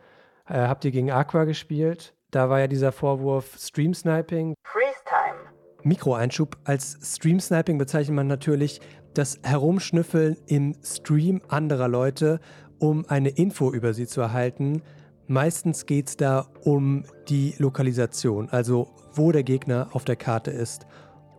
äh, 0.47 0.53
habt 0.53 0.85
ihr 0.85 0.91
gegen 0.91 1.11
Aqua 1.11 1.45
gespielt. 1.45 2.13
Da 2.29 2.49
war 2.49 2.59
ja 2.59 2.67
dieser 2.67 2.91
Vorwurf 2.91 3.57
Stream 3.59 3.93
Sniping. 3.93 4.53
Freeze 4.63 5.03
time. 5.05 5.39
Mikroeinschub. 5.83 6.57
Als 6.63 6.97
Stream 7.01 7.39
Sniping 7.39 7.77
bezeichnet 7.77 8.15
man 8.15 8.27
natürlich 8.27 8.81
das 9.13 9.39
Herumschnüffeln 9.43 10.37
im 10.45 10.75
Stream 10.83 11.41
anderer 11.47 11.87
Leute, 11.87 12.39
um 12.79 13.05
eine 13.07 13.29
Info 13.29 13.73
über 13.73 13.93
sie 13.93 14.07
zu 14.07 14.21
erhalten. 14.21 14.83
Meistens 15.31 15.85
geht 15.85 16.09
es 16.09 16.17
da 16.17 16.47
um 16.65 17.05
die 17.29 17.55
Lokalisation, 17.57 18.49
also 18.49 18.89
wo 19.13 19.31
der 19.31 19.43
Gegner 19.43 19.87
auf 19.93 20.03
der 20.03 20.17
Karte 20.17 20.51
ist. 20.51 20.85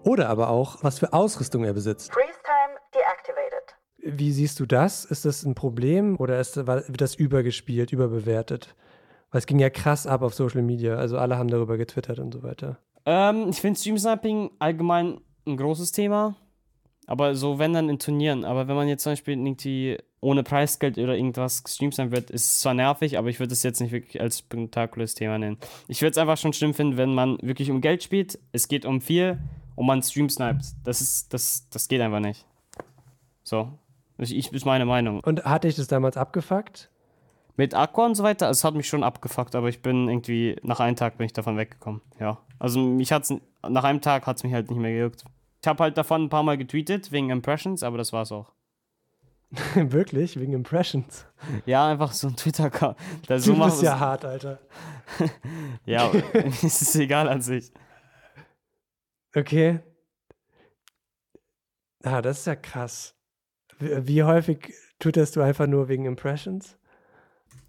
Oder 0.02 0.31
aber 0.31 0.48
auch, 0.48 0.83
was 0.83 0.98
für 0.98 1.12
Ausrüstung 1.12 1.62
er 1.64 1.74
besitzt. 1.74 2.11
Freeze 2.11 2.38
time 2.42 2.81
deactivated. 2.94 4.16
Wie 4.18 4.33
siehst 4.33 4.59
du 4.61 4.64
das? 4.64 5.05
Ist 5.05 5.26
das 5.26 5.42
ein 5.42 5.55
Problem 5.55 6.16
oder 6.18 6.40
ist, 6.40 6.57
wird 6.57 7.02
das 7.02 7.16
übergespielt, 7.16 7.92
überbewertet? 7.92 8.74
Weil 9.31 9.40
es 9.40 9.46
ging 9.46 9.59
ja 9.59 9.68
krass 9.68 10.07
ab 10.07 10.22
auf 10.22 10.33
Social 10.33 10.62
Media. 10.62 10.96
Also 10.96 11.18
alle 11.18 11.37
haben 11.37 11.48
darüber 11.48 11.76
getwittert 11.76 12.18
und 12.18 12.33
so 12.33 12.42
weiter. 12.42 12.78
Ähm, 13.05 13.48
ich 13.50 13.61
finde 13.61 13.78
Stream 13.78 13.98
Sniping 13.98 14.52
allgemein 14.59 15.20
ein 15.46 15.59
großes 15.59 15.92
Thema. 15.92 16.35
Aber 17.12 17.35
so, 17.35 17.59
wenn 17.59 17.75
dann 17.75 17.90
in 17.90 17.98
Turnieren. 17.98 18.46
Aber 18.46 18.68
wenn 18.68 18.75
man 18.75 18.88
jetzt 18.88 19.03
zum 19.03 19.12
Beispiel 19.12 19.35
irgendwie 19.35 19.98
ohne 20.22 20.42
Preisgeld 20.42 20.96
oder 20.96 21.14
irgendwas 21.14 21.62
gestreamt 21.62 21.94
sein 21.94 22.11
wird, 22.11 22.31
ist 22.31 22.44
es 22.46 22.61
zwar 22.61 22.72
nervig, 22.72 23.18
aber 23.18 23.29
ich 23.29 23.38
würde 23.38 23.53
es 23.53 23.62
jetzt 23.62 23.83
nicht 23.83 23.92
wirklich 23.92 24.18
als 24.18 24.38
spektakuläres 24.38 25.14
Thema 25.14 25.38
nennen. 25.38 25.59
Ich 25.88 26.01
würde 26.01 26.12
es 26.12 26.16
einfach 26.16 26.38
schon 26.38 26.55
schlimm 26.55 26.72
finden, 26.72 26.96
wenn 26.96 27.12
man 27.12 27.37
wirklich 27.42 27.70
um 27.70 27.83
Geld 27.83 28.03
spielt, 28.03 28.38
es 28.53 28.66
geht 28.66 28.87
um 28.87 29.03
viel 29.03 29.38
und 29.77 29.85
man 29.85 30.03
stream 30.03 30.31
sniped. 30.31 30.64
Das 30.85 31.03
ist, 31.03 31.35
das, 31.35 31.68
das 31.68 31.87
geht 31.87 32.01
einfach 32.01 32.20
nicht. 32.20 32.46
So. 33.44 33.68
Ich, 34.16 34.35
ich 34.35 34.51
ist 34.51 34.64
meine 34.64 34.87
Meinung. 34.87 35.20
Und 35.20 35.44
hatte 35.44 35.68
ich 35.68 35.75
das 35.77 35.88
damals 35.88 36.16
abgefuckt? 36.16 36.88
Mit 37.59 37.75
Aqua 37.75 38.07
und 38.07 38.14
so 38.14 38.22
weiter, 38.22 38.48
es 38.48 38.64
hat 38.64 38.75
mich 38.75 38.88
schon 38.88 39.05
abgefuckt, 39.05 39.55
aber 39.55 39.68
ich 39.68 39.83
bin 39.83 40.09
irgendwie, 40.09 40.57
nach 40.62 40.81
einem 40.81 40.96
Tag 40.96 41.18
bin 41.18 41.27
ich 41.27 41.35
davon 41.35 41.59
weggekommen. 41.59 42.01
Ja. 42.18 42.38
Also 42.59 42.81
mich 42.81 43.12
hat's, 43.12 43.35
nach 43.68 43.85
einem 43.85 44.01
Tag 44.01 44.27
hat 44.27 44.38
es 44.38 44.44
mich 44.44 44.55
halt 44.55 44.70
nicht 44.70 44.81
mehr 44.81 44.92
gejuckt. 44.92 45.27
Ich 45.62 45.68
habe 45.68 45.85
halt 45.85 45.96
davon 45.96 46.25
ein 46.25 46.29
paar 46.29 46.42
Mal 46.42 46.59
getweetet, 46.59 47.12
wegen 47.12 47.31
Impressions, 47.31 47.85
aber 47.85 47.96
das 47.96 48.12
war's 48.12 48.33
auch. 48.33 48.53
Wirklich? 49.75 50.38
Wegen 50.40 50.55
Impressions? 50.55 51.25
Ja, 51.66 51.88
einfach 51.88 52.12
so 52.12 52.29
ein 52.29 52.37
Twitter-Account. 52.37 52.96
Du 53.29 53.38
So 53.38 53.55
bist 53.55 53.83
ja 53.83 53.98
hart, 53.98 54.25
Alter. 54.25 54.59
Ja, 55.87 56.11
mir 56.12 56.46
ist 56.46 56.83
es 56.83 56.94
egal 56.96 57.29
an 57.29 57.42
sich. 57.42 57.70
Okay. 59.37 59.81
Ah, 62.03 62.22
das 62.22 62.40
ist 62.40 62.46
ja 62.46 62.57
krass. 62.57 63.14
Wie, 63.79 64.07
wie 64.09 64.22
häufig 64.25 64.75
twitterst 64.98 65.37
du 65.37 65.42
einfach 65.42 65.68
nur 65.68 65.88
wegen 65.88 66.07
Impressions? 66.07 66.77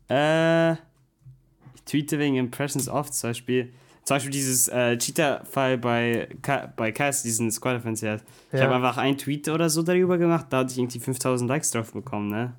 Äh, 0.10 0.74
ich 0.74 1.84
tweete 1.86 2.18
wegen 2.18 2.38
Impressions 2.38 2.90
oft, 2.90 3.14
zum 3.14 3.30
Beispiel. 3.30 3.74
Zum 4.06 4.16
Beispiel 4.16 4.32
dieses 4.32 4.68
äh, 4.68 4.98
Cheater-Fall 4.98 5.78
bei, 5.78 6.28
Ka 6.42 6.72
bei 6.76 6.92
Cass, 6.92 7.24
diesen 7.24 7.50
Squad 7.52 7.78
Offense. 7.78 8.20
Ich 8.52 8.60
Ja. 8.60 8.66
habe 8.66 8.76
einfach 8.76 8.98
einen 8.98 9.18
Tweet 9.18 9.48
oder 9.50 9.70
so 9.70 9.82
darüber 9.82 10.18
gemacht, 10.18 10.48
da 10.50 10.58
hatte 10.60 10.72
ich 10.74 10.78
irgendwie 10.78 11.00
5000 11.00 11.50
Likes 11.50 11.72
drauf 11.72 11.94
bekommen, 11.94 12.30
ne? 12.30 12.54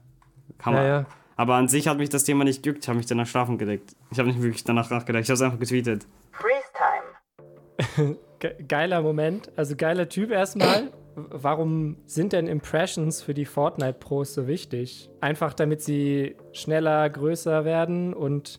Kann 0.59 0.73
man. 0.75 0.83
Ja, 0.85 0.89
ja. 1.01 1.07
Aber 1.37 1.57
an 1.57 1.69
sich 1.69 1.89
hat 1.89 1.99
mich 1.99 2.09
das 2.09 2.25
Thema 2.25 2.45
nicht 2.45 2.63
gejuckt, 2.63 2.83
ich 2.85 2.89
habe 2.89 2.97
mich 2.97 3.07
danach 3.07 3.27
schlafen 3.27 3.59
gelegt. 3.59 3.95
Ich 4.11 4.19
habe 4.19 4.29
nicht 4.29 4.41
wirklich 4.41 4.65
danach 4.65 4.89
nachgedacht, 4.89 5.23
ich 5.25 5.29
habe 5.29 5.35
es 5.35 5.43
einfach 5.43 5.59
getweetet. 5.59 6.07
Freeze 6.33 7.99
time. 7.99 8.17
Ge 8.39 8.55
geiler 8.69 9.03
Moment, 9.03 9.51
also 9.57 9.75
geiler 9.77 10.09
Typ 10.09 10.31
erstmal. 10.31 10.93
Warum 11.17 11.97
sind 12.07 12.33
denn 12.33 12.47
Impressions 12.49 13.23
für 13.23 13.35
die 13.35 13.45
Fortnite-Pros 13.45 14.35
so 14.35 14.47
wichtig? 14.49 15.11
Einfach 15.21 15.55
damit 15.55 15.81
sie 15.81 16.37
schneller, 16.53 17.09
größer 17.09 17.65
werden 17.65 18.15
und 18.15 18.59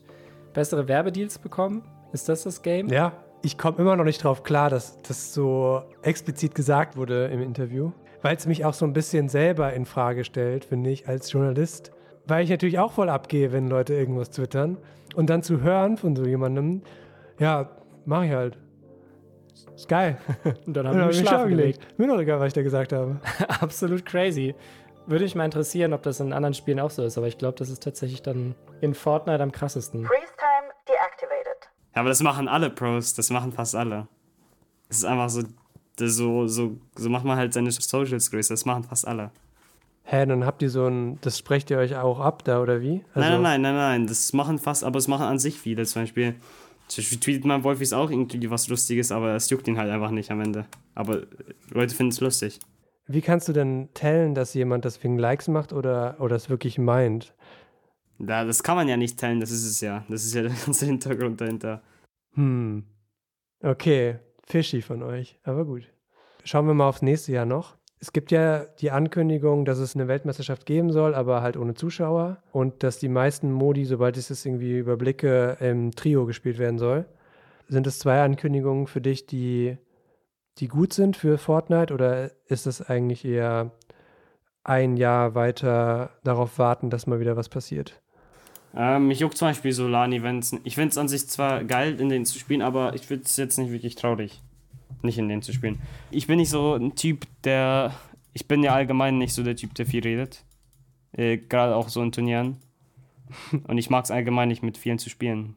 bessere 0.54 0.88
Werbedeals 0.88 1.38
bekommen? 1.40 1.84
Ist 2.16 2.30
das 2.30 2.44
das 2.44 2.62
Game? 2.62 2.88
Ja, 2.88 3.12
ich 3.42 3.58
komme 3.58 3.78
immer 3.80 3.98
noch 3.98 4.06
nicht 4.06 4.24
drauf 4.24 4.44
klar, 4.44 4.70
dass 4.70 5.02
das 5.02 5.34
so 5.34 5.82
explizit 6.02 6.56
gesagt 6.56 6.96
wurde 6.96 7.26
im 7.26 7.42
Interview, 7.42 7.92
weil 8.22 8.38
es 8.38 8.48
mich 8.48 8.64
auch 8.64 8.74
so 8.74 8.86
ein 8.86 8.94
bisschen 8.94 9.28
selber 9.28 9.74
in 9.74 9.86
Frage 9.86 10.24
stellt, 10.24 10.64
finde 10.64 10.92
ich, 10.92 11.10
als 11.10 11.30
Journalist. 11.30 11.92
Weil 12.26 12.46
ich 12.46 12.50
natürlich 12.50 12.80
auch 12.80 12.94
voll 12.94 13.10
abgehe, 13.10 13.52
wenn 13.52 13.68
Leute 13.68 13.96
irgendwas 13.96 14.30
twittern. 14.30 14.78
Und 15.18 15.30
dann 15.30 15.44
zu 15.44 15.60
hören 15.60 15.98
von 15.98 16.16
so 16.16 16.24
jemandem, 16.24 16.84
ja, 17.38 17.70
mach 18.06 18.24
ich 18.24 18.32
halt. 18.32 18.58
Ist 19.76 19.90
geil. 19.90 20.18
Und 20.66 20.74
dann 20.74 20.88
haben 20.88 20.98
wir 20.98 21.08
mich 21.08 21.18
ich 21.18 21.22
mich 21.24 21.30
schlafen 21.30 21.50
gelegt. 21.50 21.80
gelegt. 21.82 22.00
Mir 22.00 22.08
doch 22.08 22.20
egal, 22.22 22.40
was 22.40 22.48
ich 22.48 22.54
da 22.54 22.62
gesagt 22.62 22.94
habe. 22.94 23.20
Absolut 23.60 24.06
crazy. 24.06 24.56
Würde 25.06 25.26
mich 25.26 25.36
mal 25.36 25.44
interessieren, 25.44 25.92
ob 25.92 26.02
das 26.04 26.22
in 26.22 26.32
anderen 26.32 26.54
Spielen 26.54 26.80
auch 26.80 26.92
so 26.92 27.04
ist, 27.04 27.18
aber 27.18 27.28
ich 27.28 27.38
glaube, 27.38 27.58
das 27.58 27.70
ist 27.70 27.84
tatsächlich 27.84 28.22
dann 28.22 28.56
in 28.80 28.94
Fortnite 28.94 29.44
am 29.44 29.52
krassesten. 29.52 30.06
Freeze 30.06 30.32
time 30.38 30.72
deactivated. 30.88 31.55
Ja, 31.96 32.02
aber 32.02 32.10
das 32.10 32.22
machen 32.22 32.48
alle 32.48 32.70
Pros, 32.70 33.14
das 33.14 33.30
machen 33.30 33.52
fast 33.54 33.74
alle. 33.76 34.08
Es 34.90 34.98
ist 34.98 35.06
einfach 35.06 35.30
so, 35.30 35.44
das 35.96 36.16
so, 36.16 36.46
so, 36.48 36.78
so 36.96 37.10
macht 37.10 37.24
man 37.26 37.38
halt 37.38 37.54
seine 37.54 37.72
Socials 37.72 38.30
größer, 38.30 38.54
das 38.54 38.66
machen 38.66 38.84
fast 38.84 39.08
alle. 39.08 39.32
Hä, 40.04 40.26
dann 40.26 40.46
habt 40.46 40.62
ihr 40.62 40.70
so 40.70 40.86
ein, 40.86 41.18
das 41.22 41.40
sprecht 41.40 41.72
ihr 41.72 41.78
euch 41.78 41.96
auch 41.96 42.20
ab 42.20 42.44
da, 42.44 42.62
oder 42.62 42.82
wie? 42.82 43.02
Also, 43.14 43.30
Nein, 43.30 43.42
nein, 43.42 43.62
nein, 43.62 43.62
nein, 43.62 43.76
nein, 43.76 44.08
das 44.08 44.34
machen 44.34 44.60
fast, 44.60 44.84
aber 44.84 45.00
es 45.00 45.08
machen 45.08 45.26
an 45.26 45.40
sich 45.40 45.58
viele. 45.60 45.84
Zum 45.86 46.04
Beispiel, 46.04 46.36
zum 46.88 47.02
Beispiel 47.02 47.20
tweetet 47.20 47.46
man 47.46 47.64
Wolfis 47.64 47.94
auch 47.94 48.12
irgendwie 48.12 48.52
was 48.52 48.68
Lustiges, 48.68 49.12
aber 49.12 49.36
es 49.36 49.50
juckt 49.50 49.68
ihn 49.68 49.78
halt 49.80 49.90
einfach 49.90 50.12
nicht 50.12 50.30
am 50.30 50.42
Ende. 50.42 50.66
Aber 50.94 51.22
Leute 51.70 51.96
finden 51.96 52.12
es 52.12 52.20
lustig. 52.20 52.60
Wie 53.08 53.22
kannst 53.22 53.48
du 53.48 53.54
denn 53.54 53.90
tellen, 53.94 54.36
dass 54.36 54.54
jemand 54.54 54.86
das 54.86 55.04
wegen 55.04 55.18
Likes 55.18 55.48
macht 55.48 55.74
oder, 55.74 56.18
oder 56.20 56.36
es 56.36 56.50
wirklich 56.50 56.78
meint? 56.78 57.34
Da, 58.18 58.46
das 58.46 58.64
kann 58.64 58.76
man 58.76 58.88
ja 58.88 58.98
nicht 58.98 59.20
teilen, 59.20 59.40
das 59.40 59.52
ist 59.52 59.66
es 59.66 59.82
ja. 59.82 60.06
Das 60.10 60.24
ist 60.26 60.34
ja 60.34 60.44
der 60.44 60.52
ganze 60.66 60.86
Hintergrund 60.86 61.42
dahinter. 61.42 61.82
Hm. 62.34 62.84
Okay, 63.62 64.20
fishy 64.46 64.82
von 64.82 65.04
euch, 65.04 65.40
aber 65.44 65.66
gut. 65.66 65.92
Schauen 66.44 66.68
wir 66.68 66.74
mal 66.74 66.88
aufs 66.88 67.02
nächste 67.02 67.32
Jahr 67.32 67.46
noch. 67.46 67.76
Es 68.00 68.14
gibt 68.14 68.32
ja 68.32 68.66
die 68.80 68.92
Ankündigung, 68.92 69.66
dass 69.66 69.80
es 69.80 69.96
eine 69.96 70.08
Weltmeisterschaft 70.08 70.66
geben 70.66 70.92
soll, 70.92 71.16
aber 71.16 71.42
halt 71.42 71.58
ohne 71.58 71.74
Zuschauer. 71.74 72.38
Und 72.52 72.84
dass 72.84 73.00
die 73.00 73.10
meisten 73.10 73.52
Modi, 73.52 73.86
sobald 73.86 74.18
ich 74.18 74.30
es 74.30 74.46
irgendwie 74.46 74.78
überblicke, 74.78 75.58
im 75.60 75.92
Trio 75.92 76.26
gespielt 76.26 76.60
werden 76.60 76.78
soll. 76.78 77.06
Sind 77.68 77.88
es 77.88 77.98
zwei 77.98 78.22
Ankündigungen 78.22 78.86
für 78.86 79.02
dich, 79.02 79.26
die, 79.26 79.78
die 80.60 80.68
gut 80.68 80.94
sind 80.94 81.18
für 81.18 81.40
Fortnite? 81.40 81.94
Oder 81.94 82.30
ist 82.46 82.68
es 82.68 82.82
eigentlich 82.82 83.26
eher 83.26 83.72
ein 84.64 84.98
Jahr 84.98 85.34
weiter 85.34 86.12
darauf 86.24 86.60
warten, 86.60 86.92
dass 86.92 87.08
mal 87.08 87.20
wieder 87.20 87.38
was 87.38 87.50
passiert? 87.50 88.02
Ähm, 88.76 89.10
ich 89.12 89.20
juckt 89.20 89.38
zum 89.38 89.48
Beispiel 89.48 89.72
so 89.72 89.88
LAN-Events. 89.88 90.58
Ich 90.64 90.76
finde 90.76 90.90
es 90.90 90.98
an 90.98 91.08
sich 91.08 91.28
zwar 91.28 91.64
geil, 91.64 92.00
in 92.00 92.10
denen 92.10 92.26
zu 92.26 92.38
spielen, 92.38 92.62
aber 92.62 92.94
ich 92.96 93.04
finde 93.04 93.24
es 93.26 93.38
jetzt 93.38 93.58
nicht 93.58 93.72
wirklich 93.72 93.96
traurig, 93.96 94.42
nicht 95.02 95.18
in 95.18 95.30
denen 95.30 95.42
zu 95.42 95.54
spielen. 95.54 95.80
Ich 96.12 96.28
bin 96.28 96.38
nicht 96.38 96.50
so 96.50 96.76
ein 96.76 96.96
Typ, 96.96 97.26
der. 97.44 97.94
Ich 98.34 98.48
bin 98.48 98.64
ja 98.64 98.74
allgemein 98.74 99.18
nicht 99.18 99.34
so 99.34 99.44
der 99.44 99.56
Typ, 99.56 99.74
der 99.76 99.86
viel 99.86 100.04
redet. 100.04 100.44
Äh, 101.14 101.38
Gerade 101.38 101.76
auch 101.76 101.88
so 101.88 102.02
in 102.04 102.12
Turnieren. 102.12 102.58
Und 103.68 103.78
ich 103.78 103.90
mag 103.90 104.04
es 104.04 104.12
allgemein 104.12 104.50
nicht, 104.50 104.62
mit 104.62 104.78
vielen 104.78 105.00
zu 105.00 105.10
spielen. 105.10 105.56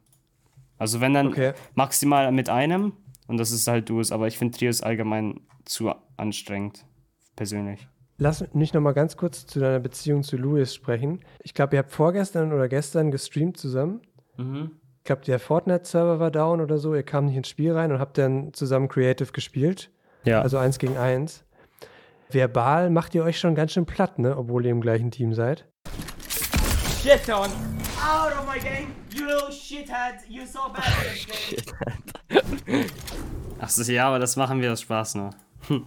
Also, 0.79 1.01
wenn 1.01 1.13
dann 1.13 1.29
Okay. 1.29 1.55
maximal 1.75 2.31
mit 2.31 2.49
einem, 2.49 2.93
und 3.27 3.37
das 3.37 3.51
ist 3.51 3.67
halt 3.67 3.91
Duos, 3.91 4.13
aber 4.13 4.29
ich 4.29 4.39
finde 4.39 4.57
Trios 4.57 4.81
allgemein 4.81 5.41
zu 5.65 5.93
anstrengend, 6.17 6.85
persönlich. 7.35 7.89
Lass 8.21 8.53
mich 8.53 8.75
noch 8.75 8.81
mal 8.81 8.93
ganz 8.93 9.17
kurz 9.17 9.47
zu 9.47 9.61
deiner 9.61 9.79
Beziehung 9.79 10.25
zu 10.25 10.37
Louis 10.37 10.75
sprechen. 10.75 11.21
Ich 11.45 11.55
glaube, 11.55 11.77
ihr 11.77 11.79
habt 11.79 11.93
vorgestern 11.93 12.53
oder 12.53 12.69
gestern 12.69 13.13
gestreamt 13.13 13.57
zusammen. 13.57 14.01
Mhm. 14.37 14.73
Ich 14.99 15.05
glaube, 15.05 15.25
der 15.25 15.39
Fortnite-Server 15.39 16.19
war 16.19 16.33
down 16.33 16.61
oder 16.61 16.79
so. 16.79 16.97
Ihr 16.97 17.05
kam 17.05 17.27
nicht 17.27 17.37
ins 17.37 17.49
Spiel 17.49 17.73
rein 17.73 17.93
und 17.93 18.01
habt 18.01 18.19
dann 18.19 18.53
zusammen 18.53 18.89
Creative 18.89 19.31
gespielt. 19.31 19.91
Ja. 20.25 20.43
Also 20.43 20.59
eins 20.59 20.81
gegen 20.81 20.97
eins. 20.97 21.45
Verbal 22.29 22.91
macht 22.91 23.15
ihr 23.15 23.23
euch 23.23 23.39
schon 23.39 23.55
ganz 23.55 23.73
schön 23.73 23.87
platt, 23.87 24.19
ne? 24.19 24.37
Obwohl 24.37 24.67
ihr 24.67 24.73
im 24.73 24.81
gleichen 24.81 25.13
Team 25.13 25.33
seid. 25.33 25.65
Shit 27.01 27.31
on. 27.31 27.49
Out 28.01 28.33
of 28.33 28.47
my 28.53 28.59
game, 28.61 28.89
you 29.15 29.25
little 29.25 29.53
shithead. 29.53 30.29
You 30.29 30.45
so 30.45 30.59
bad 30.73 30.85
this 31.15 31.65
game. 32.67 32.85
Achso, 33.61 33.83
ja, 33.91 34.09
aber 34.09 34.19
das 34.19 34.37
machen 34.37 34.61
wir 34.61 34.73
aus 34.73 34.83
Spaß 34.83 35.15
nur. 35.15 35.31
Hm. 35.69 35.87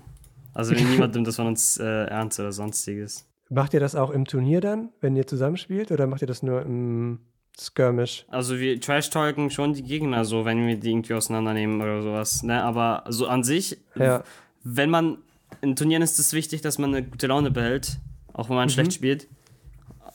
Also 0.53 0.75
wenn 0.75 0.89
niemand 0.89 1.13
nimmt 1.15 1.27
das 1.27 1.35
von 1.37 1.47
uns 1.47 1.77
äh, 1.77 1.83
ernst 2.05 2.39
oder 2.39 2.51
sonstiges. 2.51 3.27
Macht 3.49 3.73
ihr 3.73 3.79
das 3.79 3.95
auch 3.95 4.11
im 4.11 4.25
Turnier 4.25 4.61
dann, 4.61 4.89
wenn 5.01 5.15
ihr 5.15 5.27
zusammenspielt? 5.27 5.91
Oder 5.91 6.07
macht 6.07 6.21
ihr 6.21 6.27
das 6.27 6.41
nur 6.43 6.61
im 6.61 7.19
Skirmish? 7.59 8.25
Also 8.29 8.59
wir 8.59 8.79
trash-talken 8.79 9.49
schon 9.49 9.73
die 9.73 9.83
Gegner 9.83 10.23
so, 10.25 10.45
wenn 10.45 10.65
wir 10.67 10.77
die 10.77 10.91
irgendwie 10.91 11.13
auseinandernehmen 11.13 11.81
oder 11.81 12.01
sowas. 12.01 12.43
Ne? 12.43 12.63
Aber 12.63 13.03
so 13.09 13.27
an 13.27 13.43
sich, 13.43 13.77
Ja. 13.95 14.23
wenn 14.63 14.89
man 14.89 15.17
in 15.61 15.75
Turnieren 15.75 16.01
ist 16.01 16.17
es 16.19 16.31
wichtig, 16.33 16.61
dass 16.61 16.77
man 16.77 16.95
eine 16.95 17.05
gute 17.05 17.27
Laune 17.27 17.51
behält, 17.51 17.97
auch 18.33 18.47
wenn 18.49 18.55
man 18.55 18.69
schlecht 18.69 18.93
spielt. 18.93 19.27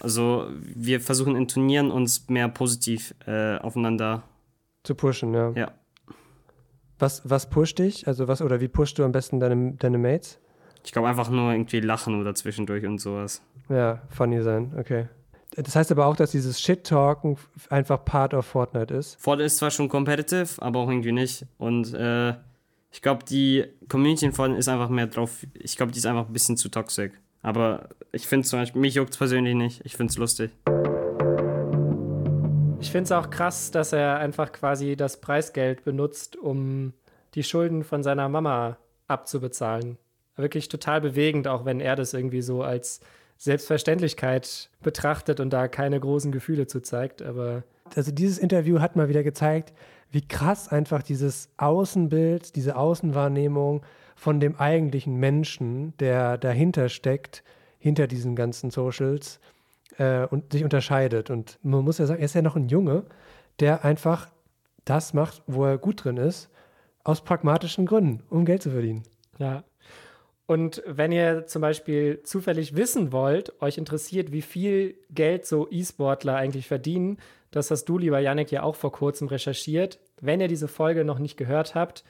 Also 0.01 0.49
wir 0.61 1.01
versuchen 1.01 1.37
in 1.37 1.49
Turnieren 1.49 1.91
uns 1.91 2.28
mehr 2.28 2.49
positiv 2.49 3.14
äh, 3.26 3.57
aufeinander. 3.59 4.22
Zu 4.82 4.95
pushen, 4.95 5.34
ja. 5.34 5.51
Ja. 5.55 5.72
Was, 6.99 7.28
was 7.28 7.51
pusht 7.51 7.78
dich? 7.78 8.07
Also 8.09 8.28
was 8.28 8.40
oder 8.40 8.61
wie 8.61 8.68
pushst 8.68 8.99
du 8.99 9.05
am 9.05 9.12
besten 9.12 9.40
deine, 9.40 9.72
deine 9.72 9.99
Mates? 9.99 10.38
Ich 10.84 10.92
glaube 10.92 11.09
einfach 11.09 11.28
nur 11.28 11.53
irgendwie 11.53 11.80
lachen 11.80 12.18
oder 12.20 12.34
zwischendurch 12.34 12.86
und 12.86 12.99
sowas. 12.99 13.42
Ja, 13.68 14.03
funny 14.09 14.40
sein, 14.42 14.72
okay. 14.78 15.09
Das 15.57 15.74
heißt 15.74 15.90
aber 15.90 16.07
auch, 16.07 16.16
dass 16.16 16.32
dieses 16.32 16.61
Shit-Talken 16.61 17.36
einfach 17.70 18.05
Part 18.05 18.34
of 18.34 18.47
Fortnite 18.47 18.94
ist. 18.94 19.20
Fortnite 19.20 19.47
ist 19.47 19.57
zwar 19.59 19.70
schon 19.70 19.88
competitive, 19.88 20.61
aber 20.61 20.80
auch 20.80 20.88
irgendwie 20.88 21.12
nicht. 21.12 21.47
Und 21.59 21.94
äh, 21.94 22.34
ich 22.92 23.03
glaube, 23.03 23.24
die 23.24 23.64
Community 23.88 24.26
in 24.26 24.32
Fortnite 24.32 24.59
ist 24.59 24.68
einfach 24.68 24.88
mehr 24.88 25.07
drauf. 25.07 25.47
Ich 25.55 25.76
glaube, 25.76 25.92
die 25.92 25.99
ist 25.99 26.07
einfach 26.07 26.26
ein 26.26 26.32
bisschen 26.32 26.57
zu 26.57 26.68
toxisch. 26.68 27.12
Aber 27.42 27.88
ich 28.12 28.26
finde 28.26 28.44
es 28.44 28.51
zum 28.51 28.61
Beispiel, 28.61 28.80
mich 28.80 28.94
juckt 28.94 29.11
es 29.11 29.18
persönlich 29.18 29.55
nicht. 29.55 29.80
Ich 29.84 29.97
finde 29.97 30.11
es 30.11 30.18
lustig. 30.18 30.51
Ich 32.87 32.93
finde 32.93 33.07
es 33.07 33.12
auch 33.12 33.30
krass, 33.30 33.72
dass 33.72 33.93
er 33.93 34.18
einfach 34.18 34.53
quasi 34.53 34.95
das 34.95 35.20
Preisgeld 35.20 35.82
benutzt, 35.82 36.37
um 36.37 36.93
die 37.34 37.43
Schulden 37.43 37.82
von 37.82 38.05
seiner 38.05 38.28
Mama 38.28 38.76
abzubezahlen. 39.09 39.99
Wirklich 40.37 40.68
total 40.68 41.01
bewegend, 41.01 41.49
auch 41.49 41.64
wenn 41.64 41.80
er 41.80 41.97
das 41.97 42.14
irgendwie 42.14 42.43
so 42.43 42.62
als 42.62 43.01
Selbstverständlichkeit 43.39 44.70
betrachtet 44.84 45.41
und 45.41 45.51
da 45.51 45.66
keine 45.66 45.99
großen 45.99 46.30
Gefühle 46.30 46.68
zu 46.68 46.80
zeigt. 46.80 47.22
Aber 47.22 47.64
Also 47.97 48.12
dieses 48.12 48.39
Interview 48.39 48.78
hat 48.78 48.95
mal 48.95 49.09
wieder 49.09 49.24
gezeigt, 49.24 49.74
wie 50.12 50.26
krass 50.26 50.68
einfach 50.68 51.03
dieses 51.03 51.49
Außenbild, 51.57 52.55
diese 52.55 52.76
Außenwahrnehmung 52.76 53.82
von 54.14 54.39
dem 54.39 54.55
eigentlichen 54.61 55.16
Menschen, 55.16 55.93
der 55.99 56.39
dahinter 56.39 56.89
steckt, 56.89 57.43
hinter 57.80 58.07
diesen 58.07 58.37
ganzen 58.37 58.70
Socials 58.70 59.41
äh, 59.99 60.26
und 60.26 60.53
sich 60.53 60.64
unterscheidet. 60.64 61.30
Und 61.30 61.59
man 61.62 61.84
muss 61.84 61.99
ja 61.99 62.07
sagen, 62.07 62.20
er 62.20 62.26
ist 62.26 62.34
ja 62.34 62.43
noch 62.43 62.57
ein 62.57 62.68
Junge, 62.68 63.05
der 63.61 63.84
einfach 63.84 64.28
das 64.84 65.14
macht, 65.14 65.43
wo 65.47 65.64
er 65.64 65.78
gut 65.78 66.05
drin 66.05 66.16
ist, 66.16 66.51
aus 67.05 67.22
pragmatischen 67.22 67.87
Gründen, 67.87 68.22
um 68.30 68.45
Geld 68.45 68.62
zu 68.62 68.70
verdienen. 68.70 69.03
Ja. 69.39 69.64
Und 70.47 70.82
wenn 70.87 71.11
ihr 71.11 71.47
zum 71.47 71.61
Beispiel 71.61 72.22
zufällig 72.22 72.76
wissen 72.76 73.11
wollt, 73.11 73.61
euch 73.61 73.78
interessiert, 73.78 74.30
wie 74.30 74.43
viel 74.43 74.97
Geld 75.11 75.45
so 75.45 75.68
E-Sportler 75.70 76.37
eigentlich 76.37 76.68
verdienen, 76.68 77.18
das 77.51 77.70
hast 77.70 77.84
du, 77.87 77.99
lieber 77.99 78.20
Yannick, 78.20 78.53
ja 78.53 78.62
auch 78.62 78.76
vor 78.76 78.93
kurzem 78.93 79.28
recherchiert. 79.28 79.99
Wenn 80.20 80.41
ihr 80.41 80.49
diese 80.49 80.68
Folge 80.68 81.05
noch 81.05 81.18
nicht 81.18 81.37
gehört 81.37 81.74
habt, 81.74 82.05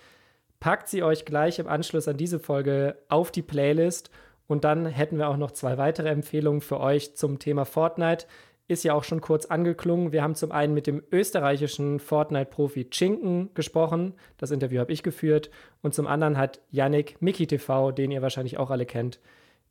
packt 0.60 0.88
sie 0.88 1.02
euch 1.02 1.24
gleich 1.24 1.58
im 1.58 1.68
Anschluss 1.68 2.08
an 2.08 2.16
diese 2.16 2.38
Folge 2.38 2.96
auf 3.08 3.30
die 3.30 3.42
Playlist. 3.42 4.10
Und 4.46 4.64
dann 4.64 4.86
hätten 4.86 5.18
wir 5.18 5.28
auch 5.28 5.36
noch 5.36 5.50
zwei 5.50 5.78
weitere 5.78 6.08
Empfehlungen 6.08 6.60
für 6.60 6.80
euch 6.80 7.16
zum 7.16 7.38
Thema 7.38 7.64
Fortnite. 7.64 8.26
Ist 8.68 8.84
ja 8.84 8.94
auch 8.94 9.04
schon 9.04 9.20
kurz 9.20 9.46
angeklungen. 9.46 10.12
Wir 10.12 10.22
haben 10.22 10.34
zum 10.34 10.50
einen 10.52 10.74
mit 10.74 10.86
dem 10.86 11.02
österreichischen 11.12 12.00
Fortnite-Profi 12.00 12.88
Chinken 12.90 13.50
gesprochen. 13.54 14.14
Das 14.38 14.50
Interview 14.50 14.80
habe 14.80 14.92
ich 14.92 15.02
geführt. 15.02 15.50
Und 15.82 15.94
zum 15.94 16.06
anderen 16.06 16.36
hat 16.36 16.60
Yannick 16.70 17.20
Mickey 17.20 17.46
TV, 17.46 17.92
den 17.92 18.10
ihr 18.10 18.22
wahrscheinlich 18.22 18.58
auch 18.58 18.70
alle 18.70 18.86
kennt, 18.86 19.20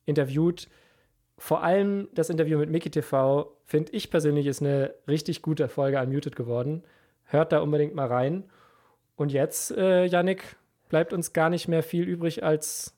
interviewt. 0.05 0.69
Vor 1.37 1.63
allem 1.63 2.07
das 2.13 2.29
Interview 2.29 2.57
mit 2.57 2.69
Mickey 2.69 2.89
TV, 2.89 3.53
finde 3.65 3.91
ich 3.91 4.09
persönlich, 4.09 4.47
ist 4.47 4.61
eine 4.61 4.93
richtig 5.07 5.41
gute 5.41 5.67
Folge 5.67 5.99
Unmuted 5.99 6.35
geworden. 6.35 6.83
Hört 7.25 7.51
da 7.51 7.59
unbedingt 7.59 7.95
mal 7.95 8.07
rein. 8.07 8.45
Und 9.17 9.31
jetzt, 9.31 9.71
äh, 9.71 10.05
Yannick, 10.05 10.55
bleibt 10.89 11.13
uns 11.13 11.33
gar 11.33 11.49
nicht 11.49 11.67
mehr 11.67 11.83
viel 11.83 12.03
übrig, 12.03 12.43
als, 12.43 12.95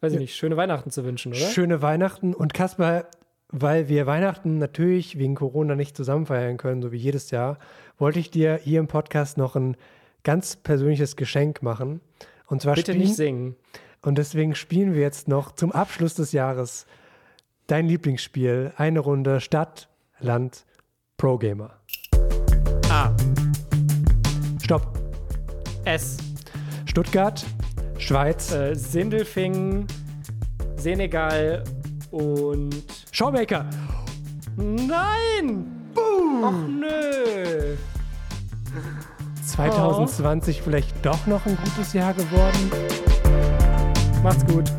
weiß 0.00 0.12
ich 0.12 0.18
nicht, 0.18 0.36
schöne 0.36 0.56
Weihnachten 0.56 0.90
zu 0.90 1.04
wünschen, 1.04 1.32
oder? 1.32 1.40
Schöne 1.40 1.82
Weihnachten. 1.82 2.34
Und 2.34 2.54
Kasper, 2.54 3.06
weil 3.48 3.88
wir 3.88 4.06
Weihnachten 4.06 4.58
natürlich 4.58 5.18
wegen 5.18 5.34
Corona 5.34 5.74
nicht 5.74 5.96
zusammen 5.96 6.26
feiern 6.26 6.56
können, 6.56 6.82
so 6.82 6.92
wie 6.92 6.96
jedes 6.98 7.30
Jahr, 7.30 7.58
wollte 7.98 8.18
ich 8.18 8.30
dir 8.30 8.56
hier 8.62 8.80
im 8.80 8.86
Podcast 8.86 9.38
noch 9.38 9.56
ein 9.56 9.76
ganz 10.22 10.56
persönliches 10.56 11.16
Geschenk 11.16 11.62
machen. 11.62 12.00
Und 12.46 12.62
zwar 12.62 12.74
Bitte 12.74 12.92
spielen, 12.92 13.06
nicht 13.06 13.16
singen. 13.16 13.56
Und 14.02 14.18
deswegen 14.18 14.54
spielen 14.54 14.94
wir 14.94 15.00
jetzt 15.00 15.28
noch 15.28 15.52
zum 15.52 15.72
Abschluss 15.72 16.14
des 16.14 16.32
Jahres 16.32 16.86
dein 17.66 17.86
Lieblingsspiel, 17.86 18.72
eine 18.76 19.00
Runde 19.00 19.40
Stadt, 19.40 19.88
Land, 20.20 20.64
Pro 21.16 21.38
Gamer. 21.38 21.78
A. 22.90 23.14
Stopp. 24.62 24.98
S. 25.84 26.16
Stuttgart, 26.86 27.44
Schweiz, 27.98 28.52
Äh, 28.52 28.74
Sindelfingen, 28.74 29.86
Senegal 30.76 31.64
und. 32.10 32.84
Showmaker. 33.12 33.66
Nein! 34.56 35.66
Och 35.94 36.52
nö! 36.68 37.76
2020 39.44 40.62
vielleicht 40.62 41.04
doch 41.04 41.26
noch 41.26 41.44
ein 41.46 41.56
gutes 41.64 41.92
Jahr 41.92 42.14
geworden. 42.14 42.70
Macht's 44.22 44.46
gut. 44.46 44.70